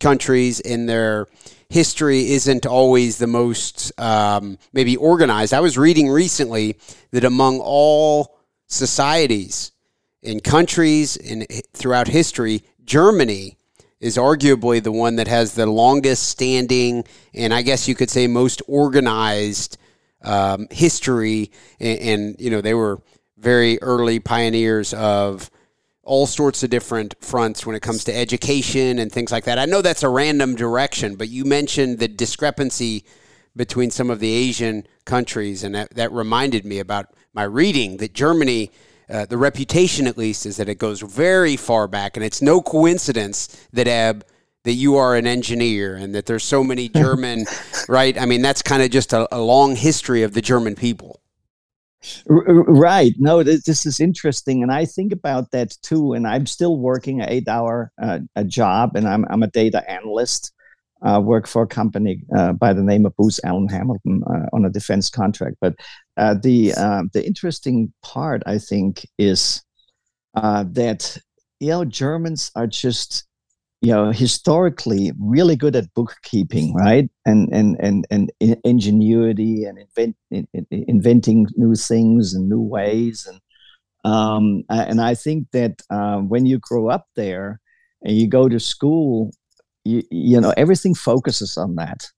countries 0.00 0.60
in 0.60 0.86
their 0.86 1.26
history 1.68 2.32
isn't 2.32 2.66
always 2.66 3.18
the 3.18 3.26
most 3.26 3.92
um, 4.00 4.58
maybe 4.72 4.96
organized. 4.96 5.52
I 5.52 5.60
was 5.60 5.76
reading 5.76 6.08
recently 6.08 6.78
that 7.10 7.24
among 7.24 7.60
all 7.60 8.38
societies 8.66 9.72
in 10.22 10.40
countries 10.40 11.16
in 11.16 11.46
throughout 11.72 12.06
history 12.06 12.62
germany 12.84 13.56
is 14.00 14.16
arguably 14.16 14.82
the 14.82 14.92
one 14.92 15.16
that 15.16 15.28
has 15.28 15.54
the 15.54 15.66
longest 15.66 16.28
standing 16.28 17.04
and 17.34 17.52
I 17.52 17.62
guess 17.62 17.86
you 17.86 17.94
could 17.94 18.10
say 18.10 18.26
most 18.26 18.62
organized 18.66 19.76
um, 20.22 20.66
history. 20.70 21.50
And, 21.78 21.98
and, 22.00 22.36
you 22.40 22.50
know, 22.50 22.60
they 22.60 22.74
were 22.74 23.00
very 23.36 23.80
early 23.82 24.20
pioneers 24.20 24.92
of 24.94 25.50
all 26.02 26.26
sorts 26.26 26.62
of 26.62 26.70
different 26.70 27.14
fronts 27.20 27.64
when 27.64 27.76
it 27.76 27.80
comes 27.80 28.04
to 28.04 28.16
education 28.16 28.98
and 28.98 29.12
things 29.12 29.30
like 29.30 29.44
that. 29.44 29.58
I 29.58 29.64
know 29.64 29.82
that's 29.82 30.02
a 30.02 30.08
random 30.08 30.54
direction, 30.54 31.14
but 31.16 31.28
you 31.28 31.44
mentioned 31.44 31.98
the 31.98 32.08
discrepancy 32.08 33.04
between 33.54 33.90
some 33.90 34.10
of 34.10 34.20
the 34.20 34.32
Asian 34.32 34.86
countries, 35.04 35.62
and 35.64 35.74
that, 35.74 35.94
that 35.94 36.12
reminded 36.12 36.64
me 36.64 36.78
about 36.78 37.06
my 37.32 37.42
reading 37.42 37.98
that 37.98 38.14
Germany 38.14 38.70
uh, 39.10 39.26
the 39.26 39.36
reputation 39.36 40.06
at 40.06 40.16
least 40.16 40.46
is 40.46 40.56
that 40.56 40.68
it 40.68 40.78
goes 40.78 41.00
very 41.00 41.56
far 41.56 41.88
back, 41.88 42.16
and 42.16 42.24
it's 42.24 42.40
no 42.40 42.62
coincidence 42.62 43.66
that 43.72 43.88
Eb 43.88 44.24
that 44.64 44.72
you 44.72 44.96
are 44.96 45.16
an 45.16 45.26
engineer 45.26 45.96
and 45.96 46.14
that 46.14 46.26
there's 46.26 46.44
so 46.44 46.62
many 46.62 46.88
German, 46.94 47.46
right? 47.88 48.20
I 48.20 48.26
mean, 48.26 48.42
that's 48.42 48.62
kind 48.62 48.82
of 48.82 48.90
just 48.90 49.12
a, 49.12 49.26
a, 49.34 49.40
long 49.40 49.74
history 49.74 50.22
of 50.22 50.34
the 50.34 50.42
German 50.42 50.74
people. 50.74 51.20
Right. 52.26 53.14
No, 53.18 53.42
this 53.42 53.84
is 53.84 54.00
interesting, 54.00 54.62
and 54.62 54.72
I 54.72 54.86
think 54.86 55.12
about 55.12 55.50
that 55.50 55.76
too. 55.82 56.14
And 56.14 56.26
I'm 56.26 56.46
still 56.46 56.78
working 56.78 57.20
an 57.20 57.28
eight-hour 57.28 57.92
uh, 58.00 58.20
a 58.36 58.44
job, 58.44 58.96
and 58.96 59.06
I'm 59.06 59.26
I'm 59.28 59.42
a 59.42 59.48
data 59.48 59.88
analyst. 59.90 60.52
Uh, 61.02 61.18
work 61.18 61.46
for 61.46 61.62
a 61.62 61.66
company 61.66 62.22
uh, 62.36 62.52
by 62.52 62.74
the 62.74 62.82
name 62.82 63.06
of 63.06 63.16
Booz 63.16 63.40
Allen 63.42 63.68
Hamilton 63.68 64.22
uh, 64.26 64.46
on 64.52 64.66
a 64.66 64.70
defense 64.70 65.08
contract. 65.08 65.56
But 65.58 65.74
uh, 66.20 66.34
the 66.34 66.74
uh, 66.74 67.02
the 67.14 67.26
interesting 67.26 67.92
part, 68.02 68.42
I 68.44 68.58
think, 68.58 69.06
is 69.18 69.62
uh, 70.34 70.64
that 70.72 71.16
you 71.60 71.70
know 71.70 71.84
Germans 71.86 72.50
are 72.54 72.66
just 72.66 73.24
you 73.80 73.90
know 73.92 74.10
historically 74.12 75.12
really 75.18 75.56
good 75.56 75.74
at 75.74 75.92
bookkeeping 75.94 76.74
right 76.74 77.08
and 77.24 77.48
and 77.50 77.76
and 77.80 78.06
and 78.10 78.30
ingenuity 78.64 79.64
and 79.64 79.78
invent, 79.78 80.16
inventing 80.70 81.46
new 81.56 81.74
things 81.74 82.34
and 82.34 82.50
new 82.50 82.60
ways 82.60 83.26
and 83.26 83.40
um, 84.04 84.64
and 84.68 85.00
I 85.00 85.14
think 85.14 85.48
that 85.52 85.80
uh, 85.90 86.18
when 86.18 86.46
you 86.46 86.58
grow 86.58 86.88
up 86.88 87.06
there 87.16 87.60
and 88.02 88.16
you 88.16 88.28
go 88.28 88.48
to 88.48 88.58
school, 88.58 89.30
you, 89.84 90.02
you 90.10 90.40
know 90.40 90.52
everything 90.56 90.94
focuses 90.94 91.56
on 91.56 91.76
that. 91.76 92.08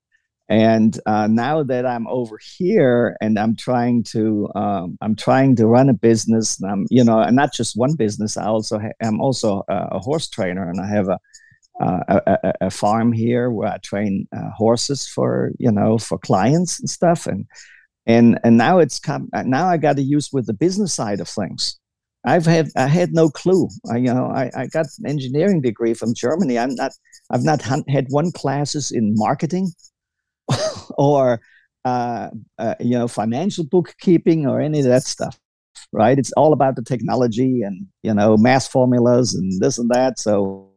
And 0.53 1.01
uh, 1.07 1.29
now 1.29 1.63
that 1.63 1.87
I'm 1.87 2.07
over 2.09 2.39
here 2.59 3.17
and 3.23 3.39
I'm 3.39 3.57
trying 3.57 4.03
to 4.13 4.51
um, 4.55 4.99
I'm 5.01 5.17
trying 5.17 5.57
to 5.57 5.67
run 5.67 5.89
a 5.89 5.95
business, 5.95 6.61
and 6.61 6.71
I'm 6.71 6.87
you 6.91 7.03
know 7.03 7.21
and 7.21 7.35
not 7.35 7.55
just 7.55 7.75
one 7.75 7.95
business. 7.95 8.37
I 8.37 8.45
also 8.45 8.79
ha- 8.79 8.99
I'm 9.03 9.19
also 9.19 9.63
a, 9.71 9.89
a, 9.93 9.99
horse 9.99 10.29
trainer, 10.29 10.69
and 10.69 10.79
I 10.79 10.87
have 10.89 11.09
a 11.09 11.19
uh, 11.81 12.21
a, 12.27 12.53
a, 12.67 12.71
farm 12.71 13.13
here 13.13 13.51
where 13.51 13.73
I 13.73 13.79
train 13.79 14.29
uh, 14.37 14.51
horses 14.55 15.09
for 15.09 15.53
you 15.59 15.73
know 15.73 15.97
for 15.97 16.19
clients 16.19 16.79
and 16.79 16.91
stuff 16.91 17.27
and 17.27 17.47
and 18.05 18.39
and 18.45 18.59
now 18.59 18.79
it's 18.79 19.01
come 19.01 19.31
now 19.47 19.69
I 19.69 19.79
got 19.79 19.97
to 19.97 20.03
use 20.03 20.35
with 20.35 20.47
the 20.47 20.53
business 20.53 20.93
side 20.93 21.21
of 21.21 21.31
things. 21.31 21.79
I've 22.27 22.45
had 22.45 22.69
I 22.77 22.89
had 22.89 23.15
no 23.15 23.31
clue. 23.31 23.69
I, 23.91 23.97
you 23.97 24.13
know 24.13 24.27
I, 24.27 24.51
I 24.55 24.67
got 24.67 24.85
an 24.99 25.07
engineering 25.07 25.63
degree 25.63 25.95
from 25.95 26.13
Germany. 26.13 26.59
I'm 26.59 26.75
not 26.75 26.93
I've 27.31 27.43
not 27.43 27.63
had 27.63 28.07
one 28.11 28.33
classes 28.33 28.91
in 28.91 29.15
marketing 29.17 29.73
or 30.99 31.41
uh, 31.85 32.31
uh, 32.59 32.75
you 32.81 32.99
know 32.99 33.09
financial 33.09 33.65
bookkeeping 33.65 34.47
or 34.47 34.61
any 34.61 34.81
of 34.81 34.87
that 34.87 35.05
stuff. 35.05 35.39
Right? 35.93 36.19
It's 36.19 36.33
all 36.33 36.53
about 36.53 36.77
the 36.77 36.83
technology 36.83 37.63
and 37.63 37.87
you 38.03 38.15
know 38.15 38.37
math 38.37 38.69
formulas 38.69 39.35
and 39.35 39.61
this 39.61 39.79
and 39.79 39.91
that. 39.91 40.19
So 40.19 40.73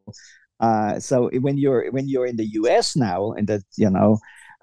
uh, 0.60 1.00
so 1.00 1.30
when 1.40 1.58
you're 1.58 1.92
when 1.92 2.08
you're 2.08 2.26
in 2.26 2.38
the 2.38 2.48
U.S. 2.62 2.96
now, 2.96 3.32
and 3.34 3.48
that 3.48 3.64
you 3.78 3.90
know, 3.90 4.20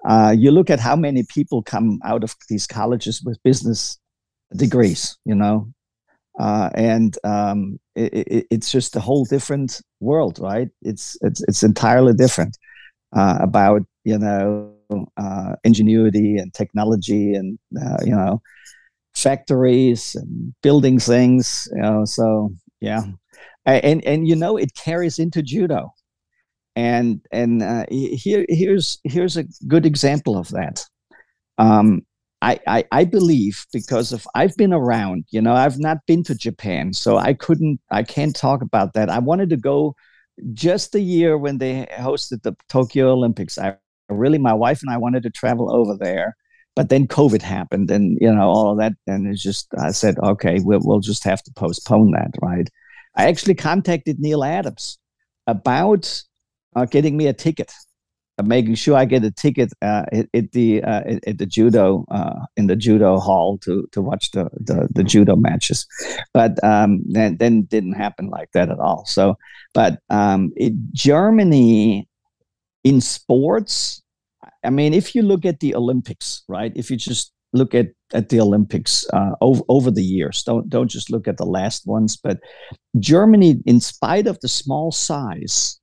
uh, 0.07 0.33
you 0.37 0.51
look 0.51 0.69
at 0.69 0.79
how 0.79 0.95
many 0.95 1.23
people 1.23 1.61
come 1.61 1.99
out 2.03 2.23
of 2.23 2.35
these 2.49 2.67
colleges 2.67 3.21
with 3.23 3.41
business 3.43 3.99
degrees. 4.55 5.17
You 5.25 5.35
know, 5.35 5.71
uh, 6.39 6.69
and 6.73 7.17
um, 7.23 7.79
it, 7.95 8.13
it, 8.13 8.47
it's 8.49 8.71
just 8.71 8.95
a 8.95 8.99
whole 8.99 9.25
different 9.25 9.81
world, 9.99 10.39
right? 10.39 10.69
It's 10.81 11.17
it's 11.21 11.43
it's 11.47 11.63
entirely 11.63 12.13
different 12.13 12.57
uh, 13.15 13.37
about 13.39 13.83
you 14.03 14.17
know 14.17 14.73
uh, 15.17 15.55
ingenuity 15.63 16.37
and 16.37 16.53
technology 16.53 17.33
and 17.33 17.59
uh, 17.81 17.97
you 18.03 18.15
know 18.15 18.41
factories 19.15 20.15
and 20.15 20.53
building 20.61 20.99
things. 20.99 21.67
You 21.75 21.81
know, 21.81 22.05
so 22.05 22.51
yeah, 22.81 23.03
and 23.65 24.03
and 24.05 24.27
you 24.27 24.35
know 24.35 24.57
it 24.57 24.75
carries 24.75 25.19
into 25.19 25.41
judo 25.41 25.93
and 26.75 27.21
and 27.31 27.61
uh, 27.61 27.85
here 27.91 28.45
here's 28.49 28.99
here's 29.03 29.37
a 29.37 29.45
good 29.67 29.85
example 29.85 30.37
of 30.37 30.49
that 30.49 30.83
um, 31.57 32.01
I, 32.41 32.59
I, 32.67 32.83
I 32.91 33.05
believe 33.05 33.65
because 33.71 34.11
of 34.11 34.27
I've 34.35 34.55
been 34.57 34.73
around, 34.73 35.25
you 35.29 35.41
know, 35.41 35.53
I've 35.53 35.79
not 35.79 35.99
been 36.07 36.23
to 36.23 36.35
Japan, 36.35 36.93
so 36.93 37.17
I 37.17 37.33
couldn't, 37.33 37.79
I 37.89 38.03
can't 38.03 38.35
talk 38.35 38.61
about 38.61 38.93
that. 38.93 39.09
I 39.09 39.19
wanted 39.19 39.49
to 39.51 39.57
go 39.57 39.95
just 40.53 40.91
the 40.91 40.99
year 40.99 41.37
when 41.37 41.57
they 41.59 41.85
hosted 41.97 42.41
the 42.43 42.55
Tokyo 42.67 43.13
Olympics. 43.13 43.57
I 43.57 43.77
really, 44.09 44.37
my 44.37 44.53
wife 44.53 44.81
and 44.81 44.91
I 44.91 44.97
wanted 44.97 45.23
to 45.23 45.29
travel 45.29 45.73
over 45.73 45.97
there, 45.97 46.35
but 46.75 46.89
then 46.89 47.07
COVID 47.07 47.41
happened, 47.41 47.91
and 47.91 48.17
you 48.19 48.33
know 48.33 48.49
all 48.49 48.71
of 48.71 48.77
that, 48.79 48.93
and 49.07 49.27
it's 49.27 49.43
just 49.43 49.67
I 49.77 49.91
said, 49.91 50.17
okay, 50.19 50.59
we'll 50.63 50.81
we'll 50.83 50.99
just 50.99 51.23
have 51.23 51.43
to 51.43 51.51
postpone 51.53 52.11
that, 52.11 52.31
right? 52.41 52.69
I 53.15 53.27
actually 53.27 53.55
contacted 53.55 54.19
Neil 54.19 54.43
Adams 54.43 54.97
about 55.45 56.23
uh, 56.75 56.85
getting 56.85 57.15
me 57.15 57.27
a 57.27 57.33
ticket, 57.33 57.71
uh, 58.39 58.43
making 58.43 58.73
sure 58.75 58.97
I 58.97 59.05
get 59.05 59.23
a 59.23 59.29
ticket 59.29 59.71
uh, 59.83 60.05
at, 60.11 60.27
at, 60.33 60.51
the 60.51 60.83
uh, 60.83 61.03
at, 61.27 61.37
the 61.37 61.45
judo 61.45 62.05
uh, 62.09 62.45
in 62.57 62.65
the 62.65 62.75
judo 62.75 63.19
hall 63.19 63.59
to 63.59 63.87
to 63.91 64.01
watch 64.01 64.31
the 64.31 64.49
the, 64.53 64.87
the 64.95 65.03
judo 65.03 65.35
matches, 65.35 65.85
but 66.33 66.61
um, 66.63 67.03
then, 67.07 67.37
then 67.37 67.63
didn't 67.63 67.93
happen 67.93 68.29
like 68.29 68.49
that 68.53 68.69
at 68.69 68.79
all. 68.79 69.05
So, 69.05 69.37
but 69.75 69.99
um, 70.09 70.51
it, 70.55 70.73
Germany 70.91 72.07
in 72.83 73.01
sports, 73.01 74.01
I 74.63 74.69
mean, 74.69 74.93
if 74.93 75.15
you 75.15 75.21
look 75.21 75.45
at 75.45 75.59
the 75.59 75.75
Olympics, 75.75 76.43
right? 76.47 76.71
If 76.75 76.91
you 76.91 76.97
just 76.97 77.33
look 77.53 77.75
at 77.75 77.87
at 78.13 78.29
the 78.29 78.39
Olympics 78.39 79.07
uh, 79.13 79.31
over 79.41 79.61
over 79.69 79.91
the 79.91 80.03
years. 80.03 80.43
Don't 80.43 80.69
don't 80.69 80.89
just 80.89 81.09
look 81.09 81.27
at 81.27 81.37
the 81.37 81.45
last 81.45 81.87
ones. 81.87 82.17
But 82.17 82.39
Germany, 82.99 83.61
in 83.65 83.79
spite 83.79 84.27
of 84.27 84.39
the 84.41 84.47
small 84.47 84.91
size, 84.91 85.79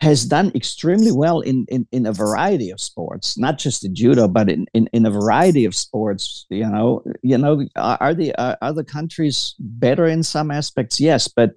has 0.00 0.26
done 0.26 0.52
extremely 0.54 1.12
well 1.12 1.40
in, 1.40 1.64
in, 1.68 1.86
in 1.92 2.06
a 2.06 2.12
variety 2.12 2.70
of 2.70 2.80
sports, 2.80 3.38
not 3.38 3.58
just 3.58 3.84
in 3.84 3.94
judo, 3.94 4.28
but 4.28 4.50
in, 4.50 4.66
in, 4.74 4.86
in 4.92 5.06
a 5.06 5.10
variety 5.10 5.64
of 5.64 5.74
sports. 5.74 6.46
You 6.50 6.68
know, 6.68 7.02
you 7.22 7.38
know, 7.38 7.66
are, 7.76 7.98
are 8.00 8.14
the 8.14 8.34
are 8.62 8.72
the 8.72 8.84
countries 8.84 9.54
better 9.58 10.06
in 10.06 10.22
some 10.22 10.50
aspects? 10.50 11.00
Yes, 11.00 11.28
but 11.28 11.50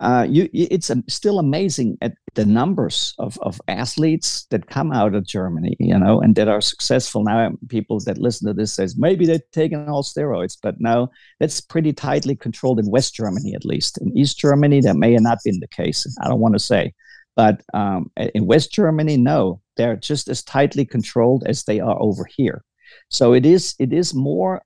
uh, 0.00 0.26
you, 0.28 0.48
it's 0.52 0.90
still 1.08 1.38
amazing 1.38 1.96
at 2.02 2.14
the 2.34 2.44
numbers 2.44 3.14
of, 3.18 3.38
of 3.42 3.60
athletes 3.68 4.46
that 4.50 4.66
come 4.66 4.92
out 4.92 5.14
of 5.14 5.24
Germany, 5.24 5.76
you 5.78 5.96
know, 5.96 6.20
and 6.20 6.34
that 6.34 6.48
are 6.48 6.60
successful. 6.60 7.22
Now, 7.22 7.52
people 7.68 8.00
that 8.00 8.18
listen 8.18 8.48
to 8.48 8.54
this 8.54 8.72
says 8.72 8.96
maybe 8.98 9.24
they're 9.24 9.38
taking 9.52 9.88
all 9.88 10.02
steroids, 10.02 10.58
but 10.60 10.74
no, 10.80 11.10
that's 11.38 11.60
pretty 11.60 11.92
tightly 11.92 12.34
controlled 12.34 12.80
in 12.80 12.90
West 12.90 13.14
Germany, 13.14 13.54
at 13.54 13.64
least. 13.64 13.98
In 14.00 14.16
East 14.18 14.38
Germany, 14.38 14.80
that 14.80 14.96
may 14.96 15.12
have 15.12 15.22
not 15.22 15.38
been 15.44 15.60
the 15.60 15.68
case. 15.68 16.06
I 16.22 16.28
don't 16.28 16.40
want 16.40 16.54
to 16.54 16.60
say, 16.60 16.92
but 17.36 17.62
um, 17.72 18.10
in 18.16 18.46
West 18.46 18.72
Germany, 18.72 19.16
no, 19.16 19.60
they're 19.76 19.96
just 19.96 20.28
as 20.28 20.42
tightly 20.42 20.84
controlled 20.84 21.44
as 21.46 21.64
they 21.64 21.78
are 21.78 21.96
over 22.00 22.24
here. 22.36 22.64
So 23.10 23.32
it 23.32 23.46
is 23.46 23.74
it 23.78 23.92
is 23.92 24.14
more 24.14 24.62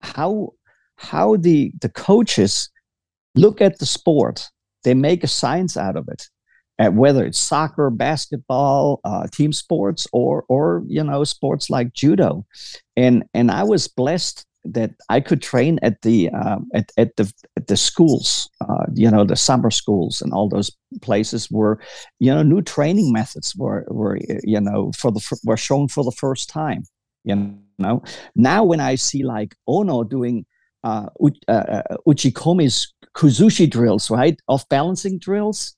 how 0.00 0.50
how 0.96 1.36
the 1.36 1.72
the 1.80 1.88
coaches 1.88 2.70
look 3.34 3.60
at 3.60 3.78
the 3.78 3.86
sport. 3.86 4.48
They 4.84 4.94
make 4.94 5.24
a 5.24 5.28
science 5.28 5.76
out 5.76 5.96
of 5.96 6.08
it, 6.08 6.28
and 6.78 6.96
whether 6.96 7.24
it's 7.24 7.38
soccer, 7.38 7.90
basketball, 7.90 9.00
uh, 9.04 9.26
team 9.32 9.52
sports, 9.52 10.06
or 10.12 10.44
or 10.48 10.82
you 10.86 11.02
know 11.02 11.24
sports 11.24 11.70
like 11.70 11.92
judo. 11.92 12.46
And 12.96 13.24
and 13.34 13.50
I 13.50 13.64
was 13.64 13.88
blessed 13.88 14.46
that 14.64 14.92
I 15.08 15.20
could 15.20 15.42
train 15.42 15.78
at 15.82 16.02
the 16.02 16.30
uh, 16.30 16.58
at, 16.74 16.90
at 16.96 17.16
the 17.16 17.32
at 17.56 17.66
the 17.66 17.76
schools, 17.76 18.48
uh, 18.60 18.86
you 18.94 19.10
know, 19.10 19.24
the 19.24 19.36
summer 19.36 19.70
schools 19.70 20.20
and 20.22 20.32
all 20.32 20.48
those 20.48 20.70
places 21.02 21.46
where, 21.50 21.78
you 22.18 22.32
know, 22.32 22.42
new 22.42 22.62
training 22.62 23.12
methods 23.12 23.54
were 23.56 23.86
were 23.88 24.18
you 24.42 24.60
know 24.60 24.92
for 24.96 25.10
the 25.10 25.38
were 25.44 25.56
shown 25.56 25.88
for 25.88 26.04
the 26.04 26.12
first 26.12 26.48
time. 26.48 26.82
You 27.24 27.56
know, 27.78 28.02
now 28.34 28.64
when 28.64 28.80
I 28.80 28.94
see 28.94 29.22
like 29.22 29.54
Ono 29.66 30.04
doing 30.04 30.46
uh, 30.84 31.06
uh, 31.48 31.52
uh 31.52 31.82
Uchikomi's 32.06 32.92
Kuzushi 33.18 33.68
drills, 33.68 34.10
right? 34.10 34.40
Off 34.46 34.68
balancing 34.68 35.18
drills. 35.18 35.74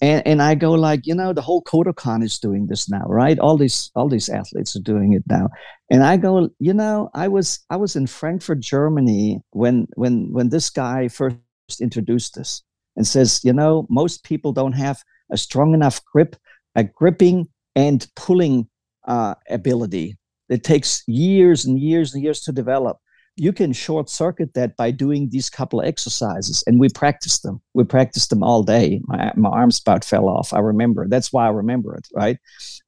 And, 0.00 0.26
and 0.26 0.42
I 0.42 0.54
go 0.54 0.72
like, 0.72 1.06
you 1.06 1.14
know, 1.14 1.32
the 1.32 1.42
whole 1.42 1.62
Kodokan 1.62 2.22
is 2.24 2.38
doing 2.38 2.66
this 2.66 2.88
now, 2.88 3.04
right? 3.06 3.38
All 3.38 3.56
these 3.56 3.90
all 3.94 4.08
these 4.08 4.28
athletes 4.28 4.74
are 4.76 4.80
doing 4.80 5.12
it 5.12 5.24
now. 5.28 5.48
And 5.90 6.02
I 6.04 6.16
go, 6.16 6.50
you 6.58 6.72
know, 6.72 7.10
I 7.14 7.28
was 7.28 7.64
I 7.68 7.76
was 7.76 7.96
in 7.96 8.06
Frankfurt, 8.06 8.60
Germany 8.60 9.40
when 9.50 9.86
when 9.94 10.32
when 10.32 10.48
this 10.50 10.70
guy 10.70 11.08
first 11.08 11.36
introduced 11.80 12.36
this 12.36 12.62
and 12.96 13.06
says, 13.06 13.40
you 13.44 13.52
know, 13.52 13.86
most 13.90 14.24
people 14.24 14.52
don't 14.52 14.72
have 14.72 15.02
a 15.32 15.36
strong 15.36 15.74
enough 15.74 16.04
grip, 16.04 16.36
a 16.76 16.84
gripping 16.84 17.48
and 17.74 18.06
pulling 18.14 18.68
uh, 19.06 19.34
ability. 19.50 20.16
It 20.48 20.62
takes 20.62 21.02
years 21.06 21.64
and 21.64 21.78
years 21.78 22.14
and 22.14 22.22
years 22.22 22.40
to 22.42 22.52
develop 22.52 22.98
you 23.36 23.52
can 23.52 23.72
short 23.72 24.10
circuit 24.10 24.52
that 24.54 24.76
by 24.76 24.90
doing 24.90 25.28
these 25.30 25.48
couple 25.48 25.80
of 25.80 25.86
exercises 25.86 26.62
and 26.66 26.78
we 26.78 26.88
practiced 26.88 27.42
them. 27.42 27.60
We 27.72 27.84
practiced 27.84 28.30
them 28.30 28.42
all 28.42 28.62
day. 28.62 29.00
My, 29.04 29.32
my 29.36 29.48
arms 29.48 29.80
about 29.80 30.04
fell 30.04 30.28
off. 30.28 30.52
I 30.52 30.58
remember. 30.58 31.08
That's 31.08 31.32
why 31.32 31.46
i 31.46 31.50
remember 31.50 31.94
it 31.96 32.06
right? 32.14 32.38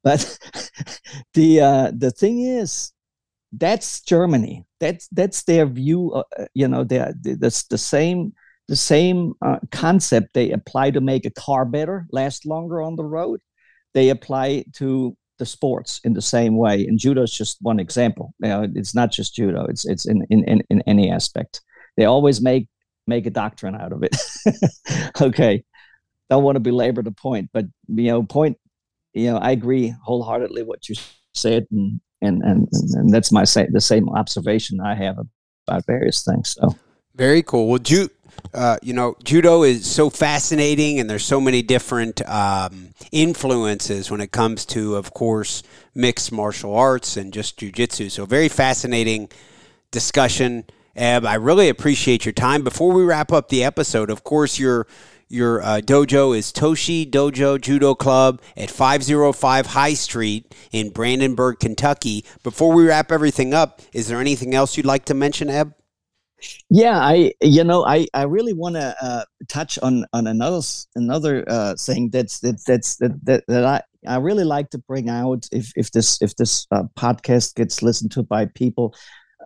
But 0.02 0.38
the 1.34 1.60
uh, 1.60 1.92
the 1.96 2.10
thing 2.10 2.42
is 2.42 2.92
that's 3.52 4.02
germany. 4.02 4.66
That's 4.80 5.08
that's 5.08 5.44
their 5.44 5.66
view 5.66 6.12
uh 6.12 6.46
you 6.54 6.68
know 6.68 6.84
they're, 6.84 7.14
that's 7.22 7.64
the 7.64 7.78
same 7.78 8.34
the 8.68 8.76
same 8.76 9.34
uh, 9.42 9.58
concept 9.70 10.32
they 10.32 10.50
apply 10.50 10.90
to 10.90 11.00
make 11.00 11.26
a 11.26 11.30
car 11.30 11.64
better 11.64 12.06
last 12.10 12.46
longer 12.46 12.82
on 12.82 12.96
the 12.96 13.04
road. 13.04 13.40
They 13.92 14.08
apply 14.08 14.64
to 14.74 15.16
the 15.44 15.50
sports 15.50 16.00
in 16.04 16.14
the 16.14 16.22
same 16.22 16.56
way. 16.56 16.86
And 16.86 16.98
judo 16.98 17.22
is 17.22 17.32
just 17.32 17.58
one 17.60 17.78
example. 17.78 18.34
You 18.40 18.48
know, 18.48 18.66
it's 18.74 18.94
not 18.94 19.12
just 19.12 19.34
judo; 19.34 19.66
it's 19.66 19.84
it's 19.84 20.06
in 20.06 20.26
in 20.30 20.44
in, 20.44 20.62
in 20.70 20.82
any 20.86 21.10
aspect. 21.10 21.60
They 21.96 22.06
always 22.06 22.40
make 22.40 22.66
make 23.06 23.26
a 23.26 23.30
doctrine 23.30 23.74
out 23.74 23.92
of 23.92 24.02
it. 24.02 24.16
okay, 25.20 25.62
don't 26.30 26.44
want 26.44 26.56
to 26.56 26.60
belabor 26.60 27.02
the 27.02 27.12
point, 27.12 27.50
but 27.52 27.66
you 27.88 28.08
know, 28.08 28.22
point. 28.22 28.56
You 29.12 29.30
know, 29.30 29.36
I 29.36 29.52
agree 29.52 29.94
wholeheartedly 30.02 30.64
what 30.64 30.88
you 30.88 30.96
said, 31.34 31.66
and 31.70 32.00
and 32.20 32.42
and, 32.42 32.68
and 32.94 33.10
that's 33.12 33.30
my 33.30 33.44
say 33.44 33.68
the 33.70 33.80
same 33.80 34.08
observation 34.08 34.80
I 34.80 34.94
have 34.94 35.18
about 35.68 35.86
various 35.86 36.24
things. 36.24 36.56
So 36.58 36.74
very 37.14 37.42
cool. 37.42 37.68
Well, 37.68 37.78
ju- 37.78 38.10
uh, 38.52 38.78
you 38.82 38.92
know, 38.92 39.16
judo 39.24 39.62
is 39.62 39.84
so 39.84 40.10
fascinating, 40.10 41.00
and 41.00 41.10
there's 41.10 41.24
so 41.24 41.40
many 41.40 41.60
different 41.60 42.26
um, 42.28 42.90
influences 43.10 44.10
when 44.10 44.20
it 44.20 44.30
comes 44.30 44.64
to, 44.66 44.94
of 44.94 45.12
course, 45.12 45.62
mixed 45.94 46.30
martial 46.30 46.74
arts 46.74 47.16
and 47.16 47.32
just 47.32 47.58
jujitsu. 47.58 48.10
So, 48.10 48.26
very 48.26 48.48
fascinating 48.48 49.28
discussion. 49.90 50.64
Eb, 50.94 51.26
I 51.26 51.34
really 51.34 51.68
appreciate 51.68 52.24
your 52.24 52.32
time. 52.32 52.62
Before 52.62 52.92
we 52.92 53.02
wrap 53.02 53.32
up 53.32 53.48
the 53.48 53.64
episode, 53.64 54.10
of 54.10 54.22
course, 54.22 54.58
your 54.58 54.86
your 55.28 55.62
uh, 55.62 55.80
dojo 55.80 56.36
is 56.36 56.52
Toshi 56.52 57.10
Dojo 57.10 57.60
Judo 57.60 57.94
Club 57.96 58.40
at 58.56 58.70
505 58.70 59.66
High 59.66 59.94
Street 59.94 60.54
in 60.70 60.90
Brandenburg, 60.90 61.58
Kentucky. 61.58 62.24
Before 62.44 62.72
we 62.72 62.86
wrap 62.86 63.10
everything 63.10 63.52
up, 63.52 63.80
is 63.92 64.06
there 64.06 64.20
anything 64.20 64.54
else 64.54 64.76
you'd 64.76 64.86
like 64.86 65.06
to 65.06 65.14
mention, 65.14 65.50
Eb? 65.50 65.74
Yeah, 66.70 66.98
I 66.98 67.32
you 67.40 67.64
know 67.64 67.84
I 67.86 68.06
I 68.14 68.24
really 68.24 68.52
want 68.52 68.76
to 68.76 68.96
uh, 69.00 69.24
touch 69.48 69.78
on 69.78 70.04
on 70.12 70.26
another 70.26 70.60
another 70.96 71.44
uh, 71.48 71.74
thing 71.78 72.10
that's 72.10 72.40
that, 72.40 72.62
that's 72.66 72.96
that, 72.96 73.24
that 73.24 73.44
that 73.48 73.64
I 73.64 73.82
I 74.06 74.16
really 74.18 74.44
like 74.44 74.70
to 74.70 74.78
bring 74.78 75.08
out 75.08 75.48
if 75.52 75.72
if 75.76 75.92
this 75.92 76.20
if 76.22 76.36
this 76.36 76.66
uh, 76.70 76.84
podcast 76.98 77.54
gets 77.54 77.82
listened 77.82 78.12
to 78.12 78.22
by 78.22 78.46
people 78.46 78.94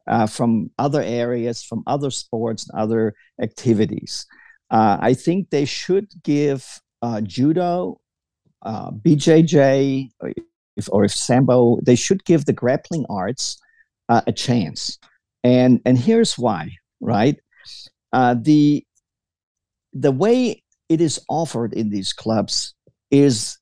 uh, 0.07 0.26
from 0.26 0.70
other 0.78 1.03
areas, 1.03 1.62
from 1.62 1.82
other 1.86 2.11
sports, 2.11 2.68
and 2.68 2.80
other 2.80 3.14
activities. 3.40 4.26
Uh, 4.70 4.99
I 5.01 5.14
think 5.14 5.51
they 5.51 5.64
should 5.64 6.09
give 6.22 6.80
uh, 7.03 7.20
judo, 7.22 8.01
BJJ, 8.64 10.11
or 10.20 10.32
if, 10.76 10.88
or 10.92 11.05
if 11.05 11.12
sambo, 11.12 11.78
they 11.82 11.96
should 11.96 12.24
give 12.24 12.44
the 12.44 12.53
grappling 12.53 13.07
arts 13.09 13.59
a 14.09 14.32
chance. 14.32 14.99
And 15.44 15.80
and 15.84 15.99
here's 15.99 16.38
why, 16.38 16.78
right? 17.01 17.36
Uh, 18.12 18.34
the 18.40 18.84
the 19.92 20.12
way 20.12 20.62
it 20.88 21.01
is 21.01 21.20
offered 21.28 21.72
in 21.72 21.90
these 21.90 22.12
clubs 22.12 22.74
is 23.11 23.59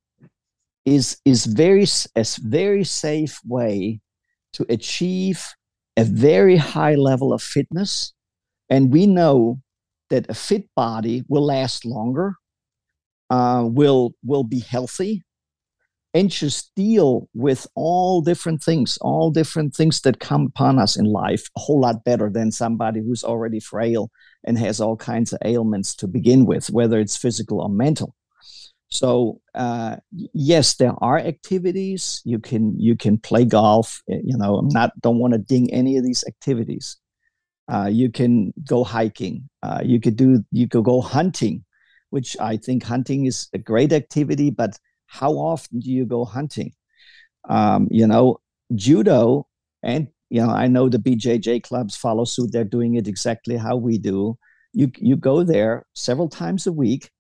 is 0.85 1.19
is 1.25 1.47
very 1.47 1.87
a 2.15 2.25
very 2.43 2.85
safe 2.85 3.41
way 3.45 4.01
to 4.53 4.65
achieve 4.69 5.45
a 5.97 6.05
very 6.05 6.57
high 6.57 6.95
level 6.95 7.33
of 7.33 7.43
fitness 7.43 8.13
and 8.71 8.93
we 8.93 9.07
know 9.07 9.61
that 10.11 10.27
a 10.29 10.35
fit 10.35 10.69
body 10.75 11.25
will 11.29 11.45
last 11.45 11.85
longer, 11.85 12.35
uh, 13.31 13.65
will 13.67 14.13
will 14.25 14.45
be 14.45 14.61
healthy, 14.61 15.25
and 16.17 16.65
deal 16.75 17.29
with 17.35 17.67
all 17.75 18.21
different 18.21 18.63
things, 18.63 18.99
all 19.01 19.31
different 19.31 19.75
things 19.75 20.01
that 20.01 20.21
come 20.21 20.47
upon 20.47 20.79
us 20.79 20.97
in 20.97 21.07
life 21.07 21.49
a 21.57 21.61
whole 21.61 21.81
lot 21.81 22.05
better 22.05 22.31
than 22.31 22.51
somebody 22.51 23.01
who's 23.01 23.25
already 23.25 23.61
frail 23.61 24.11
and 24.45 24.59
has 24.59 24.81
all 24.81 24.97
kinds 24.97 25.33
of 25.33 25.39
ailments 25.45 25.95
to 25.97 26.07
begin 26.07 26.47
with, 26.47 26.71
whether 26.71 26.99
it's 26.99 27.17
physical 27.17 27.61
or 27.61 27.69
mental. 27.69 28.15
So 28.89 29.41
uh, 29.55 29.97
yes, 30.33 30.77
there 30.77 30.95
are 31.03 31.19
activities 31.19 32.23
you 32.25 32.39
can 32.39 32.79
you 32.79 32.97
can 32.97 33.19
play 33.19 33.45
golf. 33.45 34.03
Eh, 34.09 34.21
you 34.25 34.37
know, 34.37 34.57
I'm 34.57 34.69
not 34.69 34.93
don't 35.01 35.19
want 35.19 35.33
to 35.33 35.39
ding 35.39 35.73
any 35.73 35.97
of 35.97 36.05
these 36.05 36.25
activities, 36.27 36.97
uh, 37.69 37.89
you 37.91 38.11
can 38.11 38.53
go 38.69 38.85
hiking. 38.85 39.49
Uh, 39.63 39.81
you 39.85 40.01
could 40.01 40.17
do. 40.17 40.45
You 40.53 40.69
could 40.69 40.85
go 40.85 41.01
hunting, 41.01 41.65
which 42.11 42.37
I 42.41 42.57
think 42.57 42.85
hunting 42.85 43.27
is 43.27 43.49
a 43.53 43.59
great 43.59 43.93
activity. 43.93 44.51
But 44.51 44.79
how 45.07 45.33
often 45.33 45.81
do 45.81 45.91
you 45.91 46.05
go 46.05 46.25
hunting? 46.25 46.73
Um, 47.49 47.89
you 47.91 48.07
know, 48.07 48.39
judo 48.75 49.47
and 49.83 50.09
you 50.31 50.43
know 50.43 50.51
I 50.51 50.67
know 50.67 50.89
the 50.89 50.99
BJJ 50.99 51.63
clubs 51.63 51.97
follow 51.97 52.25
suit. 52.25 52.51
They're 52.53 52.65
doing 52.65 52.97
it 52.97 53.07
exactly 53.07 53.57
how 53.57 53.77
we 53.77 53.99
do. 53.99 54.39
You 54.73 54.91
you 54.99 55.17
go 55.17 55.45
there 55.45 55.87
several 55.95 56.29
times 56.29 56.67
a 56.67 56.73
week, 56.73 57.11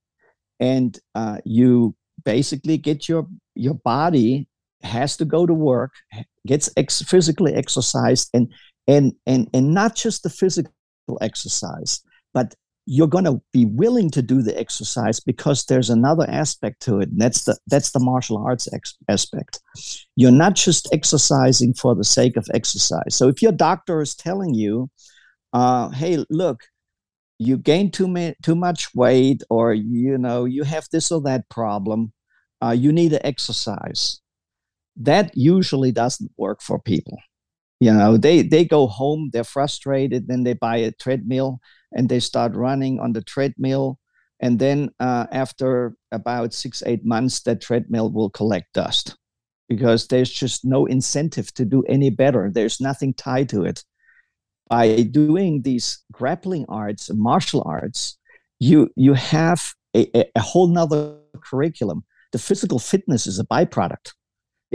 and 0.58 0.98
uh, 1.14 1.38
you 1.44 1.94
basically 2.24 2.76
get 2.76 3.08
your 3.08 3.26
your 3.54 3.74
body 3.74 4.48
has 4.82 5.16
to 5.18 5.24
go 5.24 5.46
to 5.46 5.54
work, 5.54 5.92
gets 6.46 6.68
ex- 6.76 7.02
physically 7.02 7.54
exercised, 7.54 8.30
and 8.34 8.52
and 8.88 9.12
and 9.26 9.48
and 9.54 9.72
not 9.72 9.94
just 9.94 10.22
the 10.22 10.30
physical 10.30 10.72
exercise 11.20 12.02
but 12.36 12.54
you're 12.86 13.08
going 13.08 13.24
to 13.24 13.42
be 13.52 13.66
willing 13.66 14.10
to 14.10 14.22
do 14.22 14.40
the 14.42 14.56
exercise 14.58 15.18
because 15.18 15.64
there's 15.64 15.90
another 15.90 16.24
aspect 16.28 16.80
to 16.82 17.00
it 17.00 17.08
and 17.08 17.20
that's 17.20 17.44
the 17.44 17.58
that's 17.66 17.90
the 17.90 18.00
martial 18.00 18.38
arts 18.38 18.72
ex- 18.72 18.96
aspect. 19.08 19.60
You're 20.14 20.30
not 20.30 20.54
just 20.54 20.88
exercising 20.92 21.74
for 21.74 21.94
the 21.94 22.04
sake 22.04 22.36
of 22.36 22.46
exercise. 22.54 23.16
So 23.16 23.28
if 23.28 23.42
your 23.42 23.52
doctor 23.52 24.00
is 24.00 24.14
telling 24.14 24.54
you 24.54 24.88
uh, 25.52 25.90
hey 25.90 26.24
look 26.30 26.62
you 27.38 27.58
gain 27.58 27.90
too, 27.90 28.08
ma- 28.08 28.32
too 28.42 28.54
much 28.54 28.94
weight 28.94 29.42
or 29.50 29.74
you 29.74 30.16
know 30.16 30.44
you 30.44 30.64
have 30.64 30.86
this 30.92 31.10
or 31.10 31.20
that 31.22 31.48
problem 31.48 32.12
uh, 32.62 32.74
you 32.76 32.92
need 32.92 33.10
to 33.10 33.26
exercise 33.26 34.20
that 34.96 35.36
usually 35.36 35.92
doesn't 35.92 36.30
work 36.36 36.62
for 36.62 36.78
people 36.78 37.18
you 37.80 37.92
know 37.92 38.16
they 38.16 38.42
they 38.42 38.64
go 38.64 38.86
home 38.86 39.30
they're 39.32 39.44
frustrated 39.44 40.28
then 40.28 40.44
they 40.44 40.54
buy 40.54 40.76
a 40.76 40.92
treadmill 40.92 41.60
and 41.96 42.08
they 42.08 42.20
start 42.20 42.54
running 42.54 43.00
on 43.00 43.12
the 43.12 43.22
treadmill. 43.22 43.98
And 44.40 44.58
then 44.58 44.90
uh, 45.00 45.26
after 45.32 45.96
about 46.12 46.52
six 46.52 46.82
eight 46.84 47.04
months 47.04 47.40
that 47.42 47.62
treadmill 47.62 48.12
will 48.12 48.30
collect 48.30 48.74
dust 48.74 49.16
because 49.68 50.06
there's 50.06 50.30
just 50.30 50.64
no 50.64 50.86
incentive 50.86 51.52
to 51.54 51.64
do 51.64 51.82
any 51.88 52.10
better. 52.10 52.50
There's 52.52 52.80
nothing 52.80 53.14
tied 53.14 53.48
to 53.48 53.64
it. 53.64 53.82
By 54.68 55.02
doing 55.02 55.62
these 55.62 56.04
grappling 56.12 56.66
arts 56.68 57.10
martial 57.12 57.62
arts 57.64 58.18
you 58.58 58.90
you 58.96 59.14
have 59.14 59.74
a, 59.94 60.24
a 60.34 60.40
whole 60.40 60.66
nother 60.66 61.16
curriculum. 61.40 62.04
The 62.32 62.38
physical 62.38 62.78
fitness 62.78 63.26
is 63.26 63.38
a 63.38 63.44
byproduct 63.44 64.12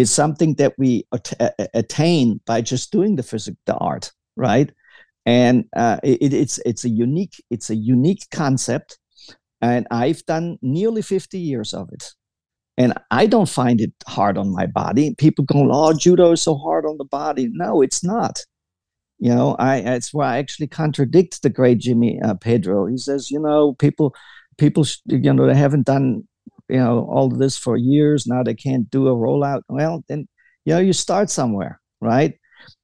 is 0.01 0.11
something 0.11 0.55
that 0.55 0.73
we 0.77 1.05
at- 1.13 1.69
attain 1.73 2.41
by 2.45 2.61
just 2.61 2.91
doing 2.91 3.15
the 3.15 3.23
physical 3.23 3.59
the 3.65 3.75
art 3.75 4.11
right? 4.35 4.71
And 5.25 5.65
uh, 5.75 5.99
it, 6.03 6.33
it's 6.33 6.59
it's 6.65 6.83
a 6.83 6.89
unique 6.89 7.43
it's 7.49 7.69
a 7.69 7.75
unique 7.75 8.25
concept 8.31 8.97
and 9.61 9.85
i've 9.91 10.25
done 10.25 10.57
nearly 10.63 11.03
50 11.03 11.37
years 11.37 11.73
of 11.73 11.89
it. 11.93 12.03
And 12.77 12.93
i 13.11 13.27
don't 13.27 13.49
find 13.49 13.79
it 13.79 13.93
hard 14.07 14.37
on 14.37 14.51
my 14.51 14.65
body. 14.65 15.13
People 15.15 15.45
go 15.45 15.69
oh 15.71 15.93
judo 15.93 16.31
is 16.31 16.41
so 16.41 16.55
hard 16.55 16.85
on 16.85 16.97
the 16.97 17.05
body. 17.05 17.49
No 17.51 17.81
it's 17.81 18.03
not. 18.03 18.39
You 19.19 19.35
know 19.35 19.55
i 19.59 19.77
it's 19.77 20.11
where 20.13 20.27
i 20.27 20.37
actually 20.39 20.67
contradict 20.67 21.43
the 21.43 21.49
great 21.51 21.77
jimmy 21.77 22.19
uh, 22.23 22.33
pedro. 22.33 22.87
He 22.87 22.97
says 22.97 23.29
you 23.29 23.39
know 23.39 23.75
people 23.75 24.15
people 24.57 24.85
you 25.05 25.33
know 25.33 25.45
they 25.45 25.55
haven't 25.55 25.85
done 25.85 26.27
you 26.71 26.79
know 26.79 27.07
all 27.09 27.29
this 27.29 27.57
for 27.57 27.77
years 27.77 28.25
now 28.27 28.43
they 28.43 28.53
can't 28.55 28.89
do 28.89 29.07
a 29.07 29.15
rollout. 29.15 29.61
Well 29.69 30.03
then 30.07 30.27
you 30.65 30.73
know 30.73 30.79
you 30.79 30.93
start 30.93 31.29
somewhere 31.29 31.79
right? 32.01 32.33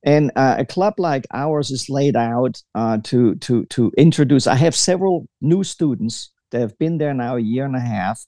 And 0.04 0.32
uh, 0.36 0.56
a 0.60 0.66
club 0.66 0.96
like 0.98 1.26
ours 1.34 1.72
is 1.72 1.90
laid 1.90 2.16
out 2.16 2.62
uh, 2.76 2.98
to 3.04 3.36
to 3.36 3.66
to 3.66 3.92
introduce 3.98 4.48
i 4.48 4.56
have 4.56 4.76
several 4.76 5.28
new 5.42 5.64
students 5.64 6.32
that 6.52 6.62
have 6.62 6.78
been 6.80 6.98
there 6.98 7.14
now 7.14 7.36
a 7.36 7.42
year 7.42 7.66
and 7.66 7.76
a 7.76 7.80
half 7.80 8.26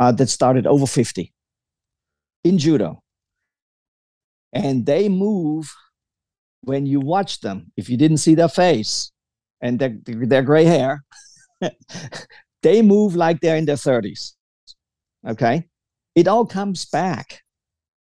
uh, 0.00 0.12
that 0.12 0.28
started 0.28 0.66
over 0.66 0.86
50 0.86 1.32
in 2.44 2.58
judo. 2.58 3.02
And 4.52 4.84
they 4.84 5.08
move 5.08 5.72
when 6.62 6.86
you 6.86 7.00
watch 7.00 7.40
them. 7.40 7.70
If 7.76 7.88
you 7.88 7.96
didn't 7.96 8.16
see 8.16 8.34
their 8.34 8.48
face 8.48 9.12
and 9.60 9.78
their, 9.78 9.96
their 10.04 10.42
gray 10.42 10.64
hair 10.64 11.04
they 12.62 12.82
move 12.82 13.14
like 13.14 13.40
they're 13.40 13.56
in 13.56 13.66
their 13.66 13.76
30s 13.76 14.32
okay? 15.26 15.66
It 16.14 16.28
all 16.28 16.46
comes 16.46 16.84
back. 16.84 17.42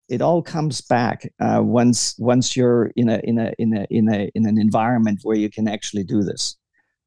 It 0.09 0.21
all 0.21 0.41
comes 0.41 0.81
back 0.81 1.31
uh, 1.39 1.61
once 1.63 2.15
once 2.17 2.57
you're 2.57 2.91
in 2.95 3.09
a 3.09 3.19
in 3.23 3.37
a 3.37 3.53
in 3.59 3.77
a 3.77 3.85
in 3.91 4.11
a 4.11 4.31
in 4.33 4.47
an 4.47 4.57
environment 4.59 5.19
where 5.21 5.37
you 5.37 5.49
can 5.49 5.67
actually 5.67 6.03
do 6.03 6.23
this. 6.23 6.57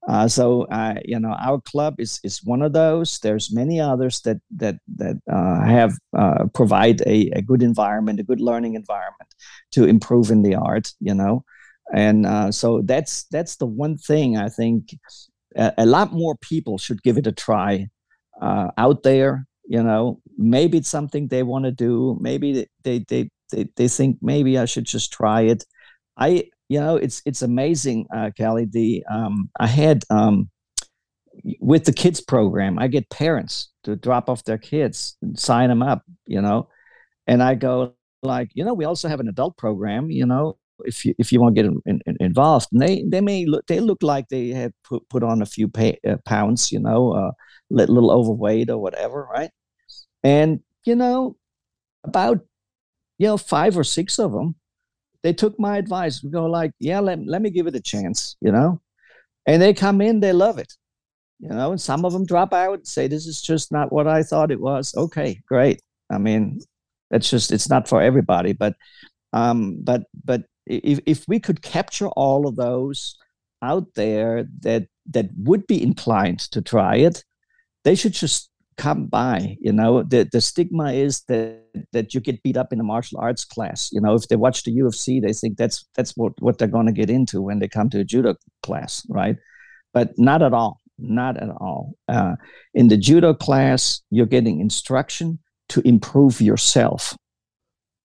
Uh, 0.09 0.27
so 0.27 0.63
uh, 0.65 0.95
you 1.05 1.19
know 1.19 1.35
our 1.41 1.61
club 1.61 1.97
is 1.99 2.21
is 2.23 2.45
one 2.45 2.63
of 2.63 2.73
those. 2.73 3.19
There's 3.19 3.53
many 3.53 3.81
others 3.81 4.21
that 4.21 4.39
that 4.57 4.77
that 4.97 5.17
uh, 5.31 5.65
have 5.65 5.95
uh, 6.17 6.47
provide 6.55 7.01
a, 7.03 7.31
a 7.35 7.43
good 7.43 7.63
environment 7.63 8.21
a 8.21 8.25
good 8.25 8.41
learning 8.41 8.75
environment 8.75 9.35
to 9.73 9.85
improve 9.85 10.31
in 10.31 10.43
the 10.43 10.55
art 10.55 10.93
you 11.01 11.15
know? 11.15 11.45
And 11.93 12.27
uh, 12.27 12.53
so 12.53 12.83
that's 12.83 13.25
that's 13.25 13.57
the 13.57 13.67
one 13.67 13.97
thing 13.97 14.37
i 14.37 14.49
think 14.49 14.97
a, 15.57 15.73
a 15.79 15.87
lot 15.87 16.13
more 16.13 16.37
people 16.37 16.79
should 16.79 17.03
give 17.03 17.19
it 17.19 17.27
a 17.27 17.33
try 17.33 17.89
out 18.41 19.03
there 19.03 19.47
you 19.73 19.83
know 19.83 20.21
maybe 20.37 20.77
it's 20.77 20.95
something 20.97 21.27
they 21.27 21.43
want 21.43 21.65
to 21.65 21.73
do 21.73 22.19
maybe 22.21 22.53
they, 22.85 22.99
they 23.09 23.31
they 23.51 23.67
they 23.77 23.89
think 23.89 24.19
maybe 24.21 24.59
i 24.59 24.67
should 24.67 24.85
just 24.85 25.11
try 25.11 25.41
it 25.41 25.65
i 26.19 26.45
you 26.69 26.79
know 26.79 26.97
it's 26.97 27.23
it's 27.25 27.41
amazing 27.41 28.07
uh, 28.15 28.31
Kelly. 28.37 28.67
the 28.67 29.03
um 29.11 29.49
i 29.59 29.67
had 29.67 30.05
um 30.11 30.51
with 31.59 31.85
the 31.87 31.93
kids 31.93 32.21
program 32.21 32.79
i 32.79 32.87
get 32.87 33.09
parents 33.09 33.71
to 33.85 33.97
drop 33.97 34.29
off 34.29 34.45
their 34.45 34.59
kids 34.59 35.17
sign 35.35 35.71
them 35.71 35.83
up 35.83 36.03
you 36.27 36.43
know 36.43 36.69
and 37.27 37.43
i 37.43 37.55
go 37.55 37.95
like 38.23 38.51
you 38.53 38.65
know 38.65 38.75
we 38.75 38.85
also 38.85 39.09
have 39.09 39.21
an 39.21 39.29
adult 39.29 39.57
program 39.57 40.11
you 40.11 40.27
know 40.27 40.59
if 40.85 41.05
you 41.05 41.15
if 41.19 41.33
you 41.33 41.41
want 41.41 41.55
to 41.55 41.63
get 41.63 41.73
in, 41.87 42.01
in, 42.07 42.17
involved, 42.19 42.67
and 42.73 42.83
they 42.83 43.05
they 43.07 43.21
may 43.21 43.47
look 43.47 43.65
they 43.67 43.79
look 43.79 44.03
like 44.03 44.29
they 44.29 44.49
have 44.49 44.73
put 44.83 45.09
put 45.09 45.23
on 45.23 45.41
a 45.41 45.47
few 45.47 45.69
pay, 45.69 45.99
uh, 46.09 46.17
pounds, 46.25 46.73
you 46.73 46.81
know, 46.81 47.13
uh, 47.13 47.31
a 47.31 47.35
little 47.71 48.11
overweight 48.11 48.69
or 48.69 48.79
whatever, 48.79 49.29
right? 49.33 49.51
And 50.23 50.61
you 50.85 50.95
know, 50.95 51.37
about 52.05 52.41
you 53.19 53.27
know 53.27 53.37
five 53.37 53.77
or 53.77 53.85
six 53.85 54.19
of 54.19 54.33
them, 54.33 54.55
they 55.23 55.33
took 55.33 55.59
my 55.59 55.77
advice. 55.77 56.23
We 56.23 56.31
go 56.31 56.47
like, 56.47 56.73
yeah, 56.79 57.01
let 57.01 57.25
let 57.27 57.43
me 57.43 57.51
give 57.51 57.67
it 57.67 57.77
a 57.77 57.81
chance, 57.81 58.37
you 58.41 58.53
know, 58.53 58.81
and 59.47 59.61
they 59.61 59.75
come 59.75 60.01
in, 60.01 60.21
they 60.21 60.33
love 60.33 60.59
it, 60.59 60.73
you 61.39 61.49
know, 61.49 61.71
and 61.73 61.81
some 61.81 62.05
of 62.05 62.13
them 62.13 62.27
drop 62.27 62.53
out 62.53 62.75
and 62.75 62.87
say 62.87 63.07
this 63.07 63.27
is 63.27 63.43
just 63.43 63.73
not 63.73 63.93
what 63.93 64.07
I 64.07 64.23
thought 64.23 64.51
it 64.51 64.61
was. 64.61 64.95
Okay, 64.97 65.41
great. 65.47 65.81
I 66.11 66.19
mean, 66.19 66.61
that's 67.11 67.31
just 67.31 67.53
it's 67.53 67.69
not 67.69 67.89
for 67.89 68.03
everybody, 68.03 68.53
but 68.53 68.75
um, 69.33 69.79
but 69.83 70.05
but 70.25 70.43
if 70.67 71.01
if 71.07 71.25
we 71.27 71.41
could 71.41 71.63
capture 71.63 72.09
all 72.09 72.47
of 72.47 72.57
those 72.57 73.17
out 73.63 73.95
there 73.95 74.47
that 74.61 74.87
that 75.11 75.31
would 75.37 75.67
be 75.67 75.83
inclined 75.83 76.39
to 76.39 76.63
try 76.63 76.97
it, 76.97 77.25
they 77.85 77.95
should 77.95 78.13
just 78.13 78.51
come 78.83 79.07
by. 79.07 79.57
You 79.61 79.73
know, 79.73 80.03
the 80.03 80.29
the 80.31 80.41
stigma 80.41 80.93
is 80.93 81.23
that 81.29 81.63
that 81.93 82.15
you 82.15 82.21
get 82.21 82.43
beat 82.43 82.57
up 82.57 82.73
in 82.73 82.81
a 82.81 82.85
martial 82.85 83.21
arts 83.21 83.45
class. 83.45 83.91
You 83.93 84.01
know, 84.01 84.15
if 84.15 84.27
they 84.29 84.37
watch 84.37 84.65
the 84.65 84.77
UFC, 84.77 85.23
they 85.23 85.33
think 85.33 85.57
that's 85.57 85.85
that's 85.95 86.17
what 86.17 86.33
what 86.41 86.59
they're 86.59 86.77
going 86.77 86.87
to 86.87 87.01
get 87.01 87.11
into 87.11 87.41
when 87.41 87.61
they 87.61 87.69
come 87.69 87.91
to 87.91 88.01
a 88.01 88.05
judo 88.05 88.35
class, 88.63 89.07
right? 89.09 89.37
But 89.95 90.11
not 90.19 90.43
at 90.43 90.53
all. 90.53 90.81
Not 90.99 91.37
at 91.37 91.51
all. 91.51 91.95
Uh, 92.09 92.35
in 92.75 92.89
the 92.89 92.97
judo 92.97 93.35
class, 93.35 94.03
you're 94.11 94.27
getting 94.37 94.61
instruction 94.61 95.39
to 95.69 95.81
improve 95.87 96.41
yourself. 96.41 97.17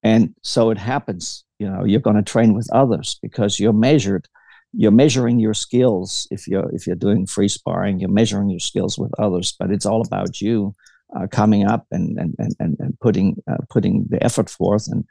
And 0.02 0.34
so 0.42 0.70
it 0.70 0.78
happens, 0.78 1.44
you 1.58 1.68
know, 1.68 1.84
you're 1.84 2.06
going 2.08 2.16
to 2.16 2.32
train 2.32 2.54
with 2.54 2.68
others 2.72 3.18
because 3.20 3.58
you're 3.58 3.72
measured, 3.72 4.28
you're 4.72 4.90
measuring 4.90 5.38
your 5.40 5.54
skills. 5.54 6.26
If 6.30 6.46
you're 6.46 6.68
if 6.74 6.86
you're 6.86 6.96
doing 6.96 7.26
free 7.26 7.48
sparring, 7.48 7.98
you're 8.00 8.10
measuring 8.10 8.50
your 8.50 8.60
skills 8.60 8.98
with 8.98 9.12
others. 9.18 9.54
But 9.58 9.70
it's 9.70 9.86
all 9.86 10.02
about 10.02 10.40
you 10.40 10.74
uh, 11.16 11.26
coming 11.28 11.66
up 11.66 11.86
and 11.90 12.18
and 12.18 12.34
and 12.38 12.76
and 12.78 12.98
putting 13.00 13.42
uh, 13.50 13.58
putting 13.70 14.06
the 14.08 14.22
effort 14.22 14.50
forth 14.50 14.88
and 14.88 15.04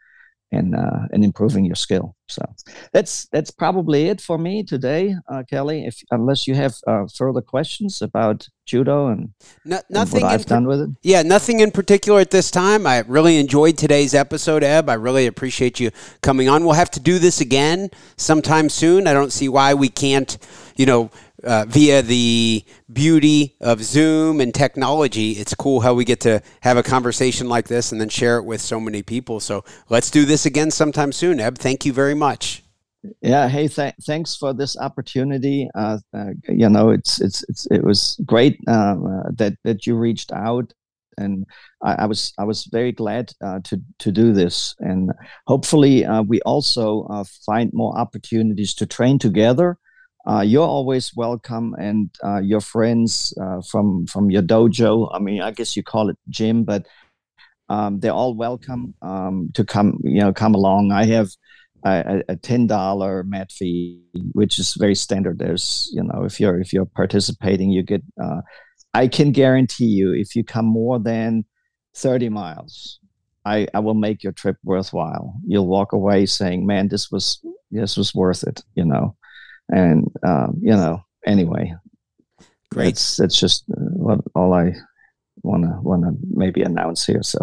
and 0.51 0.75
uh, 0.75 1.07
and 1.11 1.23
improving 1.23 1.65
your 1.65 1.75
skill. 1.75 2.15
So 2.29 2.41
that's 2.93 3.27
that's 3.31 3.51
probably 3.51 4.07
it 4.07 4.21
for 4.21 4.37
me 4.37 4.63
today, 4.63 5.15
uh, 5.29 5.43
Kelly. 5.49 5.85
If 5.85 6.01
unless 6.11 6.47
you 6.47 6.55
have 6.55 6.75
uh, 6.87 7.05
further 7.13 7.41
questions 7.41 8.01
about 8.01 8.47
judo 8.65 9.07
and, 9.07 9.33
no, 9.63 9.79
nothing 9.89 10.17
and 10.17 10.23
what 10.23 10.33
I've 10.33 10.45
per- 10.45 10.55
done 10.55 10.67
with 10.67 10.81
it. 10.81 10.89
Yeah, 11.01 11.21
nothing 11.21 11.59
in 11.61 11.71
particular 11.71 12.19
at 12.19 12.31
this 12.31 12.51
time. 12.51 12.85
I 12.85 12.99
really 13.07 13.37
enjoyed 13.37 13.77
today's 13.77 14.13
episode, 14.13 14.63
Eb. 14.63 14.89
I 14.89 14.93
really 14.93 15.25
appreciate 15.25 15.79
you 15.79 15.91
coming 16.21 16.49
on. 16.49 16.63
We'll 16.63 16.73
have 16.73 16.91
to 16.91 16.99
do 16.99 17.19
this 17.19 17.41
again 17.41 17.89
sometime 18.17 18.69
soon. 18.69 19.07
I 19.07 19.13
don't 19.13 19.31
see 19.31 19.49
why 19.49 19.73
we 19.73 19.89
can't, 19.89 20.37
you 20.75 20.85
know 20.85 21.11
uh, 21.43 21.65
via 21.67 22.01
the 22.01 22.63
beauty 22.91 23.55
of 23.61 23.83
Zoom 23.83 24.41
and 24.41 24.53
technology, 24.53 25.31
it's 25.31 25.53
cool 25.53 25.81
how 25.81 25.93
we 25.93 26.05
get 26.05 26.19
to 26.21 26.41
have 26.61 26.77
a 26.77 26.83
conversation 26.83 27.47
like 27.47 27.67
this 27.67 27.91
and 27.91 28.01
then 28.01 28.09
share 28.09 28.37
it 28.37 28.43
with 28.43 28.61
so 28.61 28.79
many 28.79 29.03
people. 29.03 29.39
So 29.39 29.63
let's 29.89 30.09
do 30.09 30.25
this 30.25 30.45
again 30.45 30.71
sometime 30.71 31.11
soon, 31.11 31.39
Eb. 31.39 31.57
Thank 31.57 31.85
you 31.85 31.93
very 31.93 32.15
much. 32.15 32.63
Yeah. 33.21 33.47
Hey, 33.47 33.67
th- 33.67 33.93
thanks 34.03 34.35
for 34.35 34.53
this 34.53 34.77
opportunity. 34.77 35.69
Uh, 35.75 35.99
uh, 36.13 36.31
you 36.49 36.67
know, 36.69 36.89
it's, 36.89 37.21
it's 37.21 37.43
it's 37.47 37.67
it 37.67 37.83
was 37.83 38.19
great 38.25 38.59
um, 38.67 39.05
uh, 39.05 39.29
that 39.35 39.53
that 39.63 39.85
you 39.85 39.95
reached 39.95 40.31
out, 40.33 40.73
and 41.17 41.45
I, 41.83 41.93
I 41.93 42.05
was 42.05 42.33
I 42.39 42.43
was 42.43 42.65
very 42.65 42.91
glad 42.91 43.31
uh, 43.41 43.59
to 43.65 43.79
to 43.99 44.11
do 44.11 44.33
this. 44.33 44.75
And 44.79 45.11
hopefully, 45.45 46.05
uh, 46.05 46.23
we 46.23 46.41
also 46.41 47.23
find 47.45 47.71
more 47.71 47.97
opportunities 47.97 48.73
to 48.75 48.85
train 48.87 49.19
together 49.19 49.77
uh, 50.27 50.41
you're 50.41 50.67
always 50.67 51.15
welcome, 51.15 51.73
and 51.79 52.09
uh, 52.23 52.39
your 52.39 52.59
friends 52.59 53.33
uh, 53.41 53.61
from 53.61 54.05
from 54.07 54.29
your 54.29 54.41
dojo. 54.41 55.09
I 55.13 55.19
mean, 55.19 55.41
I 55.41 55.51
guess 55.51 55.77
you 55.77 55.83
call 55.83 56.09
it 56.09 56.17
gym, 56.29 56.65
but 56.65 56.85
um, 57.69 57.99
they're 58.01 58.11
all 58.11 58.35
welcome 58.35 58.93
um, 59.01 59.51
to 59.53 59.63
come. 59.63 59.99
You 60.03 60.19
know, 60.19 60.33
come 60.33 60.53
along. 60.53 60.91
I 60.91 61.05
have 61.05 61.29
a, 61.85 62.23
a 62.27 62.35
ten 62.35 62.67
dollar 62.67 63.23
mat 63.23 63.53
fee, 63.53 64.01
which 64.33 64.59
is 64.59 64.73
very 64.73 64.95
standard. 64.95 65.39
There's, 65.39 65.89
you 65.93 66.03
know, 66.03 66.25
if 66.25 66.41
you're 66.41 66.59
if 66.59 66.73
you're 66.73 66.85
participating, 66.85 67.71
you 67.71 67.83
get. 67.83 68.03
Uh, 68.21 68.41
I 68.93 69.07
can 69.07 69.31
guarantee 69.31 69.85
you, 69.85 70.11
if 70.13 70.35
you 70.35 70.43
come 70.43 70.65
more 70.65 70.99
than 70.99 71.45
thirty 71.95 72.27
miles, 72.27 72.99
I, 73.45 73.67
I 73.73 73.79
will 73.79 73.93
make 73.93 74.23
your 74.23 74.33
trip 74.33 74.57
worthwhile. 74.63 75.35
You'll 75.45 75.67
walk 75.67 75.93
away 75.93 76.25
saying, 76.25 76.65
"Man, 76.65 76.89
this 76.89 77.11
was 77.11 77.39
this 77.71 77.95
was 77.95 78.13
worth 78.13 78.43
it." 78.43 78.61
You 78.75 78.83
know 78.83 79.15
and 79.69 80.11
um, 80.25 80.57
you 80.61 80.71
know, 80.71 81.03
anyway, 81.25 81.73
great. 82.71 82.95
That's 82.95 83.17
that's 83.17 83.39
just 83.39 83.63
uh, 83.71 83.75
what 83.75 84.21
all 84.35 84.53
I 84.53 84.73
want 85.43 85.63
to 85.63 85.79
want 85.81 86.03
to 86.03 86.15
maybe 86.29 86.61
announce 86.61 87.05
here. 87.05 87.23
So 87.23 87.39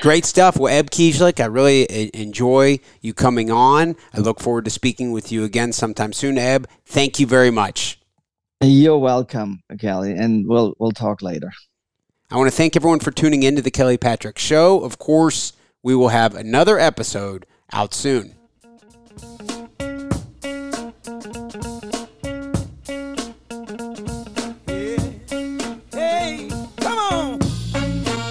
great 0.00 0.24
stuff. 0.24 0.58
Well, 0.58 0.72
Eb 0.72 0.90
Kieslich, 0.90 1.40
I 1.40 1.46
really 1.46 2.14
enjoy 2.14 2.80
you 3.00 3.14
coming 3.14 3.50
on. 3.50 3.96
I 4.14 4.20
look 4.20 4.40
forward 4.40 4.64
to 4.66 4.70
speaking 4.70 5.12
with 5.12 5.32
you 5.32 5.44
again 5.44 5.72
sometime 5.72 6.12
soon. 6.12 6.38
Eb, 6.38 6.68
thank 6.84 7.18
you 7.18 7.26
very 7.26 7.50
much. 7.50 7.98
You're 8.62 8.98
welcome, 8.98 9.62
Kelly, 9.78 10.12
and 10.12 10.46
we'll 10.46 10.74
we'll 10.78 10.92
talk 10.92 11.22
later. 11.22 11.50
I 12.30 12.36
want 12.36 12.48
to 12.48 12.56
thank 12.56 12.76
everyone 12.76 13.00
for 13.00 13.10
tuning 13.10 13.42
in 13.42 13.56
to 13.56 13.62
the 13.62 13.70
Kelly 13.72 13.96
Patrick 13.96 14.38
Show. 14.38 14.84
Of 14.84 14.98
course, 14.98 15.52
we 15.82 15.96
will 15.96 16.10
have 16.10 16.34
another 16.34 16.78
episode 16.78 17.46
out 17.72 17.94
soon. 17.94 18.34